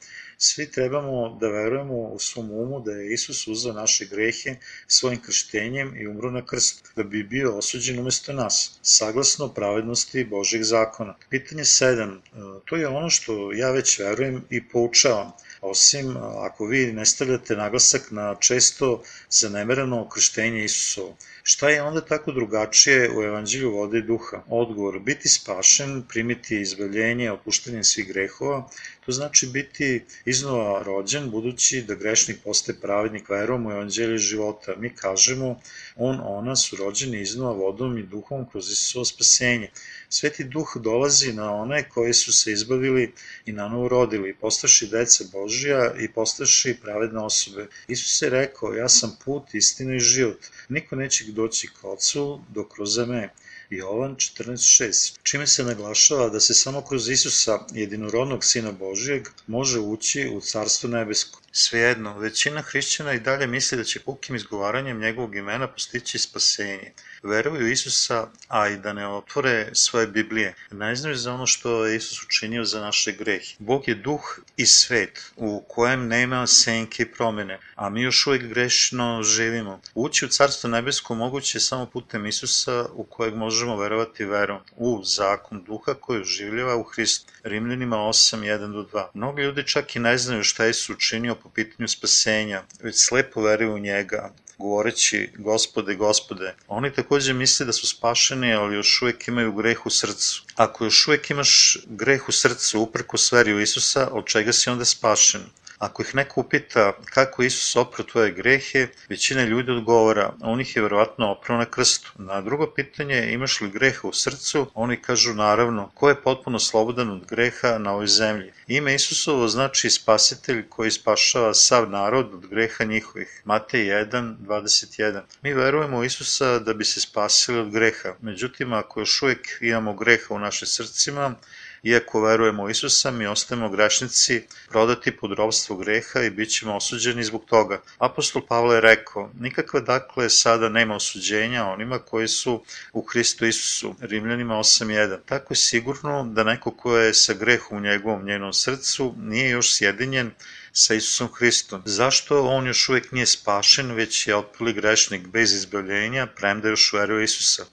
Svi 0.44 0.72
trebamo 0.72 1.38
da 1.42 1.48
verujemo 1.48 1.94
u 1.94 2.20
svom 2.20 2.52
umu 2.52 2.80
da 2.86 2.92
je 2.92 3.14
Isus 3.14 3.48
uzao 3.48 3.74
naše 3.74 4.06
grehe 4.06 4.56
svojim 4.88 5.20
krštenjem 5.22 5.96
i 5.98 6.08
umro 6.08 6.32
na 6.32 6.46
krstu, 6.46 6.90
da 6.96 7.04
bi 7.04 7.24
bio 7.24 7.58
osuđen 7.58 8.00
umesto 8.00 8.34
nas, 8.34 8.80
saglasno 8.82 9.48
pravednosti 9.54 10.24
Božih 10.24 10.66
zakona. 10.66 11.16
Pitanje 11.30 11.64
7. 11.64 12.16
E, 12.16 12.20
to 12.66 12.76
je 12.76 12.88
ono 12.88 13.10
što 13.10 13.54
ja 13.54 13.72
već 13.72 14.00
verujem 14.00 14.44
i 14.50 14.68
poučavam 14.70 15.32
osim 15.62 16.18
ako 16.18 16.66
vi 16.66 16.94
ne 16.94 17.06
stavljate 17.06 17.56
naglasak 17.56 18.12
na 18.12 18.36
često 18.36 19.04
zanemereno 19.30 20.10
krštenje 20.10 20.64
Isusovo. 20.64 21.18
Šta 21.44 21.70
je 21.70 21.82
onda 21.82 22.02
tako 22.02 22.32
drugačije 22.32 23.12
u 23.18 23.24
evanđelju 23.24 23.72
vode 23.72 23.98
i 23.98 24.02
duha? 24.02 24.44
Odgovor, 24.48 25.00
biti 25.00 25.30
spašen, 25.30 26.04
primiti 26.10 26.62
izbavljenje, 26.62 27.32
opuštenje 27.32 27.84
svih 27.84 28.08
grehova, 28.08 28.70
to 29.06 29.12
znači 29.12 29.48
biti 29.48 30.04
iznova 30.26 30.84
rođen, 30.84 31.30
budući 31.32 31.82
da 31.82 31.96
grešnik 31.96 32.38
postaje 32.44 32.80
pravednik 32.82 33.30
verom 33.30 33.66
u 33.66 33.72
evanđelju 33.72 34.18
života. 34.18 34.76
Mi 34.78 34.96
kažemo, 34.96 35.60
on, 35.96 36.20
ona 36.24 36.56
su 36.56 36.76
rođeni 36.76 37.22
iznova 37.22 37.54
vodom 37.54 37.98
i 37.98 38.04
duhom 38.04 38.50
kroz 38.50 38.72
Isusovo 38.72 39.06
spasenje. 39.06 39.70
Sveti 40.10 40.44
duh 40.44 40.78
dolazi 40.78 41.34
na 41.34 41.54
one 41.54 41.90
koji 41.90 42.14
su 42.14 42.34
se 42.34 42.52
izbavili 42.52 43.14
i 43.46 43.52
na 43.52 43.68
novo 43.68 43.88
rodili, 43.88 44.36
postaši 44.36 44.88
deca 44.88 45.24
Božija 45.32 45.94
i 46.00 46.12
postaši 46.12 46.78
pravedne 46.82 47.20
osobe. 47.20 47.68
Isus 47.88 48.22
je 48.22 48.30
rekao, 48.30 48.74
ja 48.74 48.90
sam 48.90 49.18
put, 49.26 49.54
istina 49.54 49.96
i 49.96 50.00
život. 50.00 50.40
Niko 50.70 50.96
neće 50.96 51.26
doći 51.32 51.70
ka 51.82 51.88
ocu 51.88 52.41
do 52.49 52.64
kroz 52.64 52.97
me. 52.97 53.30
Jovan 53.72 54.15
14.6, 54.15 55.19
čime 55.24 55.47
se 55.47 55.63
naglašava 55.63 56.30
da 56.30 56.39
se 56.39 56.53
samo 56.53 56.82
kroz 56.82 57.09
Isusa, 57.09 57.59
jedinorodnog 57.74 58.45
Sina 58.45 58.72
Božijeg, 58.72 59.28
može 59.47 59.80
ući 59.80 60.30
u 60.34 60.41
Carstvo 60.41 60.89
nebesko. 60.89 61.41
Svejedno, 61.54 62.18
većina 62.18 62.62
hrišćana 62.62 63.14
i 63.14 63.20
dalje 63.20 63.47
misli 63.47 63.78
da 63.78 63.84
će 63.84 63.99
pukim 63.99 64.36
izgovaranjem 64.36 64.99
njegovog 64.99 65.36
imena 65.36 65.68
postići 65.68 66.20
spasenje. 66.20 66.93
Veruju 67.24 67.72
Isusa, 67.72 68.28
a 68.47 68.70
i 68.70 68.78
da 68.78 68.93
ne 68.93 69.08
otvore 69.08 69.70
svoje 69.74 70.08
Biblije. 70.08 70.56
Ne 70.72 70.95
znaju 70.95 71.16
za 71.16 71.34
ono 71.34 71.47
što 71.47 71.86
je 71.86 71.95
Isus 71.95 72.24
učinio 72.24 72.64
za 72.66 72.82
naše 72.82 73.12
grehe. 73.12 73.56
Bog 73.60 73.88
je 73.88 73.95
duh 73.95 74.39
i 74.58 74.66
svet 74.66 75.32
u 75.36 75.64
kojem 75.68 76.08
nema 76.08 76.47
senke 76.47 77.04
i 77.04 77.12
promene, 77.12 77.60
a 77.76 77.89
mi 77.89 78.02
još 78.02 78.28
uvijek 78.28 78.43
grešno 78.43 79.24
živimo. 79.24 79.82
Ući 79.95 80.26
u 80.26 80.28
Carstvo 80.28 80.70
nebesko 80.70 81.16
moguće 81.16 81.58
je 81.58 81.62
samo 81.62 81.86
putem 81.86 82.26
Isusa 82.26 82.86
u 82.93 83.04
kojeg 83.04 83.36
možemo 83.36 83.78
verovati 83.78 84.26
verom, 84.26 84.60
u 84.76 85.04
zakon 85.04 85.64
duha 85.64 85.93
koji 85.93 86.22
uživljava 86.22 86.76
u 86.76 86.84
Hristu. 86.84 87.34
Rimljanima 87.44 87.98
8, 87.98 88.38
1 88.38 88.74
do 88.74 88.84
2. 88.94 89.06
Mnogi 89.14 89.42
ljudi 89.42 89.68
čak 89.68 89.96
i 89.96 90.00
ne 90.00 90.18
znaju 90.18 90.44
šta 90.44 90.64
je 90.64 90.70
Isus 90.70 90.89
učinio 90.89 91.36
po 91.36 91.50
pitanju 91.50 91.88
spasenja, 91.88 92.64
već 92.82 92.96
slepo 92.98 93.42
veruju 93.42 93.74
u 93.74 93.80
njega, 93.80 94.34
govoreći 94.58 95.30
gospode, 95.38 95.96
gospode. 95.96 96.56
Oni 96.68 96.94
takođe 96.94 97.34
misle 97.34 97.66
da 97.66 97.74
su 97.74 97.88
spašeni, 97.88 98.54
ali 98.54 98.76
još 98.76 99.02
uvek 99.02 99.28
imaju 99.28 99.54
greh 99.54 99.86
u 99.86 99.89
srcu. 99.89 100.44
Ako 100.56 100.86
još 100.86 101.08
uvek 101.08 101.30
imaš 101.30 101.78
greh 101.86 102.30
u 102.30 102.32
srcu 102.32 102.82
uprko 102.82 103.18
sveri 103.18 103.54
u 103.54 103.60
Isusa, 103.60 104.10
od 104.12 104.26
čega 104.26 104.54
si 104.54 104.70
onda 104.70 104.86
spašen? 104.86 105.42
Ako 105.82 106.02
ih 106.02 106.16
neko 106.16 106.42
upita 106.42 106.94
kako 107.06 107.44
Isus 107.44 107.76
oprao 107.76 108.06
tvoje 108.06 108.32
grehe, 108.32 108.88
većina 109.10 109.44
ljudi 109.44 109.72
odgovara, 109.72 110.34
on 110.42 110.62
ih 110.62 110.76
je 110.76 110.82
verovatno 110.82 111.32
oprao 111.32 111.58
na 111.58 111.66
krstu. 111.66 112.12
Na 112.16 112.42
drugo 112.42 112.68
pitanje, 112.76 113.32
imaš 113.32 113.62
li 113.62 113.70
greha 113.70 114.08
u 114.08 114.14
srcu, 114.14 114.68
oni 114.74 115.02
kažu 115.02 115.34
naravno, 115.34 115.92
ko 115.94 116.10
je 116.10 116.22
potpuno 116.22 116.60
slobodan 116.60 117.10
od 117.10 117.26
greha 117.26 117.78
na 117.78 117.94
ovoj 117.94 118.08
zemlji. 118.08 118.52
Ime 118.68 118.96
Isusovo 118.96 119.48
znači 119.48 119.90
spasitelj 119.90 120.70
koji 120.70 120.92
spašava 120.92 121.54
sav 121.54 121.90
narod 121.90 122.34
od 122.34 122.48
greha 122.48 122.84
njihovih. 122.84 123.42
Matej 123.46 123.86
1, 123.86 124.36
21. 124.38 125.22
Mi 125.42 125.54
verujemo 125.54 125.98
u 125.98 126.04
Isusa 126.04 126.60
da 126.60 126.74
bi 126.74 126.86
se 126.86 127.02
spasili 127.02 127.60
od 127.60 127.72
greha. 127.72 128.14
Međutim, 128.22 128.74
ako 128.74 129.00
još 129.00 129.22
uvijek 129.22 129.58
imamo 129.62 129.94
greha 129.94 130.34
u 130.34 130.40
našim 130.40 130.68
srcima, 130.68 131.36
Iako 131.84 132.22
verujemo 132.22 132.64
u 132.64 132.70
Isusa, 132.70 133.12
mi 133.12 133.28
ostajemo 133.28 133.70
grešnici, 133.70 134.44
prodati 134.70 135.12
pod 135.18 135.32
robstvo 135.32 135.76
greha 135.76 136.22
i 136.22 136.30
bit 136.30 136.50
ćemo 136.50 136.76
osuđeni 136.76 137.24
zbog 137.24 137.46
toga. 137.46 137.82
Apostol 137.98 138.42
Pavle 138.48 138.76
je 138.76 138.82
rekao, 138.82 139.32
nikakve 139.40 139.82
dakle 139.82 140.30
sada 140.30 140.70
nema 140.70 140.96
osuđenja 140.96 141.66
onima 141.66 142.00
koji 142.00 142.28
su 142.28 142.64
u 142.94 143.02
Hristu 143.02 143.46
Isusu, 143.46 143.96
Rimljanima 144.02 144.56
8.1. 144.56 145.18
Tako 145.26 145.54
je 145.54 145.58
sigurno 145.58 146.24
da 146.24 146.44
neko 146.44 146.72
ko 146.72 146.98
je 146.98 147.14
sa 147.14 147.34
grehom 147.34 147.78
u 147.78 147.82
njegovom 147.82 148.26
njenom 148.26 148.54
srcu 148.54 149.16
nije 149.18 149.50
još 149.50 149.78
sjedinjen 149.78 150.32
sa 150.72 150.94
Isusom 150.94 151.30
Hristom. 151.34 151.82
Zašto 151.86 152.46
on 152.46 152.68
još 152.68 152.90
uvek 152.90 153.12
nije 153.12 153.26
spašen, 153.26 153.92
već 153.92 154.28
je 154.28 154.36
otpili 154.36 154.74
grešnik 154.74 155.28
bez 155.28 155.54
izbavljenja, 155.54 156.28
premda 156.28 156.70
još 156.70 156.94
veruje 156.94 157.24
Isusa? 157.24 157.66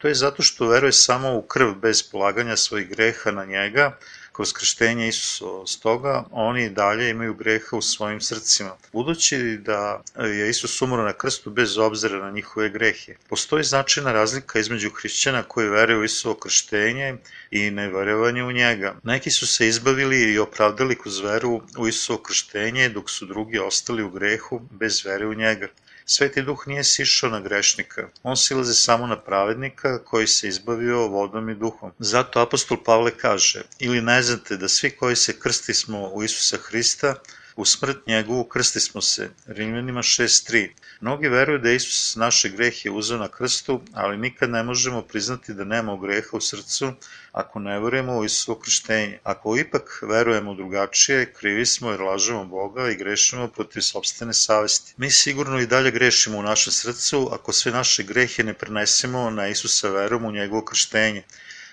To 0.00 0.08
je 0.08 0.14
zato 0.14 0.42
što 0.42 0.68
veruje 0.68 0.92
samo 0.92 1.34
u 1.36 1.42
krv 1.42 1.74
bez 1.74 2.02
polaganja 2.02 2.56
svojih 2.56 2.88
greha 2.88 3.30
na 3.30 3.44
njega, 3.44 3.98
kroz 4.32 4.52
krštenje 4.52 5.08
Isusa. 5.08 5.66
Stoga 5.66 6.24
oni 6.30 6.70
dalje 6.70 7.10
imaju 7.10 7.34
greha 7.34 7.76
u 7.76 7.82
svojim 7.82 8.20
srcima. 8.20 8.76
Budući 8.92 9.58
da 9.64 10.02
je 10.16 10.50
Isus 10.50 10.82
umro 10.82 11.02
na 11.04 11.12
krstu 11.12 11.50
bez 11.50 11.78
obzira 11.78 12.18
na 12.18 12.30
njihove 12.30 12.68
grehe. 12.68 13.14
Postoji 13.28 13.64
značajna 13.64 14.12
razlika 14.12 14.58
između 14.58 14.90
hrišćana 14.90 15.42
koji 15.42 15.68
veruju 15.68 16.00
u 16.00 16.04
Isusovo 16.04 16.34
krštenje 16.34 17.16
i 17.50 17.70
neverevanje 17.70 18.44
u 18.44 18.52
njega. 18.52 18.94
Neki 19.02 19.30
su 19.30 19.46
se 19.46 19.68
izbavili 19.68 20.32
i 20.32 20.38
opravdali 20.38 20.98
kroz 20.98 21.20
veru 21.20 21.60
u 21.78 21.88
Isusovo 21.88 22.18
krštenje, 22.18 22.88
dok 22.88 23.10
su 23.10 23.26
drugi 23.26 23.58
ostali 23.58 24.02
u 24.02 24.10
grehu 24.10 24.60
bez 24.70 25.04
vere 25.04 25.26
u 25.26 25.34
njega. 25.34 25.68
Sveti 26.12 26.42
duh 26.42 26.62
nije 26.66 26.84
sišao 26.84 27.30
na 27.30 27.38
grešnika, 27.40 28.08
on 28.22 28.36
silaze 28.36 28.74
samo 28.74 29.06
na 29.06 29.16
pravednika 29.26 29.98
koji 30.04 30.26
se 30.26 30.48
izbavio 30.48 31.06
vodom 31.08 31.50
i 31.50 31.54
duhom. 31.54 31.92
Zato 31.98 32.40
apostol 32.40 32.78
Pavle 32.84 33.12
kaže, 33.16 33.62
ili 33.78 34.00
ne 34.02 34.22
znate 34.22 34.56
da 34.56 34.68
svi 34.68 34.90
koji 34.90 35.16
se 35.16 35.38
krsti 35.40 35.74
smo 35.74 36.08
u 36.08 36.22
Isusa 36.24 36.56
Hrista, 36.56 37.14
U 37.56 37.64
smrt 37.64 38.06
njegovu 38.06 38.44
krsti 38.44 38.80
smo 38.80 39.02
se, 39.02 39.30
Rimljanima 39.46 40.02
6.3. 40.02 40.70
Mnogi 41.00 41.28
veruju 41.28 41.58
da 41.58 41.72
Isus 41.72 42.16
naše 42.16 42.48
grehe 42.48 42.90
uzeo 42.90 43.18
na 43.18 43.28
krstu, 43.28 43.80
ali 43.92 44.18
nikad 44.18 44.50
ne 44.50 44.62
možemo 44.62 45.02
priznati 45.02 45.54
da 45.54 45.64
nema 45.64 45.96
greha 45.96 46.28
u 46.32 46.40
srcu 46.40 46.92
ako 47.32 47.58
ne 47.58 47.80
verujemo 47.80 48.16
u 48.18 48.24
Isusovo 48.24 48.58
krštenje. 48.58 49.18
Ako 49.22 49.56
ipak 49.56 50.02
verujemo 50.02 50.54
drugačije, 50.54 51.32
krivi 51.32 51.66
smo 51.66 51.90
jer 51.90 52.00
lažemo 52.00 52.44
Boga 52.44 52.90
i 52.90 52.96
grešimo 52.96 53.48
protiv 53.48 53.80
sobstvene 53.80 54.34
savesti. 54.34 54.94
Mi 54.96 55.10
sigurno 55.10 55.60
i 55.60 55.66
dalje 55.66 55.90
grešimo 55.90 56.38
u 56.38 56.42
našem 56.42 56.72
srcu 56.72 57.28
ako 57.32 57.52
sve 57.52 57.72
naše 57.72 58.02
grehe 58.02 58.44
ne 58.44 58.54
prenesemo 58.54 59.30
na 59.30 59.48
Isusa 59.48 59.88
verom 59.88 60.24
u 60.24 60.32
njegovo 60.32 60.64
krštenje. 60.64 61.22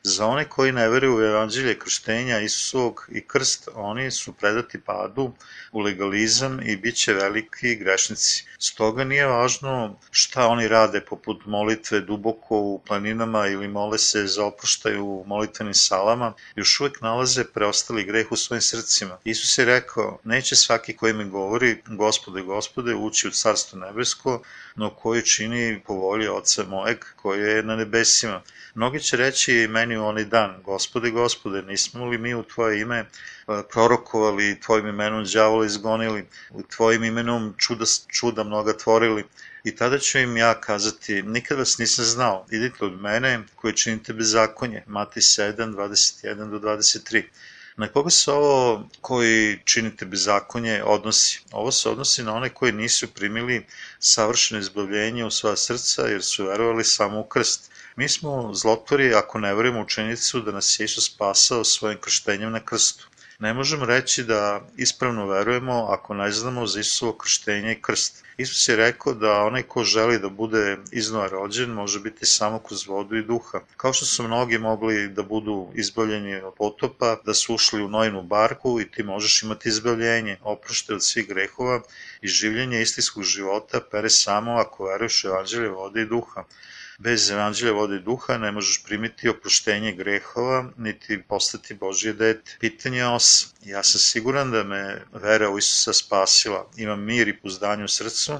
Za 0.03 0.25
one 0.25 0.49
koji 0.49 0.71
ne 0.71 0.89
veruju 0.89 1.17
u 1.17 1.21
evanđelje 1.21 1.79
krštenja 1.79 2.39
Isusovog 2.39 3.07
i 3.11 3.21
krst, 3.27 3.69
oni 3.73 4.11
su 4.11 4.33
predati 4.33 4.81
padu 4.81 5.33
u 5.71 5.79
legalizam 5.79 6.59
i 6.63 6.77
bit 6.77 6.95
će 6.95 7.13
veliki 7.13 7.75
grešnici. 7.75 8.45
Stoga 8.59 9.03
nije 9.03 9.25
važno 9.25 9.99
šta 10.11 10.47
oni 10.47 10.67
rade 10.67 11.01
poput 11.01 11.45
molitve 11.45 11.99
duboko 12.01 12.57
u 12.57 12.81
planinama 12.87 13.47
ili 13.47 13.67
mole 13.67 13.97
se 13.97 14.27
za 14.27 14.45
oproštaj 14.45 14.97
u 14.97 15.23
molitvenim 15.27 15.73
salama, 15.73 16.33
još 16.55 16.79
uvek 16.79 17.01
nalaze 17.01 17.43
preostali 17.43 18.03
greh 18.03 18.31
u 18.31 18.35
svojim 18.35 18.61
srcima. 18.61 19.17
Isus 19.23 19.57
je 19.57 19.65
rekao, 19.65 20.19
neće 20.23 20.55
svaki 20.55 20.95
koji 20.95 21.13
mi 21.13 21.29
govori, 21.29 21.81
gospode, 21.87 22.41
gospode, 22.41 22.95
ući 22.95 23.27
u 23.27 23.31
carstvo 23.31 23.79
nebesko, 23.79 24.41
no 24.75 24.89
koji 24.89 25.25
čini 25.25 25.81
po 25.85 25.93
volji 25.93 26.27
oca 26.27 26.63
mojeg 26.63 27.05
koji 27.15 27.41
je 27.41 27.63
na 27.63 27.75
nebesima. 27.75 28.41
Mnogi 28.75 28.99
će 28.99 29.17
reći 29.17 29.67
meni 29.69 29.86
u 29.95 30.05
onaj 30.05 30.25
dan, 30.25 30.55
gospode, 30.63 31.11
gospode, 31.11 31.61
nismo 31.61 32.05
li 32.05 32.17
mi 32.17 32.35
u 32.35 32.43
tvoje 32.43 32.81
ime 32.81 33.05
prorokovali, 33.71 34.59
tvojim 34.59 34.87
imenom 34.87 35.25
đavola 35.33 35.65
izgonili, 35.65 36.27
tvojim 36.75 37.03
imenom 37.03 37.53
čuda, 37.57 37.85
čuda 38.07 38.43
mnoga 38.43 38.77
tvorili, 38.77 39.23
I 39.67 39.75
tada 39.75 39.97
ću 39.99 40.19
im 40.19 40.37
ja 40.37 40.61
kazati, 40.61 41.21
nikad 41.21 41.57
vas 41.57 41.77
nisam 41.77 42.05
znao, 42.05 42.45
idite 42.51 42.85
od 42.85 43.01
mene 43.01 43.39
koji 43.55 43.73
činite 43.73 44.13
bezakonje. 44.13 44.83
Matej 44.87 45.21
7, 45.21 45.75
21 45.75 46.51
do 46.51 46.59
23. 46.59 47.23
Na 47.77 47.87
koga 47.87 48.09
se 48.09 48.31
ovo 48.31 48.89
koji 49.01 49.59
činite 49.65 50.05
bezakonje 50.05 50.83
odnosi? 50.83 51.41
Ovo 51.51 51.71
se 51.71 51.89
odnosi 51.89 52.23
na 52.23 52.33
one 52.33 52.49
koji 52.49 52.71
nisu 52.71 53.07
primili 53.07 53.65
savršeno 53.99 54.61
izbavljenje 54.61 55.25
u 55.25 55.31
svoja 55.31 55.55
srca 55.55 56.01
jer 56.01 56.23
su 56.23 56.45
verovali 56.45 56.83
samo 56.83 57.19
u 57.19 57.23
krst. 57.23 57.71
Mi 57.97 58.09
smo 58.09 58.53
zlotvori 58.53 59.13
ako 59.13 59.39
ne 59.39 59.55
verujemo 59.55 59.81
učenicu 59.81 60.39
da 60.41 60.51
nas 60.51 60.79
je 60.79 60.83
Isus 60.85 61.05
spasao 61.05 61.63
svojim 61.63 61.97
krštenjem 62.01 62.51
na 62.51 62.59
krstu. 62.59 63.07
Ne 63.39 63.53
možemo 63.53 63.85
reći 63.85 64.23
da 64.23 64.61
ispravno 64.77 65.25
verujemo 65.27 65.87
ako 65.89 66.13
ne 66.13 66.31
znamo 66.31 66.67
za 66.67 66.79
Isusovo 66.79 67.13
krštenje 67.13 67.71
i 67.71 67.81
krst. 67.81 68.23
Isus 68.37 68.67
je 68.67 68.75
rekao 68.75 69.13
da 69.13 69.43
onaj 69.43 69.63
ko 69.63 69.83
želi 69.83 70.19
da 70.19 70.29
bude 70.29 70.77
iznova 70.91 71.27
rođen 71.27 71.69
može 71.69 71.99
biti 71.99 72.25
samo 72.25 72.59
kroz 72.59 72.87
vodu 72.87 73.15
i 73.15 73.23
duha. 73.23 73.61
Kao 73.77 73.93
što 73.93 74.05
su 74.05 74.23
mnogi 74.23 74.57
mogli 74.57 75.07
da 75.07 75.23
budu 75.23 75.71
izbavljeni 75.73 76.35
od 76.35 76.53
potopa, 76.53 77.17
da 77.25 77.33
su 77.33 77.55
ušli 77.55 77.81
u 77.83 77.89
nojnu 77.89 78.21
barku 78.21 78.81
i 78.81 78.91
ti 78.91 79.03
možeš 79.03 79.43
imati 79.43 79.69
izbavljenje, 79.69 80.37
oprošte 80.43 80.93
od 80.93 81.03
svih 81.03 81.27
grehova 81.27 81.81
i 82.21 82.27
življenje 82.27 82.81
istinskog 82.81 83.23
života 83.23 83.81
pere 83.91 84.09
samo 84.09 84.51
ako 84.51 84.85
veruješ 84.85 85.23
u 85.23 85.27
evanđelje 85.27 85.69
vode 85.69 86.01
i 86.01 86.05
duha. 86.05 86.43
Bez 86.99 87.29
evanđelja 87.31 87.71
vode 87.71 87.99
duha 87.99 88.37
ne 88.37 88.51
možeš 88.51 88.83
primiti 88.83 89.29
oproštenje 89.29 89.91
grehova, 89.91 90.69
niti 90.77 91.21
postati 91.27 91.73
Božje 91.73 92.13
dete. 92.13 92.55
Pitanje 92.59 93.01
8. 93.01 93.47
Ja 93.65 93.83
sam 93.83 93.99
siguran 93.99 94.51
da 94.51 94.63
me 94.63 95.05
vera 95.13 95.49
u 95.49 95.57
Isusa 95.57 95.93
spasila. 95.93 96.69
Imam 96.77 97.03
mir 97.03 97.27
i 97.27 97.37
puzdanje 97.37 97.83
u 97.83 97.87
srcu, 97.87 98.39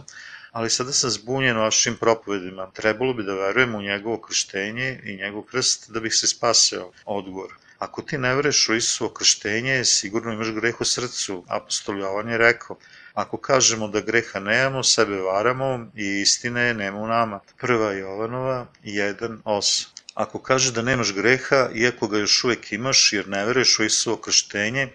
ali 0.52 0.70
sada 0.70 0.92
sam 0.92 1.10
zbunjen 1.10 1.58
vašim 1.58 1.96
propovedima. 1.96 2.72
Trebalo 2.74 3.14
bi 3.14 3.24
da 3.24 3.34
verujem 3.34 3.76
u 3.76 3.82
njegovo 3.82 4.22
krštenje 4.22 5.00
i 5.04 5.18
njegov 5.18 5.42
krst 5.42 5.92
da 5.92 6.00
bih 6.00 6.16
se 6.16 6.28
spaseo. 6.28 6.92
Odgovor. 7.06 7.54
Ako 7.80 8.02
ti 8.02 8.18
ne 8.18 8.36
veruješ 8.36 8.70
u 8.70 8.76
Isuo 8.76 9.10
krštenje, 9.10 9.86
sigurno 9.86 10.34
imaš 10.34 10.52
greh 10.52 10.82
u 10.82 10.86
srcu. 10.86 11.44
Apostol 11.48 12.00
Jovan 12.00 12.30
je 12.30 12.38
rekao, 12.38 12.78
ako 13.18 13.38
kažemo 13.38 13.88
da 13.88 14.02
greha 14.02 14.40
nemamo, 14.40 14.84
sebe 14.84 15.16
varamo 15.22 15.92
i 15.96 16.22
istine 16.22 16.74
nema 16.74 16.98
u 16.98 17.08
nama. 17.08 17.40
Prva 17.60 17.92
Jovanova 17.92 18.68
1.8 18.84 19.88
Ako 20.14 20.40
kaže 20.40 20.72
da 20.72 20.82
nemaš 20.82 21.14
greha, 21.14 21.70
iako 21.76 22.08
ga 22.08 22.18
još 22.18 22.44
uvek 22.44 22.72
imaš, 22.74 23.14
jer 23.14 23.28
ne 23.28 23.46
veruješ 23.46 23.80
u 23.80 23.84
Isuo 23.84 24.18
krštenje, 24.18 24.88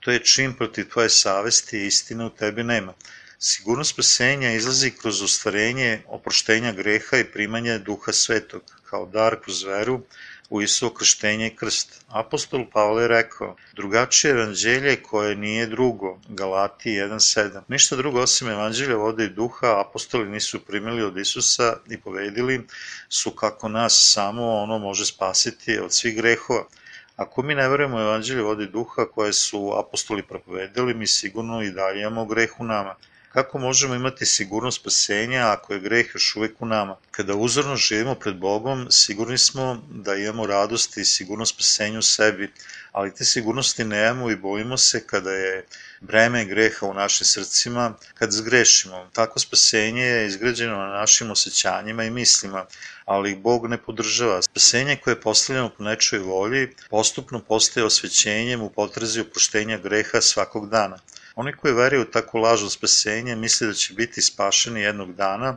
to 0.00 0.10
je 0.10 0.24
čin 0.24 0.52
protiv 0.54 0.90
tvoje 0.92 1.08
savesti 1.08 1.78
i 1.78 1.86
istine 1.86 2.24
u 2.24 2.30
tebi 2.30 2.64
nema. 2.64 2.94
Sigurnost 3.38 3.90
spasenja 3.90 4.52
izlazi 4.52 4.90
kroz 4.90 5.22
ostvarenje 5.22 6.02
oproštenja 6.06 6.72
greha 6.72 7.16
i 7.16 7.30
primanje 7.32 7.78
duha 7.78 8.12
svetog, 8.12 8.62
kao 8.90 9.06
dar 9.06 9.40
kroz 9.42 9.62
veru 9.64 10.00
u 10.50 10.62
Isuo 10.62 10.90
krštenje 10.90 11.46
i 11.46 11.56
krst. 11.56 12.04
Apostol 12.08 12.64
Pavle 12.72 13.02
je 13.02 13.08
rekao, 13.08 13.56
drugačije 13.72 14.30
evanđelje 14.30 15.02
koje 15.02 15.36
nije 15.36 15.66
drugo, 15.66 16.18
Galati 16.28 16.90
1.7. 16.90 17.60
Ništa 17.68 17.96
drugo 17.96 18.20
osim 18.20 18.48
evanđelja 18.48 18.96
vode 18.96 19.24
i 19.24 19.28
duha 19.28 19.80
apostoli 19.80 20.28
nisu 20.28 20.60
primili 20.60 21.02
od 21.02 21.18
Isusa 21.18 21.76
i 21.90 22.00
povedili 22.00 22.66
su 23.08 23.30
kako 23.30 23.68
nas 23.68 24.10
samo 24.14 24.52
ono 24.56 24.78
može 24.78 25.06
spasiti 25.06 25.78
od 25.78 25.94
svih 25.94 26.16
grehova. 26.16 26.64
Ako 27.16 27.42
mi 27.42 27.54
ne 27.54 27.68
verujemo 27.68 27.96
u 27.96 28.00
evanđelje 28.00 28.42
vode 28.42 28.64
i 28.64 28.68
duha 28.68 29.04
koje 29.04 29.32
su 29.32 29.72
apostoli 29.78 30.22
propovedali, 30.22 30.94
mi 30.94 31.06
sigurno 31.06 31.62
i 31.62 31.70
dalje 31.70 32.00
imamo 32.00 32.24
greh 32.24 32.60
u 32.60 32.64
nama. 32.64 32.94
Kako 33.32 33.58
možemo 33.58 33.94
imati 33.94 34.26
sigurnost 34.26 34.80
spasenja 34.80 35.50
ako 35.50 35.72
je 35.72 35.80
greh 35.80 36.06
još 36.14 36.36
uvek 36.36 36.62
u 36.62 36.66
nama? 36.66 36.96
Kada 37.10 37.34
uzorno 37.34 37.76
živimo 37.76 38.14
pred 38.14 38.36
Bogom, 38.36 38.86
sigurni 38.90 39.38
smo 39.38 39.82
da 39.90 40.14
imamo 40.14 40.46
radost 40.46 40.96
i 40.96 41.04
sigurnost 41.04 41.54
spasenja 41.54 41.98
u 41.98 42.02
sebi, 42.02 42.52
ali 42.92 43.14
te 43.14 43.24
sigurnosti 43.24 43.84
nemamo 43.84 44.30
i 44.30 44.36
bojimo 44.36 44.76
se 44.76 45.06
kada 45.06 45.32
je 45.32 45.66
breme 46.00 46.44
greha 46.44 46.86
u 46.86 46.94
našim 46.94 47.26
srcima, 47.26 47.94
kad 48.14 48.32
zgrešimo. 48.32 49.10
Tako 49.12 49.38
spasenje 49.38 50.02
je 50.02 50.26
izgrađeno 50.26 50.76
na 50.76 50.88
našim 50.88 51.30
osjećanjima 51.30 52.04
i 52.04 52.10
mislima, 52.10 52.66
ali 53.04 53.36
Bog 53.36 53.66
ne 53.66 53.78
podržava. 53.78 54.42
Spasenje 54.42 54.96
koje 54.96 55.12
je 55.12 55.20
postavljeno 55.20 55.68
po 55.68 55.84
nečoj 55.84 56.18
volji 56.18 56.74
postupno 56.88 57.40
postaje 57.40 57.86
osvećenjem 57.86 58.62
u 58.62 58.70
potrazi 58.70 59.20
oproštenja 59.20 59.78
greha 59.78 60.20
svakog 60.20 60.70
dana. 60.70 60.98
Oni 61.40 61.52
koji 61.52 61.74
veraju 61.74 62.02
u 62.02 62.10
takvu 62.14 62.38
lažu 62.38 62.70
spasenje 62.70 63.36
misle 63.36 63.66
da 63.66 63.74
će 63.74 63.94
biti 63.94 64.22
spašeni 64.22 64.80
jednog 64.80 65.12
dana 65.14 65.56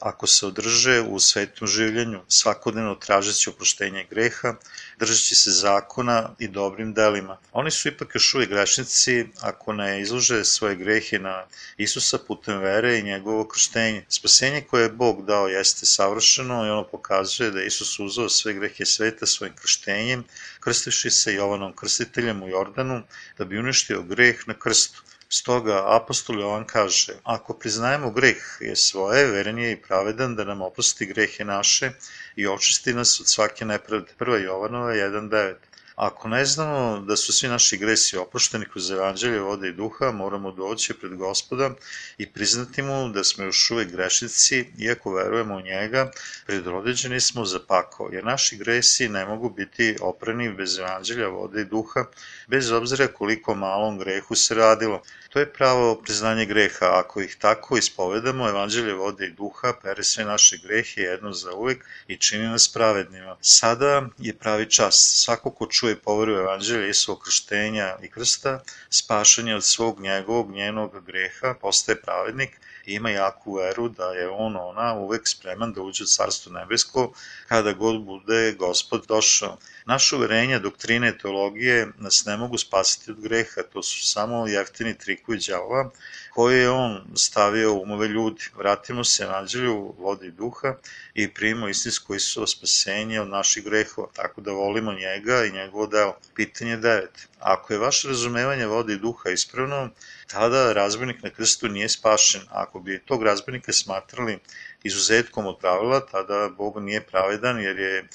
ako 0.00 0.26
se 0.26 0.46
održe 0.46 1.00
u 1.00 1.18
svetom 1.20 1.68
življenju, 1.68 2.20
svakodnevno 2.28 2.94
tražeći 2.94 3.50
oproštenje 3.50 4.06
greha, 4.10 4.54
držeći 4.98 5.34
se 5.34 5.50
zakona 5.50 6.34
i 6.38 6.48
dobrim 6.48 6.92
delima. 6.94 7.36
Oni 7.52 7.70
su 7.70 7.88
ipak 7.88 8.14
još 8.14 8.34
uvijek 8.34 8.50
grešnici 8.50 9.26
ako 9.40 9.72
ne 9.72 10.00
izlože 10.00 10.44
svoje 10.44 10.76
grehe 10.76 11.18
na 11.18 11.34
Isusa 11.76 12.18
putem 12.18 12.58
vere 12.58 12.98
i 12.98 13.02
njegovo 13.02 13.44
krštenje. 13.48 14.04
Spasenje 14.08 14.62
koje 14.70 14.82
je 14.82 14.96
Bog 15.04 15.26
dao 15.26 15.48
jeste 15.48 15.86
savršeno 15.86 16.66
i 16.66 16.70
ono 16.70 16.84
pokazuje 16.84 17.50
da 17.50 17.62
Isus 17.62 17.98
uzao 17.98 18.28
sve 18.28 18.54
grehe 18.54 18.86
sveta 18.86 19.26
svojim 19.26 19.54
krštenjem, 19.54 20.24
krstivši 20.60 21.10
se 21.10 21.34
Jovanom 21.34 21.76
krstiteljem 21.76 22.42
u 22.42 22.48
Jordanu 22.48 23.02
da 23.38 23.44
bi 23.44 23.58
uništio 23.58 24.02
greh 24.02 24.48
na 24.48 24.54
krstu. 24.54 25.02
Stoga 25.32 25.74
apostol 25.96 26.40
Jovan 26.40 26.64
kaže, 26.66 27.14
ako 27.22 27.54
priznajemo 27.54 28.10
greh 28.10 28.42
je 28.60 28.74
svoje, 28.76 29.26
veren 29.30 29.58
je 29.58 29.72
i 29.72 29.76
pravedan 29.82 30.34
da 30.36 30.44
nam 30.44 30.62
oprosti 30.66 31.06
grehe 31.06 31.44
naše 31.44 31.92
i 32.36 32.46
očisti 32.46 32.94
nas 32.94 33.20
od 33.20 33.28
svake 33.28 33.64
nepravde. 33.64 34.12
1. 34.18 34.44
Jovanova 34.44 34.92
1.9 34.92 35.54
Ako 36.00 36.28
ne 36.28 36.44
znamo 36.44 37.00
da 37.00 37.16
su 37.16 37.32
svi 37.32 37.48
naši 37.48 37.76
gresi 37.76 38.16
oprošteni 38.16 38.64
kroz 38.72 38.90
evanđelje 38.90 39.40
vode 39.40 39.68
i 39.68 39.72
duha, 39.72 40.10
moramo 40.10 40.52
doći 40.52 40.94
pred 40.94 41.14
gospoda 41.16 41.70
i 42.18 42.32
priznati 42.32 42.82
mu 42.82 43.08
da 43.08 43.24
smo 43.24 43.44
još 43.44 43.70
uvek 43.70 43.90
grešnici, 43.92 44.64
iako 44.78 45.12
verujemo 45.14 45.56
u 45.56 45.60
njega, 45.60 46.10
predrodeđeni 46.46 47.20
smo 47.20 47.44
za 47.44 47.60
pakao, 47.68 48.08
jer 48.12 48.24
naši 48.24 48.56
gresi 48.56 49.08
ne 49.08 49.26
mogu 49.26 49.50
biti 49.50 49.96
oprani 50.00 50.52
bez 50.52 50.78
evanđelja 50.78 51.28
vode 51.28 51.60
i 51.60 51.64
duha, 51.64 52.04
bez 52.48 52.70
obzira 52.70 53.06
koliko 53.06 53.54
malom 53.54 53.98
grehu 53.98 54.34
se 54.34 54.54
radilo. 54.54 55.02
To 55.30 55.38
je 55.38 55.52
pravo 55.52 55.94
priznanje 55.94 56.44
greha. 56.46 56.86
Ako 56.98 57.20
ih 57.20 57.36
tako 57.40 57.76
ispovedamo, 57.76 58.48
evanđelje 58.48 58.94
vode 58.94 59.26
i 59.26 59.32
duha 59.32 59.72
pere 59.82 60.04
sve 60.04 60.24
naše 60.24 60.56
grehe 60.56 61.00
jedno 61.00 61.32
za 61.32 61.54
uvek 61.54 61.84
i 62.08 62.16
čini 62.16 62.48
nas 62.48 62.68
pravednima. 62.68 63.36
Sada 63.40 64.08
je 64.18 64.34
pravi 64.38 64.70
čas. 64.70 65.22
Svako 65.24 65.50
ko 65.50 65.66
čuje 65.66 65.96
poveru 65.96 66.32
evanđelja 66.32 66.94
svog 66.94 67.22
krštenja 67.24 67.96
i 68.02 68.10
krsta, 68.10 68.60
spašanje 68.90 69.54
od 69.54 69.64
svog 69.64 70.00
njegovog 70.00 70.50
njenog 70.50 71.04
greha, 71.06 71.54
postaje 71.60 72.02
pravednik 72.02 72.60
i 72.86 72.94
ima 72.94 73.10
jaku 73.10 73.54
veru 73.54 73.88
da 73.88 74.12
je 74.12 74.28
on, 74.28 74.56
ona, 74.56 74.94
uvek 74.94 75.28
spreman 75.28 75.72
da 75.72 75.82
uđe 75.82 76.04
u 76.04 76.06
Carstvo 76.06 76.52
nebesko 76.52 77.12
kada 77.48 77.72
god 77.72 78.02
bude 78.04 78.52
gospod 78.58 79.04
došao. 79.08 79.58
Naše 79.86 80.16
uverenja, 80.16 80.58
doktrine, 80.58 81.18
teologije 81.18 81.88
nas 81.98 82.24
ne 82.26 82.36
mogu 82.36 82.58
spasiti 82.58 83.10
od 83.10 83.20
greha, 83.20 83.62
to 83.72 83.82
su 83.82 84.06
samo 84.06 84.46
jeftini 84.46 84.98
trikovi 84.98 85.38
đava 85.48 85.90
koje 86.34 86.60
je 86.60 86.70
on 86.70 87.02
stavio 87.16 87.74
u 87.74 87.82
umove 87.82 88.08
ljudi. 88.08 88.42
Vratimo 88.56 89.04
se 89.04 89.24
evanđelju 89.24 89.94
vode 89.98 90.26
i 90.26 90.30
duha 90.30 90.74
i 91.14 91.28
primimo 91.34 91.68
istinsko 91.68 92.14
Isuo 92.14 92.46
spasenje 92.46 93.20
od 93.20 93.28
naših 93.28 93.64
grehova, 93.64 94.08
tako 94.12 94.40
da 94.40 94.52
volimo 94.52 94.92
njega 94.92 95.44
i 95.44 95.52
njegovo 95.52 95.86
delo. 95.86 96.16
Pitanje 96.34 96.76
9. 96.76 97.06
Ako 97.38 97.72
je 97.72 97.78
vaše 97.78 98.08
razumevanje 98.08 98.66
vode 98.66 98.92
i 98.92 98.98
duha 98.98 99.30
ispravno, 99.30 99.88
tada 100.26 100.72
razbojnik 100.72 101.22
na 101.22 101.30
krstu 101.30 101.68
nije 101.68 101.88
spašen. 101.88 102.40
Ako 102.50 102.80
bi 102.80 103.02
tog 103.04 103.22
razbojnika 103.22 103.72
smatrali 103.72 104.38
izuzetkom 104.82 105.46
od 105.46 105.58
pravila, 105.58 106.00
tada 106.00 106.48
Bog 106.48 106.78
nije 106.82 107.00
pravedan 107.00 107.60
jer 107.60 107.78
je 107.78 108.08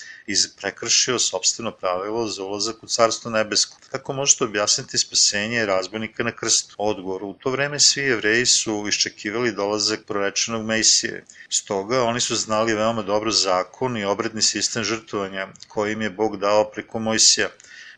prekršio 0.62 1.20
sobstveno 1.20 1.72
pravilo 1.72 2.28
za 2.28 2.44
ulazak 2.44 2.84
u 2.84 2.88
Carstvo 2.88 3.32
nebesko. 3.32 3.78
Kako 3.92 4.14
možete 4.14 4.44
objasniti 4.44 4.98
spasenje 4.98 5.66
razbojnika 5.66 6.24
na 6.24 6.32
krstu? 6.32 6.76
Odgovor, 6.78 7.24
u 7.24 7.34
to 7.34 7.50
vreme 7.50 7.80
svi 7.80 8.02
jevreji 8.02 8.46
su 8.46 8.86
iščekivali 8.88 9.52
dolazak 9.52 10.00
prorečenog 10.08 10.66
Mesije. 10.66 11.26
Stoga 11.50 12.04
oni 12.04 12.20
su 12.20 12.36
znali 12.36 12.74
veoma 12.74 13.02
dobro 13.02 13.32
zakon 13.32 13.98
i 13.98 14.06
obredni 14.06 14.42
sistem 14.42 14.84
žrtvovanja 14.84 15.48
koji 15.68 15.94
im 15.94 16.02
je 16.02 16.10
Bog 16.10 16.38
dao 16.38 16.72
preko 16.72 17.00
Mojsija. 17.00 17.50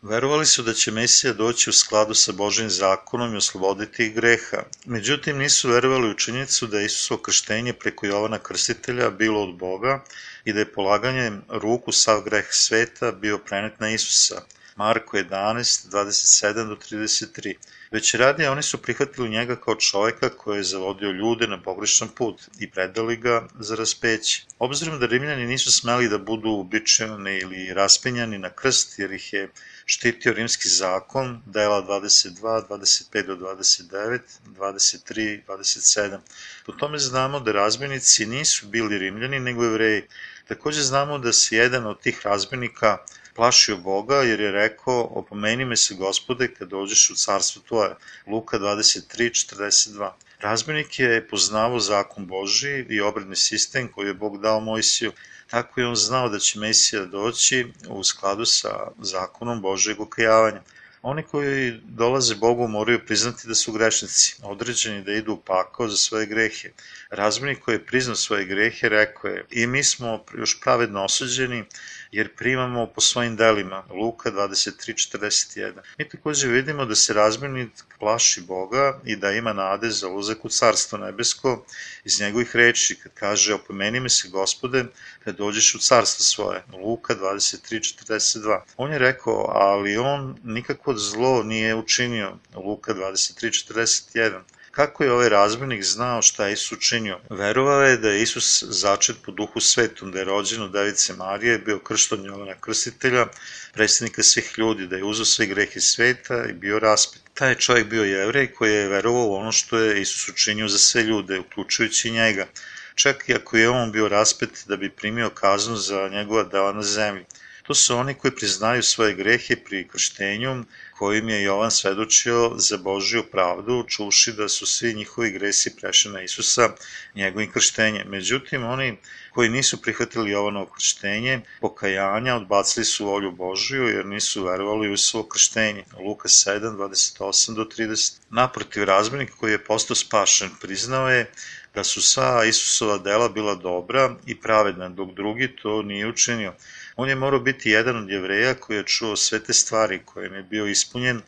Verovali 0.02 0.46
su 0.46 0.62
da 0.62 0.74
će 0.74 0.90
Mesija 0.90 1.32
doći 1.32 1.70
u 1.70 1.72
skladu 1.72 2.14
sa 2.14 2.32
Božim 2.32 2.70
zakonom 2.70 3.34
i 3.34 3.36
osloboditi 3.36 4.06
ih 4.06 4.14
greha. 4.14 4.62
Međutim, 4.84 5.38
nisu 5.38 5.68
verovali 5.68 6.10
u 6.10 6.14
činjenicu 6.14 6.66
da 6.66 6.78
je 6.78 6.86
Isusovo 6.86 7.22
krštenje 7.22 7.72
preko 7.72 8.06
Jovana 8.06 8.38
Krstitelja 8.38 9.10
bilo 9.10 9.42
od 9.42 9.56
Boga 9.56 10.04
i 10.44 10.52
da 10.52 10.58
je 10.58 10.72
polaganjem 10.72 11.42
ruku 11.48 11.92
sav 11.92 12.20
greh 12.20 12.46
sveta 12.50 13.12
bio 13.12 13.38
prenet 13.38 13.80
na 13.80 13.90
Isusa. 13.90 14.42
Marko 14.76 15.16
11, 15.16 15.88
27 15.90 16.68
do 16.68 16.76
33. 16.76 17.54
Već 17.90 18.14
radnije 18.14 18.50
oni 18.50 18.62
su 18.62 18.82
prihvatili 18.82 19.28
njega 19.28 19.56
kao 19.56 19.74
čoveka 19.74 20.28
koji 20.28 20.56
je 20.56 20.62
zavodio 20.62 21.10
ljude 21.10 21.46
na 21.46 21.62
pogrešan 21.62 22.08
put 22.08 22.40
i 22.58 22.70
predali 22.70 23.16
ga 23.16 23.48
za 23.58 23.74
raspeće. 23.74 24.42
Obzirom 24.58 24.98
da 25.00 25.06
Rimljani 25.06 25.46
nisu 25.46 25.72
smeli 25.72 26.08
da 26.08 26.18
budu 26.18 26.50
ubičeni 26.50 27.38
ili 27.38 27.74
raspenjani 27.74 28.38
na 28.38 28.50
krst 28.50 28.98
jer 28.98 29.12
ih 29.12 29.32
je 29.32 29.48
štitio 29.86 30.32
rimski 30.32 30.68
zakon, 30.68 31.42
dela 31.46 31.82
22, 31.82 32.66
25 32.68 33.26
do 33.26 33.36
29, 33.36 34.20
23, 34.46 35.40
27. 35.46 36.18
Po 36.66 36.72
tome 36.72 36.98
znamo 36.98 37.40
da 37.40 37.52
razbojnici 37.52 38.26
nisu 38.26 38.66
bili 38.66 38.98
rimljani 38.98 39.40
nego 39.40 39.64
evreji. 39.64 40.02
Takođe 40.48 40.82
znamo 40.82 41.18
da 41.18 41.32
se 41.32 41.56
jedan 41.56 41.86
od 41.86 42.00
tih 42.00 42.20
razbojnika 42.24 42.98
plašio 43.38 43.76
Boga 43.76 44.16
jer 44.16 44.40
je 44.40 44.52
rekao 44.52 45.08
opomeni 45.10 45.64
me 45.64 45.76
se 45.76 45.94
gospode 45.94 46.54
kad 46.54 46.68
dođeš 46.68 47.10
u 47.10 47.14
carstvo 47.14 47.62
tvoje. 47.68 47.94
Luka 48.26 48.58
23.42 48.58 50.10
Razbojnik 50.40 50.98
je 50.98 51.28
poznavao 51.28 51.80
zakon 51.80 52.26
Boži 52.26 52.86
i 52.88 53.00
obredni 53.00 53.36
sistem 53.36 53.88
koji 53.92 54.06
je 54.06 54.14
Bog 54.14 54.40
dao 54.42 54.60
Mojsiju. 54.60 55.12
Tako 55.46 55.80
je 55.80 55.86
on 55.86 55.96
znao 55.96 56.28
da 56.28 56.38
će 56.38 56.58
Mesija 56.58 57.04
doći 57.04 57.66
u 57.88 58.04
skladu 58.04 58.44
sa 58.44 58.90
zakonom 58.98 59.62
Božeg 59.62 60.00
okajavanja. 60.00 60.62
Oni 61.02 61.22
koji 61.22 61.80
dolaze 61.84 62.34
Bogu 62.34 62.68
moraju 62.68 63.06
priznati 63.06 63.48
da 63.48 63.54
su 63.54 63.72
grešnici, 63.72 64.36
određeni 64.42 65.04
da 65.04 65.12
idu 65.12 65.32
u 65.32 65.40
pakao 65.40 65.88
za 65.88 65.96
svoje 65.96 66.26
grehe. 66.26 66.70
Razmenik 67.10 67.60
koji 67.60 67.74
je 67.74 67.86
priznao 67.86 68.16
svoje 68.16 68.44
grehe 68.44 68.88
rekao 68.88 69.30
je 69.30 69.44
i 69.50 69.66
mi 69.66 69.84
smo 69.84 70.24
još 70.38 70.60
pravedno 70.60 71.04
osuđeni 71.04 71.64
jer 72.12 72.34
primamo 72.36 72.86
po 72.86 73.00
svojim 73.00 73.36
delima. 73.36 73.84
Luka 73.90 74.30
23.41. 74.30 75.72
Mi 75.98 76.08
takođe 76.08 76.48
vidimo 76.48 76.84
da 76.84 76.94
se 76.94 77.14
razmenik 77.14 77.70
plaši 77.98 78.40
Boga 78.40 79.00
i 79.04 79.16
da 79.16 79.30
ima 79.30 79.52
nade 79.52 79.90
za 79.90 80.08
ulazak 80.08 80.44
u 80.44 80.48
carstvo 80.48 80.98
nebesko 80.98 81.64
iz 82.04 82.20
njegovih 82.20 82.56
reči 82.56 82.96
kad 83.02 83.12
kaže 83.14 83.54
opomeni 83.54 84.00
me 84.00 84.08
se 84.08 84.28
gospode 84.28 84.84
kad 85.24 85.36
dođeš 85.36 85.74
u 85.74 85.78
carstvo 85.78 86.24
svoje. 86.24 86.64
Luka 86.72 87.14
23.42. 87.14 88.60
On 88.76 88.92
je 88.92 88.98
rekao, 88.98 89.50
ali 89.54 89.96
on 89.96 90.38
nikako 90.44 90.87
zlo 90.96 91.42
nije 91.42 91.74
učinio. 91.74 92.36
Luka 92.54 92.94
23.41 92.94 94.40
kako 94.78 95.04
je 95.04 95.12
ovaj 95.12 95.28
razbenik 95.28 95.84
znao 95.84 96.22
šta 96.22 96.46
je 96.46 96.52
Isus 96.52 96.72
učinio. 96.72 97.18
Verovao 97.30 97.82
je 97.82 97.96
da 97.96 98.10
je 98.10 98.22
Isus 98.22 98.62
začet 98.62 99.16
po 99.24 99.32
duhu 99.32 99.60
svetom, 99.60 100.12
da 100.12 100.18
je 100.18 100.24
rođen 100.24 100.62
od 100.62 100.72
Device 100.72 101.14
Marije, 101.14 101.58
bio 101.58 101.78
kršton 101.78 102.24
Jovana 102.24 102.54
Krstitelja, 102.60 103.26
predstavnika 103.72 104.22
svih 104.22 104.52
ljudi, 104.56 104.86
da 104.86 104.96
je 104.96 105.04
uzao 105.04 105.24
sve 105.24 105.46
grehe 105.46 105.80
sveta 105.80 106.44
i 106.44 106.52
bio 106.52 106.78
raspet. 106.78 107.22
Taj 107.34 107.54
čovjek 107.54 107.86
bio 107.86 108.04
jevrej 108.04 108.52
koji 108.52 108.74
je 108.74 108.88
verovao 108.88 109.34
ono 109.34 109.52
što 109.52 109.78
je 109.78 110.00
Isus 110.00 110.28
učinio 110.28 110.68
za 110.68 110.78
sve 110.78 111.02
ljude, 111.02 111.38
uključujući 111.38 112.10
njega. 112.10 112.46
Čak 112.94 113.28
i 113.28 113.34
ako 113.34 113.56
je 113.56 113.68
on 113.68 113.92
bio 113.92 114.08
raspet 114.08 114.64
da 114.66 114.76
bi 114.76 114.90
primio 114.90 115.30
kaznu 115.30 115.76
za 115.76 116.08
njegova 116.08 116.42
dela 116.42 116.72
na 116.72 116.82
zemlji. 116.82 117.24
To 117.68 117.74
su 117.74 117.96
oni 117.96 118.14
koji 118.14 118.34
priznaju 118.34 118.82
svoje 118.82 119.14
grehe 119.14 119.56
pri 119.56 119.88
krštenju, 119.88 120.64
kojim 120.98 121.28
je 121.28 121.42
Jovan 121.42 121.70
svedočio 121.70 122.52
za 122.56 122.76
Božiju 122.76 123.22
pravdu, 123.30 123.84
čuši 123.88 124.32
da 124.32 124.48
su 124.48 124.66
svi 124.66 124.94
njihovi 124.94 125.30
gresi 125.30 125.76
prešli 125.76 126.12
na 126.12 126.22
Isusa 126.22 126.68
njegovim 127.14 127.50
krštenjem. 127.52 128.08
Međutim, 128.08 128.64
oni 128.64 128.96
koji 129.34 129.48
nisu 129.48 129.82
prihvatili 129.82 130.30
Jovanovo 130.30 130.66
krštenje, 130.66 131.40
pokajanja, 131.60 132.36
odbacili 132.36 132.84
su 132.84 133.06
volju 133.06 133.32
Božiju 133.32 133.88
jer 133.88 134.06
nisu 134.06 134.44
verovali 134.44 134.92
u 134.92 134.96
svoje 134.96 135.24
krštenje. 135.32 135.84
Luka 136.04 136.28
7, 136.28 136.76
28 136.76 137.54
do 137.54 137.64
30. 137.64 138.16
Naprotiv, 138.30 138.84
razmenik 138.84 139.30
koji 139.30 139.52
je 139.52 139.64
postao 139.64 139.96
spašen 139.96 140.50
priznao 140.60 141.08
je 141.08 141.30
da 141.74 141.84
su 141.84 142.02
sva 142.02 142.44
Isusova 142.44 142.98
dela 142.98 143.28
bila 143.28 143.54
dobra 143.54 144.16
i 144.26 144.40
pravedna, 144.40 144.88
dok 144.88 145.12
drugi 145.12 145.56
to 145.62 145.82
nije 145.82 146.08
učinio. 146.08 146.54
On 147.00 147.08
je 147.08 147.14
morao 147.14 147.40
biti 147.40 147.70
jedan 147.70 147.96
od 147.96 148.10
jevreja 148.10 148.54
koji 148.54 148.76
je 148.76 148.86
čuo 148.86 149.16
sve 149.16 149.38
te 149.44 149.52
stvari 149.52 150.00
kojim 150.04 150.34
je 150.34 150.42
bio 150.42 150.66
ispunjen 150.66 151.20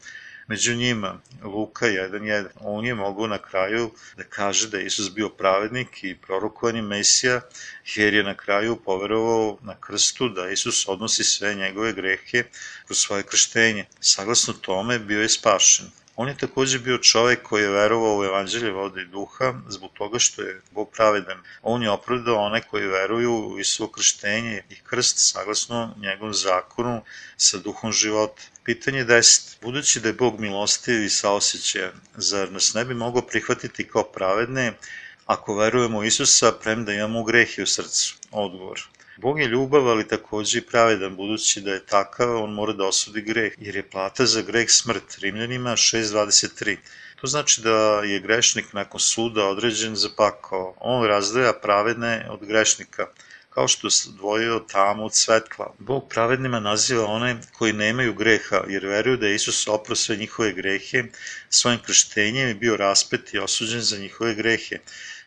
među 0.47 0.75
njima, 0.75 1.21
Luka 1.43 1.87
1.1. 1.87 2.47
On 2.61 2.87
je 2.87 2.95
mogao 2.95 3.27
na 3.27 3.39
kraju 3.39 3.91
da 4.17 4.25
kaže 4.25 4.69
da 4.69 4.79
je 4.79 4.87
Isus 4.87 5.13
bio 5.15 5.29
pravednik 5.29 6.05
i 6.05 6.17
prorokovani 6.27 6.83
Mesija, 6.83 7.41
jer 7.95 8.15
je 8.15 8.23
na 8.23 8.35
kraju 8.35 8.77
poverovao 8.85 9.59
na 9.63 9.77
krstu 9.81 10.29
da 10.29 10.51
Isus 10.51 10.89
odnosi 10.89 11.25
sve 11.25 11.55
njegove 11.55 11.93
grehe 11.93 12.45
kroz 12.87 12.99
svoje 12.99 13.23
krštenje. 13.23 13.85
Saglasno 14.01 14.53
tome 14.53 14.99
bio 14.99 15.23
je 15.23 15.29
spašen. 15.29 16.00
On 16.21 16.29
je 16.29 16.37
takođe 16.37 16.79
bio 16.79 16.99
čovek 16.99 17.43
koji 17.43 17.63
je 17.63 17.71
verovao 17.71 18.19
u 18.19 18.25
evanđelje 18.25 18.71
vode 18.71 19.03
i 19.03 19.07
duha 19.07 19.55
zbog 19.69 19.91
toga 19.95 20.19
što 20.19 20.43
je 20.43 20.61
Bog 20.71 20.91
pravedan. 20.91 21.39
On 21.63 21.83
je 21.83 21.91
opravdao 21.91 22.37
one 22.37 22.61
koji 22.63 22.87
veruju 22.87 23.33
u 23.33 23.59
Isuo 23.59 23.89
krštenje 23.89 24.63
i 24.71 24.75
krst 24.75 25.15
saglasno 25.19 25.95
njegovom 26.01 26.35
zakonu 26.35 27.03
sa 27.37 27.59
duhom 27.59 27.93
života. 27.93 28.43
Pitanje 28.65 29.05
10. 29.05 29.57
Budući 29.63 30.01
da 30.01 30.09
je 30.09 30.21
Bog 30.21 30.41
milostiv 30.41 31.05
i 31.05 31.09
saosećajan, 31.09 32.01
zar 32.17 32.53
nas 32.53 32.75
ne 32.75 32.85
bi 32.85 32.95
mogao 32.95 33.23
prihvatiti 33.23 33.89
kao 33.89 34.03
pravedne 34.03 34.73
ako 35.27 35.55
verujemo 35.55 35.99
u 35.99 36.05
Isusa 36.05 36.53
premda 36.53 36.93
imamo 36.93 37.25
grehe 37.25 37.63
u 37.63 37.67
srcu? 37.67 38.17
Odgovor. 38.31 38.81
Bog 39.23 39.41
je 39.41 39.47
ljubav, 39.47 39.89
ali 39.89 40.09
takođe 40.09 40.59
i 40.59 40.67
pravedan, 40.67 41.17
budući 41.17 41.61
da 41.61 41.73
je 41.73 41.87
takav, 41.87 42.37
on 42.43 42.53
mora 42.53 42.73
da 42.73 42.87
osudi 42.87 43.23
greh, 43.23 43.53
jer 43.59 43.77
je 43.77 43.91
plata 43.91 44.27
za 44.27 44.43
greh 44.43 44.71
smrt. 44.71 45.19
Rimljanima 45.19 45.71
6.23. 45.71 46.77
To 47.21 47.27
znači 47.27 47.61
da 47.61 48.01
je 48.05 48.21
grešnik 48.21 48.73
nakon 48.73 49.01
suda 49.01 49.45
određen 49.47 49.97
za 49.97 50.09
pakao. 50.17 50.75
On 50.79 51.07
razdaja 51.07 51.53
pravedne 51.53 52.27
od 52.31 52.47
grešnika 52.47 53.07
kao 53.51 53.69
što 53.69 53.87
je 53.87 54.13
dvojio 54.17 54.65
tamo 54.73 55.05
od 55.05 55.15
svetla. 55.15 55.75
Bog 55.79 56.09
pravednima 56.09 56.61
naziva 56.61 57.05
one 57.05 57.37
koji 57.53 57.73
nemaju 57.73 58.15
greha, 58.15 58.63
jer 58.69 58.87
veruju 58.87 59.17
da 59.17 59.27
je 59.27 59.35
Isus 59.35 59.69
oprao 59.69 59.97
sve 59.97 60.17
njihove 60.17 60.53
grehe 60.53 61.05
svojim 61.51 61.81
krštenjem 61.87 62.49
i 62.49 62.55
bio 62.55 62.77
raspet 62.77 63.35
i 63.35 63.39
osuđen 63.39 63.81
za 63.81 63.99
njihove 63.99 64.35
grehe. 64.35 64.79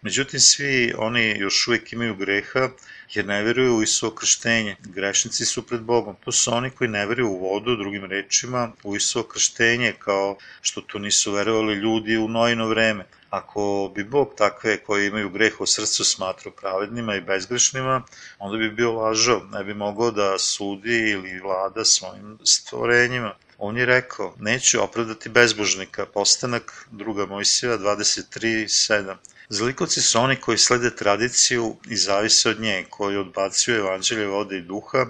Međutim, 0.02 0.39
svi 0.39 0.94
oni 0.98 1.38
još 1.39 1.68
uvijek 1.68 1.94
imaju 1.94 2.16
greha, 2.16 2.70
jer 3.16 3.26
ne 3.26 3.43
veruju 3.43 3.76
u 3.76 3.84
Isuo 3.84 4.11
krštenje. 4.11 4.76
Grešnici 4.80 5.45
su 5.45 5.68
pred 5.68 5.82
Bogom. 5.82 6.16
To 6.26 6.32
su 6.32 6.53
oni 6.53 6.70
koji 6.70 6.89
ne 6.89 7.05
veruju 7.05 7.30
u 7.30 7.39
vodu, 7.39 7.76
drugim 7.76 8.05
rečima, 8.05 8.72
u 8.84 8.95
Isuo 8.95 9.24
krštenje, 9.24 9.93
kao 9.99 10.38
što 10.61 10.82
to 10.82 10.99
nisu 10.99 11.32
verovali 11.32 11.74
ljudi 11.76 12.18
u 12.18 12.28
nojno 12.28 12.68
vreme. 12.68 13.05
Ako 13.30 13.91
bi 13.95 14.03
Bog 14.03 14.34
takve 14.38 14.78
koji 14.78 15.07
imaju 15.07 15.30
greh 15.30 15.61
u 15.61 15.66
srcu 15.66 16.03
smatrao 16.03 16.53
pravednima 16.53 17.16
i 17.16 17.22
bezgrešnima, 17.22 18.03
onda 18.39 18.57
bi 18.57 18.70
bio 18.70 18.91
lažao, 18.91 19.41
ne 19.51 19.64
bi 19.64 19.74
mogao 19.74 20.11
da 20.11 20.38
sudi 20.39 21.09
ili 21.09 21.39
vlada 21.39 21.86
svojim 21.86 22.38
stvorenjima. 22.43 23.36
On 23.57 23.78
je 23.78 23.86
rekao, 23.86 24.36
neću 24.39 24.84
opravdati 24.84 25.30
bezbožnika, 25.30 26.05
postanak 26.05 26.88
druga 26.91 27.26
Mojsija 27.26 27.78
23.7. 27.78 29.16
Zlikovci 29.54 30.01
su 30.01 30.20
oni 30.20 30.36
koji 30.36 30.58
slede 30.58 30.95
tradiciju 30.95 31.76
i 31.89 31.97
zavise 31.97 32.49
od 32.49 32.62
nje, 32.62 32.86
koji 32.89 33.18
odbacuju 33.18 33.76
evanđelje 33.76 34.28
vode 34.28 34.58
i 34.58 34.62
duha, 34.62 35.06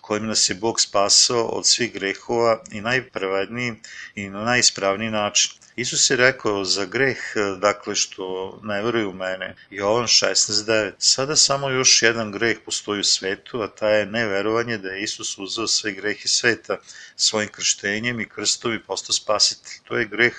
kojim 0.00 0.26
nas 0.26 0.48
je 0.50 0.54
Bog 0.54 0.80
spasao 0.80 1.44
od 1.44 1.66
svih 1.66 1.92
grehova 1.92 2.62
i 2.72 2.80
najpravedniji 2.80 3.74
i 4.14 4.28
na 4.28 4.44
najispravniji 4.44 5.10
način. 5.10 5.52
Isus 5.76 6.10
je 6.10 6.16
rekao 6.16 6.64
za 6.64 6.84
greh, 6.84 7.18
dakle 7.58 7.94
što 7.94 8.58
ne 8.62 8.82
veruju 8.82 9.10
u 9.10 9.12
mene, 9.12 9.56
Jovan 9.70 10.06
16.9. 10.06 10.92
Sada 10.98 11.36
samo 11.36 11.70
još 11.70 12.02
jedan 12.02 12.32
greh 12.32 12.58
postoji 12.64 13.00
u 13.00 13.04
svetu, 13.04 13.62
a 13.62 13.68
ta 13.68 13.88
je 13.88 14.06
neverovanje 14.06 14.78
da 14.78 14.88
je 14.88 15.02
Isus 15.02 15.38
uzeo 15.38 15.66
sve 15.66 15.92
grehe 15.92 16.28
sveta 16.28 16.78
svojim 17.16 17.48
krštenjem 17.48 18.20
i 18.20 18.28
krstom 18.28 18.74
i 18.74 18.82
postao 18.82 19.12
spasitelj. 19.12 19.78
To 19.84 19.96
je 19.96 20.04
greh 20.04 20.34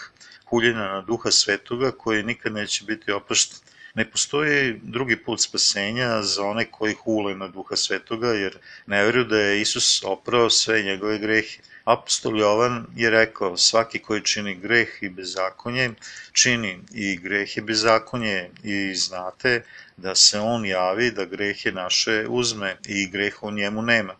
huljenja 0.55 0.87
na 0.87 1.01
duha 1.01 1.31
svetoga 1.31 1.91
koji 1.91 2.23
nikad 2.23 2.53
neće 2.53 2.83
biti 2.85 3.11
oprošten. 3.11 3.57
Ne 3.95 4.11
postoji 4.11 4.79
drugi 4.83 5.15
put 5.15 5.41
spasenja 5.41 6.21
za 6.21 6.43
one 6.43 6.65
koji 6.71 6.93
hule 6.93 7.35
na 7.35 7.47
duha 7.47 7.75
svetoga, 7.75 8.27
jer 8.27 8.57
ne 8.85 9.03
veruju 9.03 9.25
da 9.25 9.39
je 9.39 9.61
Isus 9.61 10.03
oprao 10.03 10.49
sve 10.49 10.81
njegove 10.81 11.17
grehe. 11.17 11.59
Apostol 11.83 12.39
Jovan 12.39 12.85
je 12.95 13.09
rekao, 13.09 13.57
svaki 13.57 13.99
koji 13.99 14.21
čini 14.21 14.55
greh 14.55 14.87
i 15.01 15.09
bezakonje, 15.09 15.91
čini 16.31 16.79
i 16.93 17.17
greh 17.17 17.57
i 17.57 17.61
bezakonje 17.61 18.49
i 18.63 18.95
znate 18.95 19.63
da 19.97 20.15
se 20.15 20.39
on 20.39 20.65
javi 20.65 21.11
da 21.11 21.25
grehe 21.25 21.71
naše 21.71 22.25
uzme 22.29 22.77
i 22.87 23.07
greh 23.07 23.43
u 23.43 23.51
njemu 23.51 23.81
nema 23.81 24.15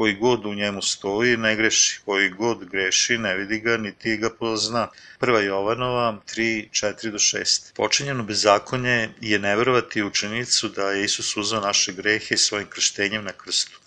koji 0.00 0.14
god 0.14 0.46
u 0.46 0.54
njemu 0.54 0.82
stoji 0.82 1.36
ne 1.36 1.56
greši, 1.56 2.00
koji 2.04 2.28
god 2.28 2.64
greši 2.64 3.18
ne 3.18 3.36
vidi 3.36 3.58
ga 3.60 3.76
niti 3.76 4.16
ga 4.16 4.30
pozna. 4.30 4.88
Prva 5.18 5.40
Jovanova 5.40 6.20
3, 6.36 6.68
4 6.70 7.10
do 7.10 7.18
6. 7.18 7.74
Počinjeno 7.74 8.22
bezakonje 8.22 9.10
je 9.20 9.38
neverovati 9.38 10.02
učenicu 10.02 10.68
da 10.68 10.90
je 10.90 11.04
Isus 11.04 11.36
uzao 11.36 11.60
naše 11.60 11.92
grehe 11.92 12.36
svojim 12.36 12.66
krštenjem 12.68 13.24
na 13.24 13.32
krstu. 13.32 13.78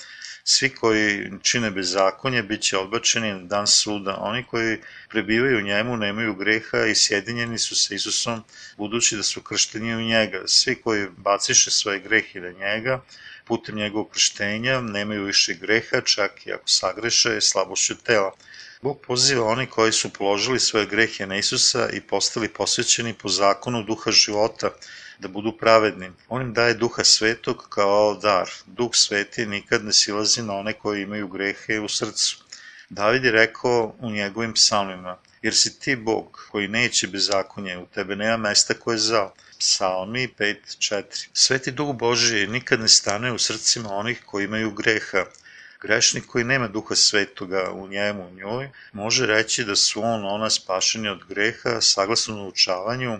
Svi 0.43 0.69
koji 0.69 1.31
čine 1.41 1.71
bezakonje 1.71 2.43
bit 2.43 2.61
će 2.61 2.77
odbačeni 2.77 3.33
na 3.33 3.43
dan 3.43 3.67
suda. 3.67 4.17
Oni 4.19 4.43
koji 4.43 4.77
prebivaju 5.09 5.57
u 5.57 5.61
njemu 5.61 5.97
nemaju 5.97 6.35
greha 6.35 6.85
i 6.85 6.95
sjedinjeni 6.95 7.57
su 7.57 7.75
sa 7.75 7.95
Isusom 7.95 8.43
budući 8.77 9.15
da 9.15 9.23
su 9.23 9.41
kršteni 9.41 9.95
u 9.95 10.01
njega. 10.01 10.43
Svi 10.45 10.75
koji 10.75 11.07
baciše 11.17 11.71
svoje 11.71 11.99
grehe 11.99 12.39
na 12.39 12.51
njega 12.51 13.01
putem 13.45 13.75
njegovog 13.75 14.11
krštenja 14.11 14.81
nemaju 14.81 15.23
više 15.23 15.53
greha, 15.53 16.01
čak 16.01 16.47
i 16.47 16.53
ako 16.53 16.67
sagreše 16.67 17.41
slabošću 17.41 17.95
tela. 17.95 18.31
Bog 18.81 19.01
poziva 19.07 19.45
oni 19.45 19.65
koji 19.65 19.91
su 19.91 20.09
položili 20.09 20.59
svoje 20.59 20.85
grehe 20.85 21.25
na 21.25 21.37
Isusa 21.37 21.89
i 21.93 22.01
postali 22.01 22.47
posvećeni 22.47 23.13
po 23.13 23.29
zakonu 23.29 23.83
duha 23.83 24.11
života, 24.11 24.69
da 25.19 25.27
budu 25.27 25.57
pravedni. 25.57 26.11
On 26.27 26.41
im 26.41 26.53
daje 26.53 26.73
duha 26.73 27.03
svetog 27.03 27.65
kao 27.69 28.15
dar. 28.15 28.49
Duh 28.65 28.89
sveti 28.93 29.45
nikad 29.45 29.85
ne 29.85 29.93
silazi 29.93 30.41
na 30.41 30.53
one 30.53 30.73
koji 30.73 31.01
imaju 31.01 31.27
grehe 31.27 31.79
u 31.79 31.89
srcu. 31.89 32.37
David 32.89 33.23
je 33.23 33.31
rekao 33.31 33.95
u 33.99 34.11
njegovim 34.11 34.53
psalmima, 34.53 35.17
jer 35.41 35.55
si 35.55 35.79
ti 35.79 35.95
Bog 35.95 36.47
koji 36.51 36.67
neće 36.67 37.07
bezakonje, 37.07 37.77
u 37.77 37.85
tebe 37.85 38.15
nema 38.15 38.37
mesta 38.37 38.73
koje 38.73 38.95
je 38.95 38.99
zao. 38.99 39.33
Psalmi 39.63 40.27
5.4 40.27 41.27
Sveti 41.33 41.71
Duh 41.71 41.95
Božiji 41.95 42.47
nikad 42.47 42.79
ne 42.79 42.87
stane 42.87 43.31
u 43.31 43.37
srcima 43.39 43.89
onih 43.89 44.21
koji 44.25 44.45
imaju 44.45 44.71
greha. 44.71 45.25
Grešnik 45.81 46.25
koji 46.25 46.43
nema 46.43 46.67
duha 46.67 46.95
svetoga 46.95 47.71
u 47.71 47.87
njemu, 47.87 48.27
u 48.27 48.33
njoj, 48.33 48.69
može 48.93 49.25
reći 49.25 49.63
da 49.63 49.75
su 49.75 50.01
on, 50.03 50.25
ona 50.25 50.49
spašeni 50.49 51.09
od 51.09 51.23
greha, 51.29 51.81
saglasno 51.81 52.35
naučavanju 52.35 53.19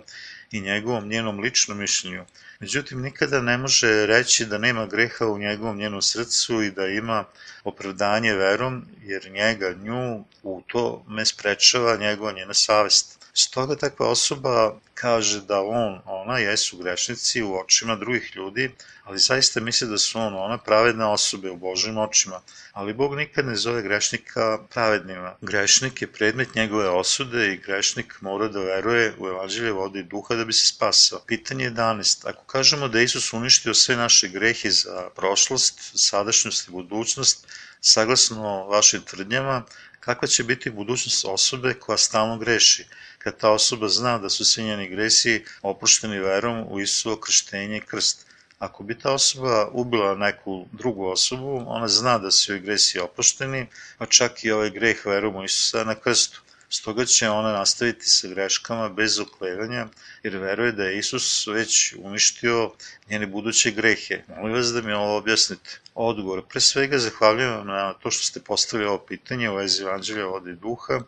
i 0.50 0.60
njegovom 0.60 1.08
njenom 1.08 1.40
ličnom 1.40 1.78
mišljenju. 1.78 2.24
Međutim, 2.60 3.00
nikada 3.02 3.40
ne 3.40 3.58
može 3.58 4.06
reći 4.06 4.46
da 4.46 4.58
nema 4.58 4.86
greha 4.86 5.26
u 5.26 5.38
njegovom 5.38 5.78
njenom 5.78 6.02
srcu 6.02 6.62
i 6.62 6.70
da 6.70 6.86
ima 6.86 7.24
opravdanje 7.64 8.34
verom, 8.34 8.86
jer 9.02 9.30
njega, 9.30 9.72
nju, 9.72 10.24
u 10.42 10.62
to 10.66 11.04
me 11.08 11.24
sprečava 11.26 11.96
njegova 11.96 12.32
njena 12.32 12.54
savest. 12.54 13.13
Stoga 13.36 13.76
takva 13.76 14.08
osoba 14.08 14.74
kaže 14.94 15.40
da 15.40 15.60
on, 15.60 16.00
ona 16.04 16.38
jesu 16.38 16.76
grešnici 16.76 17.42
u 17.42 17.56
očima 17.58 17.96
drugih 17.96 18.32
ljudi, 18.36 18.70
ali 19.04 19.18
zaista 19.18 19.60
misle 19.60 19.88
da 19.88 19.98
su 19.98 20.18
on, 20.18 20.34
ona 20.34 20.58
pravedne 20.58 21.04
osobe 21.04 21.50
u 21.50 21.56
Božim 21.56 21.98
očima. 21.98 22.40
Ali 22.72 22.92
Bog 22.92 23.16
nikad 23.16 23.46
ne 23.46 23.56
zove 23.56 23.82
grešnika 23.82 24.58
pravednima. 24.70 25.34
Grešnik 25.40 26.02
je 26.02 26.12
predmet 26.12 26.54
njegove 26.54 26.88
osude 26.88 27.52
i 27.52 27.58
grešnik 27.58 28.14
mora 28.20 28.48
da 28.48 28.60
veruje 28.60 29.14
u 29.18 29.26
evanđelje 29.28 29.72
vode 29.72 30.00
i 30.00 30.02
duha 30.02 30.34
da 30.34 30.44
bi 30.44 30.52
se 30.52 30.66
spasao. 30.66 31.20
Pitanje 31.26 31.64
je 31.64 31.72
11. 31.72 32.28
Ako 32.28 32.44
kažemo 32.44 32.88
da 32.88 33.00
Isus 33.00 33.32
uništio 33.32 33.74
sve 33.74 33.96
naše 33.96 34.28
grehe 34.28 34.70
za 34.70 35.08
prošlost, 35.16 35.80
sadašnjost 35.94 36.68
i 36.68 36.70
budućnost, 36.70 37.46
saglasno 37.80 38.66
vašim 38.66 39.02
tvrdnjama, 39.02 39.62
kakva 40.00 40.28
će 40.28 40.44
biti 40.44 40.70
budućnost 40.70 41.24
osobe 41.24 41.74
koja 41.74 41.98
stalno 41.98 42.38
greši, 42.38 42.86
kad 43.24 43.36
ta 43.40 43.50
osoba 43.50 43.88
zna 43.88 44.18
da 44.18 44.30
su 44.30 44.44
svi 44.44 44.62
njeni 44.64 44.88
gresi 44.88 45.44
oprošteni 45.62 46.18
verom 46.18 46.66
u 46.68 46.80
Isusovo 46.80 47.16
krštenje 47.16 47.80
krst. 47.80 48.26
Ako 48.58 48.82
bi 48.82 48.98
ta 48.98 49.12
osoba 49.12 49.68
ubila 49.72 50.14
neku 50.14 50.66
drugu 50.72 51.06
osobu, 51.06 51.64
ona 51.66 51.88
zna 51.88 52.18
da 52.18 52.30
su 52.30 52.52
joj 52.52 52.60
gresi 52.60 53.00
oprošteni, 53.00 53.66
pa 53.98 54.06
čak 54.06 54.44
i 54.44 54.50
ovaj 54.50 54.70
greh 54.70 55.06
verom 55.06 55.36
u 55.36 55.44
Isusa 55.44 55.84
na 55.84 55.94
krstu. 55.94 56.43
Stoga 56.74 57.04
će 57.04 57.28
ona 57.28 57.52
nastaviti 57.52 58.08
sa 58.10 58.28
greškama 58.28 58.88
bez 58.88 59.18
oklevanja, 59.20 59.86
jer 60.22 60.36
veruje 60.36 60.72
da 60.72 60.84
je 60.84 60.98
Isus 60.98 61.46
već 61.46 61.94
uništio 61.98 62.72
njene 63.10 63.26
buduće 63.26 63.70
grehe. 63.70 64.22
Molim 64.28 64.56
vas 64.56 64.72
da 64.72 64.82
mi 64.82 64.92
ovo 64.92 65.16
objasnite. 65.16 65.78
Odgovor. 65.94 66.42
Pre 66.48 66.60
svega 66.60 66.98
zahvaljujem 66.98 67.66
na 67.66 67.92
to 67.92 68.10
što 68.10 68.24
ste 68.24 68.40
postavili 68.40 68.88
ovo 68.88 68.98
pitanje 68.98 69.50
u 69.50 69.54
vezi 69.54 69.82
Evanđelja 69.82 70.26
vode 70.26 70.50
i 70.50 70.56
duha. 70.56 71.00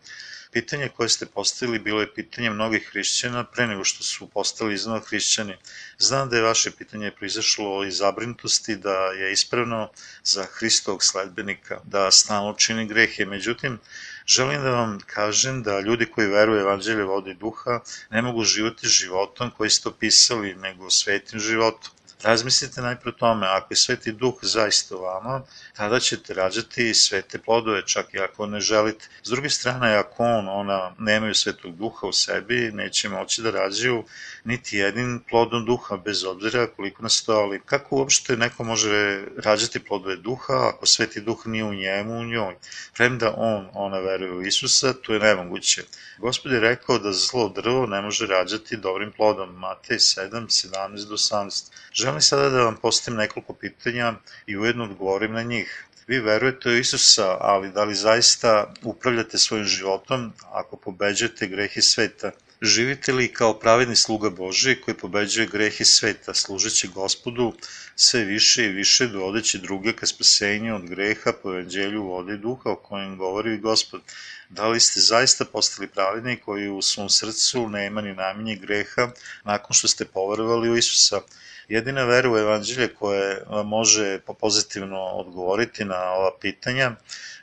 Pitanje 0.53 0.89
koje 0.89 1.09
ste 1.09 1.27
postavili 1.27 1.79
bilo 1.79 2.01
je 2.01 2.14
pitanje 2.14 2.51
mnogih 2.51 2.89
hrišćana 2.93 3.45
pre 3.45 3.67
nego 3.67 3.85
što 3.85 4.05
su 4.05 4.29
postali 4.29 4.75
iznova 4.75 5.01
hrišćani. 5.01 5.57
Znam 5.99 6.31
da 6.31 6.37
je 6.37 6.43
vaše 6.43 6.71
pitanje 6.71 7.11
proizašlo 7.11 7.85
iz 7.85 7.97
zabrinutosti 7.97 8.77
da 8.77 8.97
je 9.07 9.33
ispravno 9.33 9.91
za 10.25 10.47
Hristovog 10.53 11.05
sledbenika 11.05 11.81
da 11.85 12.11
stalno 12.11 12.55
čini 12.55 12.87
grehe. 12.87 13.25
Međutim, 13.25 13.79
Želim 14.27 14.62
da 14.62 14.70
vam 14.70 14.99
kažem 15.07 15.62
da 15.62 15.81
ljudi 15.81 16.07
koji 16.07 16.27
veruju 16.27 16.61
evanđelje 16.61 17.05
vode 17.05 17.31
i 17.31 17.35
duha 17.35 17.81
ne 18.11 18.22
mogu 18.22 18.45
živati 18.45 18.89
životom 18.89 19.51
koji 19.57 19.70
ste 19.70 19.89
opisali, 19.89 20.55
nego 20.55 20.91
svetim 20.91 21.41
životom. 21.41 21.91
Razmislite 22.23 22.81
najpre 22.81 23.09
o 23.09 23.12
tome, 23.12 23.47
ako 23.47 23.67
je 23.73 23.77
sveti 23.77 24.12
duh 24.12 24.35
zaista 24.43 24.97
u 24.97 25.01
vama, 25.03 25.43
tada 25.77 26.01
ćete 26.01 26.35
rađati 26.35 26.95
svete 26.95 27.39
plodove, 27.39 27.87
čak 27.87 28.14
i 28.14 28.19
ako 28.19 28.47
ne 28.47 28.61
želite. 28.61 29.09
S 29.23 29.31
druge 29.31 29.51
strane, 29.51 29.95
ako 29.95 30.25
on, 30.25 30.49
ona 30.49 30.95
nemaju 30.99 31.35
svetog 31.35 31.77
duha 31.77 32.07
u 32.07 32.12
sebi, 32.12 32.71
neće 32.73 33.09
moći 33.09 33.43
da 33.43 33.51
rađaju 33.51 34.05
niti 34.45 34.77
jedin 34.77 35.21
plodom 35.31 35.64
duha, 35.64 35.97
bez 35.97 36.25
obzira 36.25 36.67
koliko 36.67 37.03
nastojali. 37.03 37.61
Kako 37.64 37.97
uopšte 37.97 38.37
neko 38.37 38.64
može 38.64 39.25
rađati 39.37 39.85
plodove 39.85 40.17
duha 40.17 40.69
ako 40.75 40.87
sveti 40.87 41.21
duh 41.21 41.47
nije 41.47 41.64
u 41.64 41.75
njemu, 41.75 42.19
u 42.19 42.25
njoj? 42.25 42.57
Premda 42.95 43.35
on, 43.37 43.69
ona 43.73 43.99
veruje 43.99 44.33
u 44.33 44.43
Isusa, 44.43 44.93
to 44.93 45.12
je 45.12 45.21
nemoguće. 45.21 45.83
Gospod 46.19 46.53
je 46.53 46.61
rekao 46.61 46.99
da 46.99 47.12
zlo 47.12 47.49
drvo 47.49 47.87
ne 47.87 48.03
može 48.03 48.27
rađati 48.27 48.77
dobrim 48.77 49.12
plodom. 49.12 49.55
Matej 49.55 49.99
7, 49.99 50.31
17 50.31 51.09
do 51.09 51.17
18. 51.17 51.71
Želim 52.07 52.21
sada 52.21 52.49
da 52.49 52.65
vam 52.65 52.77
postavim 52.77 53.19
nekoliko 53.19 53.53
pitanja 53.53 54.15
i 54.47 54.57
ujedno 54.57 54.85
odgovorim 54.85 55.33
na 55.33 55.43
njih. 55.43 55.87
Vi 56.07 56.21
verujete 56.21 56.69
u 56.69 56.77
Isusa, 56.77 57.37
ali 57.41 57.71
da 57.73 57.85
li 57.85 57.95
zaista 57.95 58.75
upravljate 58.83 59.39
svojim 59.39 59.65
životom 59.65 60.33
ako 60.53 60.77
pobeđujete 60.77 61.47
grehi 61.47 61.83
sveta? 61.83 62.31
Živite 62.63 63.13
li 63.13 63.33
kao 63.33 63.59
pravedni 63.59 63.97
sluga 63.97 64.31
Boži 64.31 64.81
koji 64.81 64.95
pobeđuje 64.97 65.47
grehi 65.47 65.85
sveta, 65.85 66.35
služeći 66.35 66.89
gospodu 66.89 67.53
sve 67.97 68.25
više 68.25 68.65
i 68.65 68.69
više 68.69 69.07
dovodeći 69.07 69.59
druge 69.59 69.93
ka 69.93 70.07
spasenju 70.07 70.77
od 70.77 70.89
greha 70.89 71.33
po 71.43 71.53
evanđelju 71.53 72.03
vode 72.03 72.35
i 72.35 72.39
duha 72.39 72.71
o 72.71 72.77
kojem 72.77 73.19
govori 73.19 73.55
i 73.55 73.59
gospod? 73.59 74.01
Da 74.49 74.69
li 74.69 74.81
ste 74.81 75.01
zaista 75.01 75.45
postali 75.45 75.89
pravedni 75.89 76.37
koji 76.37 76.69
u 76.69 76.83
svom 76.83 77.09
srcu 77.09 77.69
nema 77.69 78.01
ni 78.01 78.15
najmanje 78.15 78.57
greha 78.57 79.11
nakon 79.45 79.75
što 79.75 79.89
ste 79.89 80.05
poverovali 80.05 80.71
u 80.71 80.77
Isusa? 80.77 81.21
Jedina 81.69 82.05
vera 82.05 82.31
u 82.31 82.39
evanđelje 82.39 82.89
koje 82.95 83.43
može 83.65 84.21
pozitivno 84.41 85.01
odgovoriti 85.01 85.85
na 85.85 86.13
ova 86.13 86.31
pitanja 86.41 86.93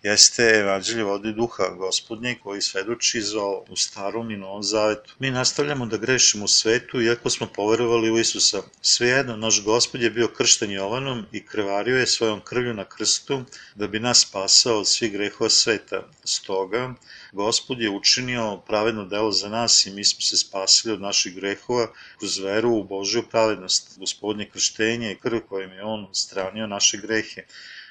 jeste 0.03 0.43
evanđelje 0.43 1.03
vodi 1.03 1.33
duha 1.33 1.69
gospodnje 1.69 2.35
koji 2.43 2.61
svedoči 2.61 3.21
za 3.21 3.45
u 3.69 3.75
starom 3.75 4.31
i 4.31 4.37
novom 4.37 4.63
zavetu. 4.63 5.13
Mi 5.19 5.31
nastavljamo 5.31 5.85
da 5.85 5.97
grešimo 5.97 6.45
u 6.45 6.47
svetu 6.47 7.01
iako 7.01 7.29
smo 7.29 7.47
poverovali 7.47 8.11
u 8.11 8.19
Isusa. 8.19 8.61
Svejedno, 8.81 9.37
naš 9.37 9.63
gospod 9.63 10.01
je 10.01 10.09
bio 10.09 10.27
kršten 10.27 10.71
Jovanom 10.71 11.25
i 11.31 11.45
krvario 11.45 11.97
je 11.97 12.07
svojom 12.07 12.41
krvlju 12.41 12.73
na 12.73 12.85
krstu 12.85 13.43
da 13.75 13.87
bi 13.87 13.99
nas 13.99 14.25
spasao 14.27 14.79
od 14.79 14.87
svih 14.87 15.11
grehova 15.11 15.49
sveta. 15.49 16.07
Stoga, 16.23 16.93
Gospod 17.33 17.81
je 17.81 17.89
učinio 17.89 18.57
pravedno 18.67 19.05
delo 19.05 19.31
za 19.31 19.49
nas 19.49 19.85
i 19.85 19.91
mi 19.91 20.03
smo 20.03 20.21
se 20.21 20.37
spasili 20.37 20.93
od 20.93 21.01
naših 21.01 21.35
grehova 21.35 21.87
kroz 22.19 22.37
veru 22.37 22.71
u 22.71 22.83
Božju 22.83 23.23
pravednost, 23.31 23.99
gospodnje 23.99 24.49
krštenje 24.49 25.11
i 25.11 25.15
krv 25.15 25.39
kojim 25.49 25.71
je 25.71 25.83
On 25.83 26.07
stranio 26.11 26.67
naše 26.67 26.97
grehe. 26.97 27.45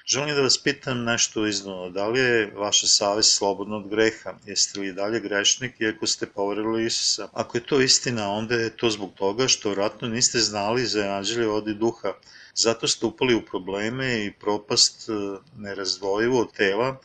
Želim 0.06 0.34
da 0.34 0.42
vas 0.42 0.62
pitam 0.62 1.04
nešto 1.04 1.46
iznova, 1.46 1.88
da 1.88 2.08
li 2.08 2.20
je 2.20 2.52
vaša 2.56 2.86
savest 2.86 3.36
slobodna 3.36 3.76
od 3.76 3.88
greha? 3.88 4.34
Jeste 4.46 4.80
li 4.80 4.92
dalje 4.92 5.20
grešnik 5.20 5.80
iako 5.80 6.06
ste 6.06 6.26
poverili 6.26 6.86
Isusa? 6.86 7.28
Ako 7.32 7.56
je 7.56 7.66
to 7.66 7.80
istina, 7.80 8.30
onda 8.30 8.54
je 8.54 8.76
to 8.76 8.90
zbog 8.90 9.12
toga 9.14 9.48
što 9.48 9.70
vratno 9.70 10.08
niste 10.08 10.38
znali 10.38 10.86
za 10.86 11.04
evanđelje 11.04 11.46
vodi 11.46 11.74
duha, 11.74 12.12
zato 12.54 12.88
ste 12.88 13.06
upali 13.06 13.34
u 13.34 13.42
probleme 13.42 14.24
i 14.24 14.32
propast 14.32 15.08
e, 15.08 15.12
nerazdvojivo 15.56 16.40
od 16.40 16.52
tela, 16.52 16.96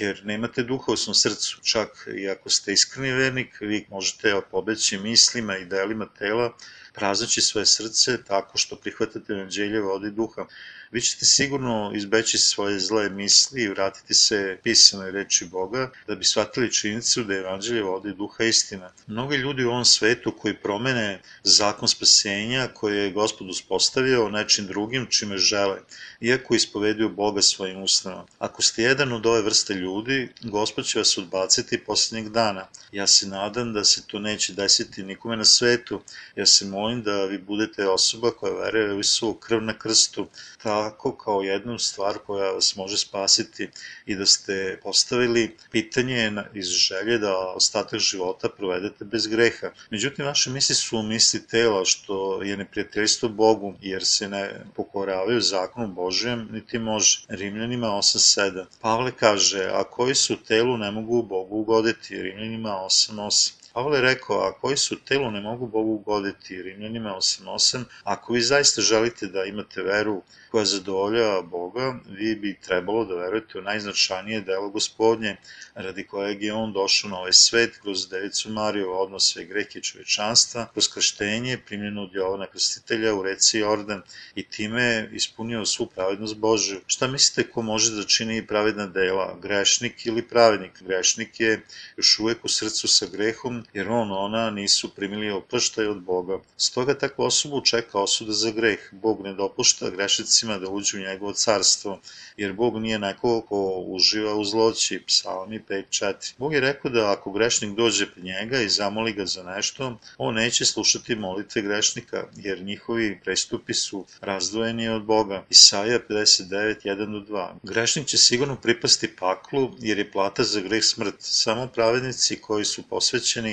jer 0.00 0.24
nemate 0.24 0.66
svom 0.96 1.14
srcu. 1.14 1.60
Čak 1.62 2.08
i 2.16 2.28
ako 2.28 2.50
ste 2.50 2.72
iskreni 2.72 3.12
vernik, 3.12 3.60
vi 3.60 3.86
možete 3.90 4.40
pobeći 4.50 4.98
mislima 4.98 5.56
i 5.56 5.64
delima 5.64 6.06
tela, 6.18 6.56
praznaći 6.92 7.40
svoje 7.40 7.66
srce 7.66 8.24
tako 8.24 8.58
što 8.58 8.76
prihvatate 8.76 9.32
evanđelje 9.32 9.80
vodi 9.80 10.10
duha 10.10 10.46
vi 10.92 11.00
ćete 11.00 11.24
sigurno 11.24 11.92
izbeći 11.94 12.38
svoje 12.38 12.80
zle 12.80 13.10
misli 13.10 13.62
i 13.62 13.68
vratiti 13.68 14.14
se 14.14 14.58
pisanoj 14.62 15.10
reči 15.10 15.44
Boga 15.44 15.90
da 16.06 16.14
bi 16.14 16.24
shvatili 16.24 16.72
činjenicu 16.72 17.24
da 17.24 17.34
je 17.34 17.40
evanđelje 17.40 17.82
vodi 17.82 18.12
duha 18.14 18.44
istina. 18.44 18.92
Mnogi 19.06 19.36
ljudi 19.36 19.64
u 19.64 19.70
ovom 19.70 19.84
svetu 19.84 20.32
koji 20.38 20.54
promene 20.54 21.20
zakon 21.42 21.88
spasenja 21.88 22.68
koje 22.74 23.04
je 23.04 23.12
gospod 23.12 23.48
uspostavio 23.48 24.28
nečim 24.28 24.66
drugim 24.66 25.06
čime 25.10 25.38
žele, 25.38 25.78
iako 26.20 26.54
ispoveduju 26.54 27.08
Boga 27.08 27.42
svojim 27.42 27.82
ustanom. 27.82 28.26
Ako 28.38 28.62
ste 28.62 28.82
jedan 28.82 29.12
od 29.12 29.26
ove 29.26 29.42
vrste 29.42 29.74
ljudi, 29.82 30.28
gospod 30.42 30.86
će 30.86 30.98
vas 30.98 31.18
odbaciti 31.18 31.84
poslednjeg 31.84 32.32
dana. 32.32 32.66
Ja 32.92 33.06
se 33.06 33.26
nadam 33.26 33.72
da 33.72 33.84
se 33.84 34.06
to 34.06 34.18
neće 34.18 34.52
desiti 34.52 35.02
nikome 35.02 35.36
na 35.36 35.44
svetu. 35.44 36.00
Ja 36.36 36.46
se 36.46 36.64
molim 36.64 37.02
da 37.02 37.24
vi 37.24 37.38
budete 37.38 37.88
osoba 37.88 38.30
koja 38.30 38.52
veruje 38.52 38.94
u 38.94 39.00
Isuvu 39.00 39.34
krv 39.34 39.62
na 39.62 39.78
krstu, 39.78 40.26
ta 40.62 40.72
tako 40.82 41.16
kao 41.16 41.42
jednu 41.42 41.78
stvar 41.78 42.18
koja 42.26 42.50
vas 42.50 42.76
može 42.76 42.96
spasiti 42.96 43.68
i 44.06 44.16
da 44.16 44.26
ste 44.26 44.80
postavili 44.82 45.56
pitanje 45.70 46.32
iz 46.54 46.66
želje 46.66 47.18
da 47.18 47.36
ostatak 47.38 48.00
života 48.00 48.48
provedete 48.48 49.04
bez 49.04 49.26
greha. 49.26 49.70
Međutim, 49.90 50.24
vaše 50.24 50.50
misli 50.50 50.74
su 50.74 51.02
misli 51.02 51.46
tela, 51.46 51.84
što 51.84 52.42
je 52.42 52.56
neprijateljstvo 52.56 53.28
Bogu, 53.28 53.74
jer 53.80 54.04
se 54.04 54.28
ne 54.28 54.64
pokoravaju 54.76 55.40
zakonu 55.40 55.88
Božijem, 55.88 56.48
niti 56.52 56.78
može. 56.78 57.24
Rimljanima 57.28 57.86
8.7. 57.86 58.64
Pavle 58.80 59.12
kaže, 59.12 59.70
a 59.72 59.84
koji 59.84 60.14
su 60.14 60.36
telu 60.36 60.76
ne 60.78 60.90
mogu 60.90 61.22
Bogu 61.22 61.56
ugoditi, 61.56 62.22
Rimljanima 62.22 62.68
8.8. 62.68 63.61
Pavle 63.74 63.98
je 63.98 64.02
rekao, 64.02 64.38
a 64.38 64.52
koji 64.52 64.76
su 64.76 64.96
telo 65.04 65.30
ne 65.30 65.40
mogu 65.40 65.66
Bogu 65.66 65.92
ugoditi, 65.92 66.62
Rimljanima 66.62 67.10
8.8, 67.10 67.84
ako 68.04 68.32
vi 68.32 68.40
zaista 68.40 68.82
želite 68.82 69.26
da 69.26 69.44
imate 69.44 69.82
veru 69.82 70.22
koja 70.50 70.64
zadovoljava 70.64 71.42
Boga, 71.42 71.94
vi 72.08 72.34
bi 72.34 72.58
trebalo 72.60 73.04
da 73.04 73.14
verujete 73.14 73.58
u 73.58 73.62
najznačajnije 73.62 74.40
delo 74.40 74.68
gospodnje, 74.68 75.36
radi 75.74 76.06
kojeg 76.06 76.42
je 76.42 76.52
on 76.52 76.72
došao 76.72 77.10
na 77.10 77.18
ovaj 77.18 77.32
svet 77.32 77.78
kroz 77.82 78.08
devicu 78.08 78.50
Mariju, 78.50 78.92
odnos 78.92 79.32
sve 79.32 79.44
greke 79.44 79.80
čovečanstva, 79.80 80.66
kroz 80.72 80.88
krštenje 80.88 81.58
primljeno 81.66 82.02
od 82.02 82.14
Jovana 82.14 82.46
Krstitelja 82.46 83.14
u 83.14 83.22
reci 83.22 83.58
Jordan 83.58 84.02
i 84.34 84.42
time 84.48 85.08
ispunio 85.12 85.66
svu 85.66 85.86
pravednost 85.86 86.36
Božju. 86.36 86.80
Šta 86.86 87.06
mislite 87.06 87.50
ko 87.50 87.62
može 87.62 87.94
da 87.94 88.04
čini 88.04 88.46
pravedna 88.46 88.86
dela, 88.86 89.38
grešnik 89.42 90.06
ili 90.06 90.22
pravednik? 90.22 90.82
Grešnik 90.82 91.40
je 91.40 91.60
još 91.96 92.18
uvek 92.18 92.44
u 92.44 92.48
srcu 92.48 92.88
sa 92.88 93.06
grehom, 93.06 93.61
jer 93.72 93.90
on, 93.90 94.12
ona 94.12 94.50
nisu 94.50 94.94
primili 94.94 95.30
oproštaj 95.30 95.86
od 95.86 96.02
Boga. 96.02 96.38
Stoga 96.56 96.94
takva 96.98 97.26
osobu 97.26 97.60
čeka 97.64 97.98
osuda 98.00 98.32
za 98.32 98.50
greh. 98.50 98.78
Bog 98.92 99.22
ne 99.22 99.34
dopušta 99.34 99.90
grešnicima 99.90 100.58
da 100.58 100.70
uđu 100.70 100.96
u 100.96 101.00
njegovo 101.00 101.32
carstvo, 101.32 101.98
jer 102.36 102.52
Bog 102.52 102.78
nije 102.78 102.98
neko 102.98 103.40
ko 103.40 103.84
uživa 103.86 104.34
u 104.34 104.44
zloći. 104.44 105.02
Psalmi 105.06 105.60
5.4. 105.68 106.32
Bog 106.38 106.54
je 106.54 106.60
rekao 106.60 106.90
da 106.90 107.10
ako 107.12 107.32
grešnik 107.32 107.76
dođe 107.76 108.06
pred 108.10 108.24
njega 108.24 108.60
i 108.60 108.68
zamoli 108.68 109.12
ga 109.12 109.26
za 109.26 109.42
nešto, 109.42 109.98
on 110.18 110.34
neće 110.34 110.64
slušati 110.64 111.14
molitve 111.14 111.62
grešnika, 111.62 112.24
jer 112.36 112.62
njihovi 112.62 113.20
prestupi 113.24 113.74
su 113.74 114.04
razdvojeni 114.20 114.88
od 114.88 115.04
Boga. 115.04 115.44
Isaija 115.50 115.98
59.1-2. 116.08 117.48
Grešnik 117.62 118.06
će 118.06 118.18
sigurno 118.18 118.56
pripasti 118.56 119.16
paklu, 119.16 119.70
jer 119.78 119.98
je 119.98 120.10
plata 120.10 120.42
za 120.42 120.60
greh 120.60 120.84
smrt. 120.84 121.14
Samo 121.18 121.66
pravednici 121.66 122.36
koji 122.40 122.64
su 122.64 122.82
posvećeni 122.82 123.51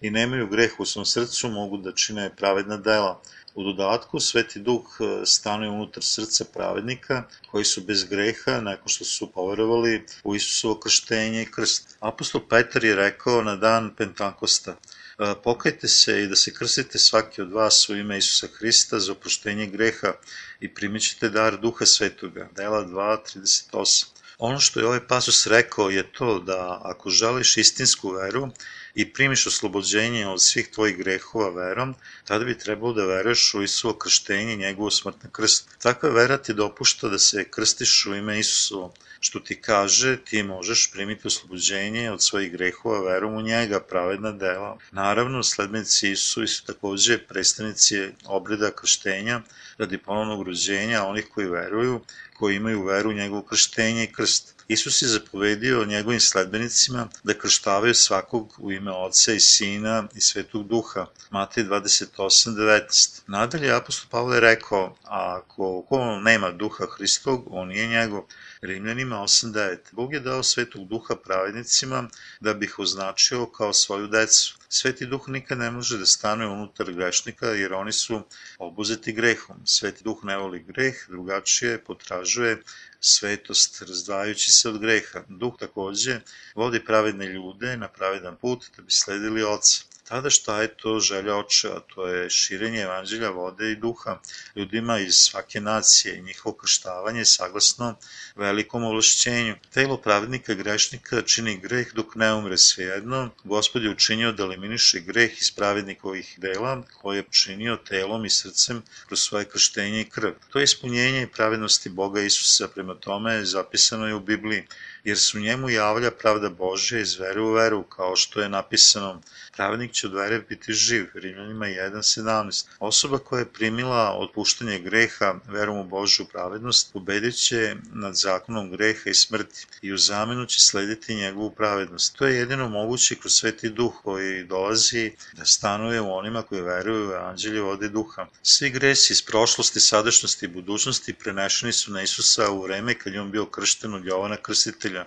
i 0.00 0.10
nemaju 0.10 0.46
greh 0.46 0.80
u 0.80 0.84
svom 0.84 1.06
srcu 1.06 1.48
mogu 1.48 1.76
da 1.76 1.92
čine 1.92 2.30
pravedna 2.36 2.76
dela. 2.76 3.22
U 3.54 3.62
dodatku, 3.62 4.20
Sveti 4.20 4.60
Duh 4.60 4.84
e, 5.00 5.26
stanuje 5.26 5.70
unutar 5.70 6.02
srca 6.02 6.44
pravednika 6.44 7.22
koji 7.50 7.64
su 7.64 7.80
bez 7.80 8.04
greha 8.04 8.60
nakon 8.60 8.88
što 8.88 9.04
su 9.04 9.32
poverovali 9.32 10.06
u 10.24 10.36
Isusovo 10.36 10.74
krštenje 10.80 11.42
i 11.42 11.50
krst. 11.50 11.96
Apostol 12.00 12.40
Petar 12.48 12.84
je 12.84 12.96
rekao 12.96 13.42
na 13.42 13.56
dan 13.56 13.94
Pentakosta, 13.96 14.70
e, 14.70 15.34
pokajte 15.44 15.88
se 15.88 16.22
i 16.22 16.26
da 16.26 16.36
se 16.36 16.54
krstite 16.54 16.98
svaki 16.98 17.42
od 17.42 17.52
vas 17.52 17.88
u 17.88 17.96
ime 17.96 18.18
Isusa 18.18 18.46
Hrista 18.58 18.98
za 18.98 19.12
oproštenje 19.12 19.66
greha 19.66 20.12
i 20.60 20.74
primit 20.74 21.02
ćete 21.02 21.28
dar 21.28 21.60
Duha 21.60 21.86
Svetoga. 21.86 22.48
Dela 22.56 22.86
2.38 22.86 24.19
Ono 24.40 24.60
što 24.60 24.80
je 24.80 24.86
ovaj 24.86 25.06
pasus 25.08 25.46
rekao 25.46 25.90
je 25.90 26.12
to 26.12 26.38
da 26.38 26.80
ako 26.84 27.10
želiš 27.10 27.56
istinsku 27.56 28.10
veru, 28.10 28.48
i 28.94 29.12
primiš 29.12 29.46
oslobođenje 29.46 30.26
od 30.26 30.42
svih 30.42 30.68
tvojih 30.68 30.96
grehova 30.96 31.50
verom, 31.50 31.94
tada 32.24 32.44
bi 32.44 32.58
trebalo 32.58 32.92
da 32.92 33.04
veruješ 33.04 33.54
u 33.54 33.62
Isuo 33.62 33.92
krštenje 33.92 34.52
i 34.52 34.56
njegovu 34.56 34.90
smrt 34.90 35.22
na 35.22 35.30
krst. 35.30 35.68
Takva 35.78 36.10
vera 36.10 36.38
ti 36.38 36.54
dopušta 36.54 37.08
da 37.08 37.18
se 37.18 37.44
krstiš 37.50 38.06
u 38.06 38.14
ime 38.14 38.38
Isusovo, 38.38 38.94
što 39.20 39.40
ti 39.40 39.60
kaže 39.60 40.16
ti 40.24 40.42
možeš 40.42 40.90
primiti 40.92 41.26
oslobođenje 41.26 42.10
od 42.10 42.22
svojih 42.22 42.52
grehova 42.52 43.12
verom 43.12 43.34
u 43.34 43.42
njega, 43.42 43.80
pravedna 43.80 44.32
dela. 44.32 44.78
Naravno, 44.92 45.42
sledbenici 45.42 46.10
Isusu 46.10 46.46
su 46.46 46.64
takođe 46.64 47.18
predstavnici 47.18 48.08
obreda 48.24 48.70
krštenja 48.70 49.40
radi 49.78 49.98
ponovnog 49.98 50.46
rođenja 50.46 51.04
onih 51.04 51.26
koji 51.34 51.46
veruju, 51.46 52.00
koji 52.40 52.56
imaju 52.56 52.84
veru 52.84 53.10
u 53.10 53.12
njegovo 53.12 53.42
krštenje 53.42 54.04
i 54.04 54.12
krst. 54.12 54.54
Isus 54.68 55.02
je 55.02 55.08
zapovedio 55.08 55.84
njegovim 55.84 56.20
sledbenicima 56.20 57.08
da 57.22 57.38
krštavaju 57.38 57.94
svakog 57.94 58.54
u 58.58 58.72
ime 58.72 58.92
Oca 58.92 59.32
i 59.32 59.40
Sina 59.40 60.08
i 60.14 60.20
Svetog 60.20 60.68
Duha. 60.68 61.06
Matej 61.30 61.64
28.19. 61.64 63.20
Nadalje, 63.26 63.74
apostol 63.76 64.08
Pavle 64.10 64.36
je 64.36 64.40
rekao, 64.40 64.96
ako 65.04 65.82
ko 65.88 66.20
nema 66.20 66.50
Duha 66.50 66.86
Hristog, 66.96 67.44
on 67.50 67.68
nije 67.68 67.88
njegov. 67.88 68.22
Rimljanima 68.60 69.16
8.9. 69.16 69.76
Bog 69.92 70.14
je 70.14 70.20
dao 70.20 70.42
Svetog 70.42 70.88
Duha 70.88 71.16
pravednicima 71.16 72.08
da 72.40 72.54
bi 72.54 72.66
ih 72.66 72.78
označio 72.78 73.46
kao 73.46 73.72
svoju 73.72 74.06
decu. 74.06 74.59
Sveti 74.72 75.06
Duh 75.06 75.28
nikad 75.28 75.58
ne 75.58 75.70
može 75.70 75.96
da 75.98 76.06
stane 76.06 76.46
unutar 76.46 76.92
grešnika 76.92 77.46
jer 77.46 77.72
oni 77.74 77.92
su 77.92 78.20
obuzeti 78.58 79.12
grehom. 79.12 79.66
Sveti 79.66 80.04
Duh 80.04 80.20
ne 80.24 80.36
voli 80.36 80.62
greh, 80.62 80.94
drugačije 81.08 81.84
potražuje 81.84 82.62
svetost 83.00 83.82
razdvajajući 83.82 84.50
se 84.50 84.68
od 84.68 84.78
greha. 84.78 85.24
Duh 85.28 85.58
takođe 85.58 86.20
vodi 86.54 86.84
pravedne 86.84 87.26
ljude 87.26 87.76
na 87.76 87.88
pravedan 87.88 88.36
put 88.36 88.66
da 88.76 88.82
bi 88.82 88.90
sledili 88.90 89.42
oca. 89.42 89.89
Tada 90.10 90.30
šta 90.30 90.62
je 90.62 90.68
to 90.76 91.00
želja 91.00 91.36
očeva? 91.36 91.80
To 91.94 92.06
je 92.06 92.30
širenje 92.30 92.80
evanđelja 92.80 93.28
vode 93.30 93.70
i 93.70 93.76
duha 93.76 94.18
ljudima 94.56 94.98
iz 94.98 95.14
svake 95.14 95.60
nacije 95.60 96.16
i 96.16 96.22
njihovo 96.22 96.56
krštavanje 96.56 97.24
saglasno 97.24 97.94
velikom 98.36 98.84
ovlašćenju. 98.84 99.54
Telo 99.74 99.96
pravednika 99.96 100.54
grešnika 100.54 101.22
čini 101.22 101.56
greh 101.58 101.94
dok 101.94 102.14
ne 102.14 102.32
umre 102.34 102.58
svejedno. 102.58 103.30
Gospod 103.44 103.82
je 103.82 103.90
učinio 103.90 104.32
da 104.32 104.42
eliminiše 104.42 105.00
greh 105.00 105.40
iz 105.40 105.50
pravednikovih 105.50 106.34
dela 106.38 106.82
koje 107.00 107.16
je 107.16 107.24
činio 107.30 107.76
telom 107.76 108.24
i 108.24 108.30
srcem 108.30 108.82
kroz 109.06 109.20
svoje 109.20 109.44
krštenje 109.44 110.00
i 110.00 110.10
krv. 110.10 110.32
To 110.48 110.58
je 110.58 110.64
ispunjenje 110.64 111.28
pravednosti 111.36 111.88
Boga 111.88 112.20
Isusa, 112.20 112.68
prema 112.68 112.94
tome 112.94 113.44
zapisano 113.44 114.06
je 114.06 114.14
u 114.14 114.20
Bibliji 114.20 114.66
jer 115.04 115.18
su 115.18 115.40
njemu 115.40 115.70
javlja 115.70 116.10
pravda 116.10 116.48
Božja 116.48 117.00
iz 117.00 117.18
vere 117.18 117.40
u 117.40 117.52
veru, 117.52 117.82
kao 117.82 118.16
što 118.16 118.40
je 118.40 118.48
napisano, 118.48 119.20
pravednik 119.56 119.92
će 119.92 120.06
od 120.06 120.14
vere 120.14 120.38
biti 120.48 120.72
živ, 120.72 121.06
Rimljanima 121.14 121.66
1.17. 121.66 122.66
Osoba 122.78 123.18
koja 123.18 123.40
je 123.40 123.52
primila 123.52 124.16
otpuštanje 124.18 124.78
greha 124.78 125.34
verom 125.46 125.78
u 125.78 125.84
Božju 125.84 126.26
pravednost, 126.32 126.90
ubedit 126.94 127.34
će 127.34 127.76
nad 127.92 128.14
zakonom 128.14 128.70
greha 128.70 129.10
i 129.10 129.14
smrti 129.14 129.66
i 129.82 129.92
u 129.92 129.98
zamenu 129.98 130.46
će 130.46 130.60
slediti 130.60 131.14
njegovu 131.14 131.50
pravednost. 131.50 132.16
To 132.16 132.26
je 132.26 132.36
jedino 132.36 132.68
moguće 132.68 133.14
kroz 133.14 133.32
sveti 133.32 133.68
duh 133.68 133.92
koji 134.02 134.44
dolazi 134.44 135.12
da 135.32 135.44
stanuje 135.44 136.00
u 136.00 136.12
onima 136.12 136.42
koji 136.42 136.62
veruju 136.62 137.08
u 137.08 137.12
evanđelje 137.12 137.60
vode 137.60 137.88
duha. 137.88 138.26
Svi 138.42 138.70
gresi 138.70 139.12
iz 139.12 139.22
prošlosti, 139.22 139.80
sadašnjosti 139.80 140.46
i 140.46 140.48
budućnosti 140.48 141.12
prenešeni 141.12 141.72
su 141.72 141.92
na 141.92 142.02
Isusa 142.02 142.50
u 142.50 142.62
vreme 142.62 142.94
kad 142.98 143.12
je 143.12 143.20
on 143.20 143.30
bio 143.30 143.46
kršten 143.46 143.94
od 143.94 144.04
Jovana 144.04 144.36
Krstitelja 144.36 144.89
spasitelja. 144.90 145.04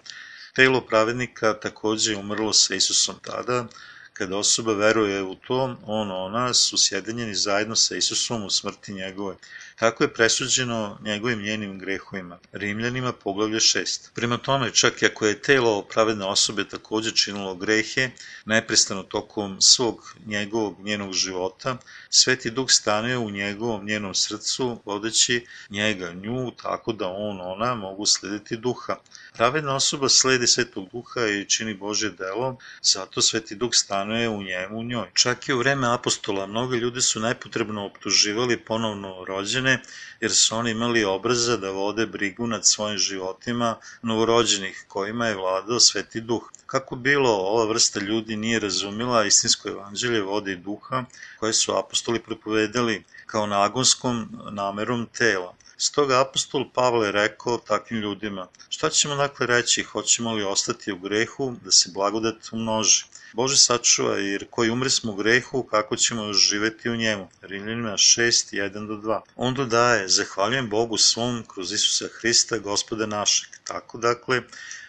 Telo 0.55 0.81
pravednika 0.81 1.53
takođe 1.53 2.11
je 2.11 2.17
umrlo 2.17 2.53
sa 2.53 2.75
Isusom 2.75 3.15
tada, 3.21 3.67
kada 4.13 4.37
osoba 4.37 4.73
veruje 4.73 5.23
u 5.23 5.35
to, 5.35 5.77
on, 5.85 6.11
ona 6.11 6.53
su 6.53 6.77
sjedinjeni 6.77 7.35
zajedno 7.35 7.75
sa 7.75 7.95
Isusom 7.95 8.45
u 8.45 8.49
smrti 8.49 8.93
njegove. 8.93 9.35
Tako 9.75 10.03
je 10.03 10.13
presuđeno 10.13 10.97
njegovim 11.03 11.41
njenim 11.41 11.79
grehovima. 11.79 12.39
Rimljanima 12.51 13.13
poglavlje 13.13 13.59
6. 13.59 14.09
Prema 14.13 14.37
tome, 14.37 14.71
čak 14.71 15.01
i 15.01 15.05
ako 15.05 15.25
je 15.25 15.41
telo 15.41 15.81
pravedne 15.81 16.25
osobe 16.25 16.67
takođe 16.67 17.11
činilo 17.11 17.55
grehe, 17.55 18.09
neprestano 18.45 19.03
tokom 19.03 19.61
svog 19.61 20.15
njegovog 20.25 20.79
njenog 20.79 21.13
života, 21.13 21.77
Sveti 22.09 22.51
Duh 22.51 22.69
stanuje 22.69 23.17
u 23.17 23.29
njegovom 23.29 23.85
njenom 23.85 24.15
srcu, 24.15 24.81
vodeći 24.85 25.45
njega, 25.69 26.13
nju, 26.13 26.51
tako 26.51 26.93
da 26.93 27.07
on, 27.07 27.41
ona 27.41 27.75
mogu 27.75 28.05
slediti 28.05 28.57
duha. 28.57 28.95
Pravedna 29.33 29.75
osoba 29.75 30.09
sledi 30.09 30.47
Svetog 30.47 30.89
Duha 30.91 31.27
i 31.27 31.45
čini 31.49 31.73
Božje 31.73 32.09
delo, 32.09 32.57
zato 32.81 33.21
Sveti 33.21 33.55
Duh 33.55 33.69
stanuje 33.73 34.29
u 34.29 34.43
njemu, 34.43 34.79
u 34.79 34.83
njoj. 34.83 35.07
Čak 35.13 35.49
i 35.49 35.53
u 35.53 35.57
vreme 35.57 35.87
apostola 35.87 36.45
mnogi 36.47 36.77
ljudi 36.77 37.01
su 37.01 37.19
nepotrebno 37.19 37.85
optuživali 37.85 38.57
ponovno 38.57 39.23
rođene, 39.63 39.81
jer 40.21 40.33
su 40.33 40.55
oni 40.55 40.71
imali 40.71 41.03
obraza 41.03 41.57
da 41.57 41.71
vode 41.71 42.05
brigu 42.05 42.47
nad 42.47 42.65
svojim 42.65 42.97
životima 42.97 43.77
novorođenih, 44.01 44.85
kojima 44.87 45.27
je 45.27 45.35
vladao 45.35 45.79
Sveti 45.79 46.21
Duh. 46.21 46.51
Kako 46.65 46.95
bilo, 46.95 47.29
ova 47.29 47.65
vrsta 47.65 47.99
ljudi 47.99 48.35
nije 48.35 48.59
razumila 48.59 49.25
istinsko 49.25 49.69
evanđelje 49.69 50.21
vode 50.21 50.51
i 50.51 50.55
duha 50.57 51.05
koje 51.39 51.53
su 51.53 51.77
apostoli 51.77 52.19
propovedali 52.19 53.03
kao 53.25 53.45
nagonskom 53.47 54.29
namerom 54.51 55.07
tela. 55.17 55.53
Stoga 55.83 56.21
apostol 56.21 56.63
Pavle 56.73 57.11
rekao 57.11 57.57
takvim 57.57 57.99
ljudima, 58.01 58.47
šta 58.69 58.89
ćemo 58.89 59.15
dakle 59.15 59.47
reći, 59.47 59.83
hoćemo 59.83 60.31
li 60.33 60.43
ostati 60.43 60.91
u 60.91 60.97
grehu 60.97 61.55
da 61.65 61.71
se 61.71 61.89
blagodat 61.93 62.35
umnoži? 62.51 63.03
Bože 63.33 63.57
sačuva, 63.57 64.17
jer 64.17 64.45
koji 64.49 64.69
umre 64.69 64.89
smo 64.89 65.11
u 65.11 65.15
grehu, 65.15 65.63
kako 65.63 65.95
ćemo 65.95 66.33
živeti 66.33 66.89
u 66.89 66.95
njemu? 66.95 67.29
Rimljanima 67.41 67.91
6, 67.91 68.55
1 68.55 68.87
do 68.87 68.93
2. 68.93 69.19
On 69.35 69.53
dodaje, 69.53 70.07
zahvaljujem 70.07 70.69
Bogu 70.69 70.97
svom 70.97 71.43
kroz 71.53 71.71
Isusa 71.71 72.07
Hrista, 72.13 72.57
gospoda 72.57 73.05
našeg. 73.05 73.49
Tako 73.63 73.97
dakle, 73.97 74.41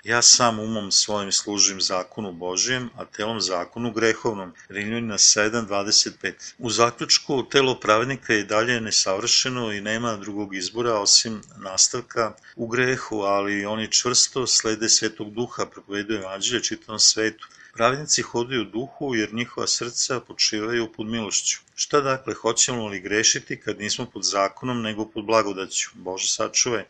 Ja 0.04 0.22
sam 0.22 0.58
umom 0.58 0.92
svojim 0.92 1.32
služim 1.32 1.80
zakonu 1.80 2.32
Božijem, 2.32 2.90
a 2.96 3.04
telom 3.04 3.40
zakonu 3.40 3.92
grehovnom. 3.92 4.52
Rimljana 4.68 5.18
7.25. 5.18 6.32
U 6.58 6.70
zaključku, 6.70 7.42
telo 7.42 7.80
pravednika 7.80 8.34
je 8.34 8.44
dalje 8.44 8.80
nesavršeno 8.80 9.72
i 9.72 9.80
nema 9.80 10.16
drugog 10.16 10.54
izbora 10.54 10.98
osim 10.98 11.40
nastavka 11.56 12.32
u 12.56 12.66
grehu, 12.66 13.20
ali 13.20 13.66
oni 13.66 13.92
čvrsto 13.92 14.46
slede 14.46 14.88
svetog 14.88 15.32
duha, 15.34 15.66
propoveduju 15.66 16.18
evanđelje 16.18 16.62
čitavom 16.62 16.98
svetu. 17.00 17.48
Pravednici 17.74 18.22
hodaju 18.22 18.62
u 18.62 18.64
duhu 18.64 19.14
jer 19.14 19.34
njihova 19.34 19.66
srca 19.66 20.20
počivaju 20.20 20.92
pod 20.92 21.06
milošću. 21.06 21.60
Šta 21.74 22.00
dakle, 22.00 22.34
hoćemo 22.34 22.88
li 22.88 23.00
grešiti 23.00 23.60
kad 23.60 23.78
nismo 23.78 24.06
pod 24.06 24.24
zakonom 24.24 24.82
nego 24.82 25.06
pod 25.06 25.24
blagodaću? 25.24 25.90
Bože 25.94 26.28
sačuvaj. 26.28 26.84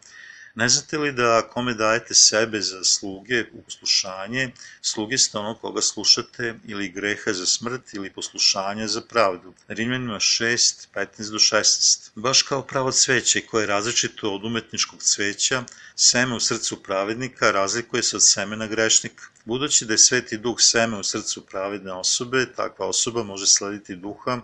Ne 0.57 0.69
znate 0.69 0.99
li 0.99 1.13
da 1.13 1.49
kome 1.49 1.75
dajete 1.75 2.15
sebe 2.15 2.61
za 2.61 2.85
sluge 2.85 3.45
poslušanje, 3.65 4.53
sluge 4.83 5.19
ste 5.19 5.39
ono 5.39 5.55
koga 5.55 5.83
slušate 5.83 6.55
ili 6.65 6.89
greha 6.89 7.33
za 7.33 7.47
smrt 7.47 7.95
ili 7.95 8.13
poslušanja 8.13 8.87
za 8.87 9.01
pravdu. 9.01 9.55
Rimljanima 9.69 10.15
6, 10.15 10.87
15 10.95 11.31
do 11.31 11.39
16. 11.39 12.11
Baš 12.15 12.43
kao 12.43 12.63
pravo 12.63 12.93
cveće 12.93 13.41
koje 13.41 13.63
je 13.63 13.67
različito 13.67 14.35
od 14.35 14.45
umetničkog 14.45 15.03
cveća, 15.03 15.65
seme 15.97 16.35
u 16.35 16.41
srcu 16.41 16.83
pravednika 16.83 17.51
razlikuje 17.51 18.03
se 18.03 18.17
od 18.17 18.27
semena 18.27 18.67
grešnika. 18.67 19.25
Budući 19.45 19.85
da 19.85 19.95
je 19.95 19.99
sveti 19.99 20.39
duh 20.39 20.57
seme 20.61 20.99
u 20.99 21.05
srcu 21.05 21.47
pravedne 21.47 21.93
osobe, 21.93 22.47
takva 22.57 22.87
osoba 22.87 23.23
može 23.23 23.47
slediti 23.47 23.97
duha 23.97 24.41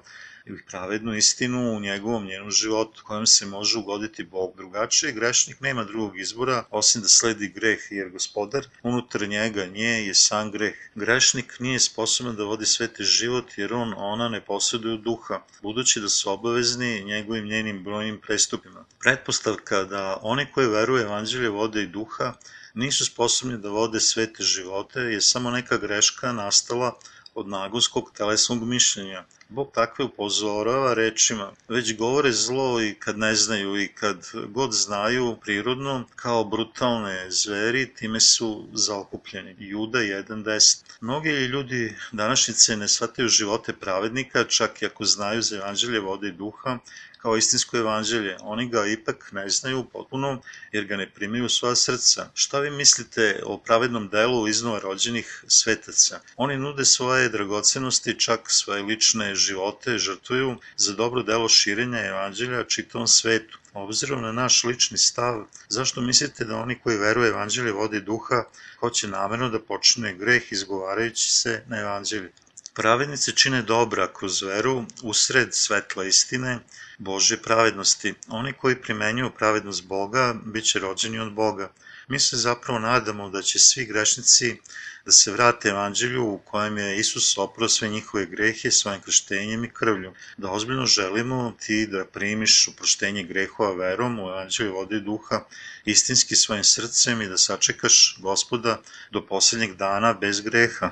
ili 0.46 0.62
pravednu 0.70 1.16
istinu 1.16 1.76
u 1.76 1.80
njegovom 1.80 2.26
njenom 2.26 2.50
životu, 2.50 3.02
kojem 3.04 3.26
se 3.26 3.46
može 3.46 3.78
ugoditi 3.78 4.24
Bog. 4.24 4.56
Drugačije, 4.56 5.12
grešnik 5.12 5.60
nema 5.60 5.84
drugog 5.84 6.18
izbora 6.20 6.64
osim 6.70 7.02
da 7.02 7.08
sledi 7.08 7.48
greh, 7.48 7.78
jer 7.90 8.10
gospodar 8.10 8.66
unutar 8.82 9.28
njega 9.28 9.66
nje 9.66 10.06
je 10.06 10.14
sam 10.14 10.50
greh. 10.50 10.74
Grešnik 10.94 11.56
nije 11.60 11.80
sposoban 11.80 12.36
da 12.36 12.44
vodi 12.44 12.66
sveti 12.66 13.04
život, 13.04 13.58
jer 13.58 13.74
on, 13.74 13.94
ona 13.96 14.28
ne 14.28 14.40
posjeduju 14.40 14.96
duha, 14.96 15.42
budući 15.62 16.00
da 16.00 16.08
su 16.08 16.30
obavezni 16.30 17.04
njegovim 17.04 17.44
njenim 17.44 17.84
brojnim 17.84 18.20
prestupima. 18.20 18.84
Pretpostavka 19.00 19.84
da 19.84 20.18
oni 20.22 20.46
koji 20.54 20.66
veruju 20.66 21.02
evanđelje 21.02 21.48
vode 21.48 21.82
i 21.82 21.86
duha, 21.86 22.34
nisu 22.74 23.04
sposobni 23.04 23.58
da 23.58 23.68
vode 23.68 24.00
svete 24.00 24.42
živote, 24.42 25.00
je 25.00 25.20
samo 25.20 25.50
neka 25.50 25.76
greška 25.76 26.32
nastala 26.32 26.98
od 27.40 27.48
nagonskog 27.48 28.10
telesnog 28.16 28.64
mišljenja. 28.68 29.24
Bog 29.48 29.70
takve 29.74 30.04
upozorava 30.04 30.94
rečima, 30.94 31.52
već 31.68 31.96
govore 31.96 32.32
zlo 32.32 32.82
i 32.82 32.94
kad 32.94 33.18
ne 33.18 33.34
znaju 33.34 33.82
i 33.82 33.88
kad 33.88 34.30
god 34.48 34.72
znaju 34.72 35.36
prirodno, 35.42 36.04
kao 36.16 36.44
brutalne 36.44 37.30
zveri, 37.30 37.94
time 37.94 38.20
su 38.20 38.68
zaokupljeni. 38.72 39.56
Juda 39.58 39.98
1.10 39.98 40.82
Mnogi 41.00 41.30
ljudi 41.30 41.96
današnjice 42.12 42.76
ne 42.76 42.88
shvataju 42.88 43.28
živote 43.28 43.72
pravednika, 43.72 44.44
čak 44.44 44.82
i 44.82 44.86
ako 44.86 45.04
znaju 45.04 45.42
za 45.42 45.56
evanđelje 45.56 46.00
vode 46.00 46.28
i 46.28 46.32
duha, 46.32 46.78
kao 47.22 47.36
istinsko 47.36 47.76
evanđelje. 47.76 48.36
Oni 48.40 48.68
ga 48.68 48.86
ipak 48.86 49.32
ne 49.32 49.48
znaju 49.48 49.84
potpuno 49.92 50.42
jer 50.72 50.84
ga 50.84 50.96
ne 50.96 51.10
primaju 51.10 51.48
svoja 51.48 51.76
srca. 51.76 52.30
Šta 52.34 52.60
vi 52.60 52.70
mislite 52.70 53.40
o 53.44 53.58
pravednom 53.58 54.08
delu 54.08 54.48
iznova 54.48 54.78
rođenih 54.78 55.44
svetaca? 55.48 56.20
Oni 56.36 56.56
nude 56.56 56.84
svoje 56.84 57.28
dragocenosti, 57.28 58.18
čak 58.20 58.40
svoje 58.50 58.82
lične 58.82 59.34
živote 59.34 59.98
žrtvuju 59.98 60.56
za 60.76 60.92
dobro 60.94 61.22
delo 61.22 61.48
širenja 61.48 62.06
evanđelja 62.06 62.64
čitavom 62.64 63.08
svetu. 63.08 63.58
Obzirom 63.74 64.22
na 64.22 64.32
naš 64.32 64.64
lični 64.64 64.98
stav, 64.98 65.44
zašto 65.68 66.00
mislite 66.00 66.44
da 66.44 66.56
oni 66.56 66.78
koji 66.78 66.98
veruju 66.98 67.26
evanđelje 67.26 67.72
vode 67.72 68.00
duha 68.00 68.44
hoće 68.80 69.08
namerno 69.08 69.48
da 69.48 69.60
počne 69.60 70.14
greh 70.14 70.52
izgovarajući 70.52 71.30
se 71.30 71.62
na 71.66 71.80
evanđelje? 71.80 72.32
Pravednici 72.74 73.36
čine 73.36 73.62
dobra 73.62 74.08
kroz 74.12 74.42
veru 74.42 74.84
usred 75.02 75.54
svetla 75.54 76.04
istine, 76.04 76.58
Božje 77.00 77.42
pravednosti. 77.42 78.14
Oni 78.28 78.52
koji 78.52 78.82
primenjuju 78.82 79.30
pravednost 79.38 79.86
Boga, 79.86 80.34
bit 80.44 80.64
će 80.64 80.78
rođeni 80.78 81.18
od 81.18 81.32
Boga. 81.32 81.72
Mi 82.08 82.20
se 82.20 82.36
zapravo 82.36 82.78
nadamo 82.78 83.30
da 83.30 83.42
će 83.42 83.58
svi 83.58 83.84
grešnici 83.84 84.56
da 85.04 85.12
se 85.12 85.32
vrate 85.32 85.68
evanđelju 85.68 86.24
u 86.24 86.38
kojem 86.38 86.78
je 86.78 86.98
Isus 86.98 87.38
oprao 87.38 87.68
sve 87.68 87.88
njihove 87.88 88.26
grehe 88.26 88.70
svojim 88.70 89.00
krštenjem 89.00 89.64
i 89.64 89.70
krvlju. 89.70 90.12
Da 90.36 90.50
ozbiljno 90.50 90.86
želimo 90.86 91.56
ti 91.66 91.86
da 91.86 92.04
primiš 92.04 92.68
uproštenje 92.68 93.22
grehova 93.22 93.74
verom 93.74 94.18
u 94.18 94.28
evanđelju 94.28 94.74
vode 94.74 95.00
duha 95.00 95.44
istinski 95.84 96.36
svojim 96.36 96.64
srcem 96.64 97.22
i 97.22 97.28
da 97.28 97.38
sačekaš 97.38 98.16
gospoda 98.18 98.80
do 99.10 99.26
poslednjeg 99.26 99.74
dana 99.74 100.12
bez 100.12 100.40
greha. 100.40 100.90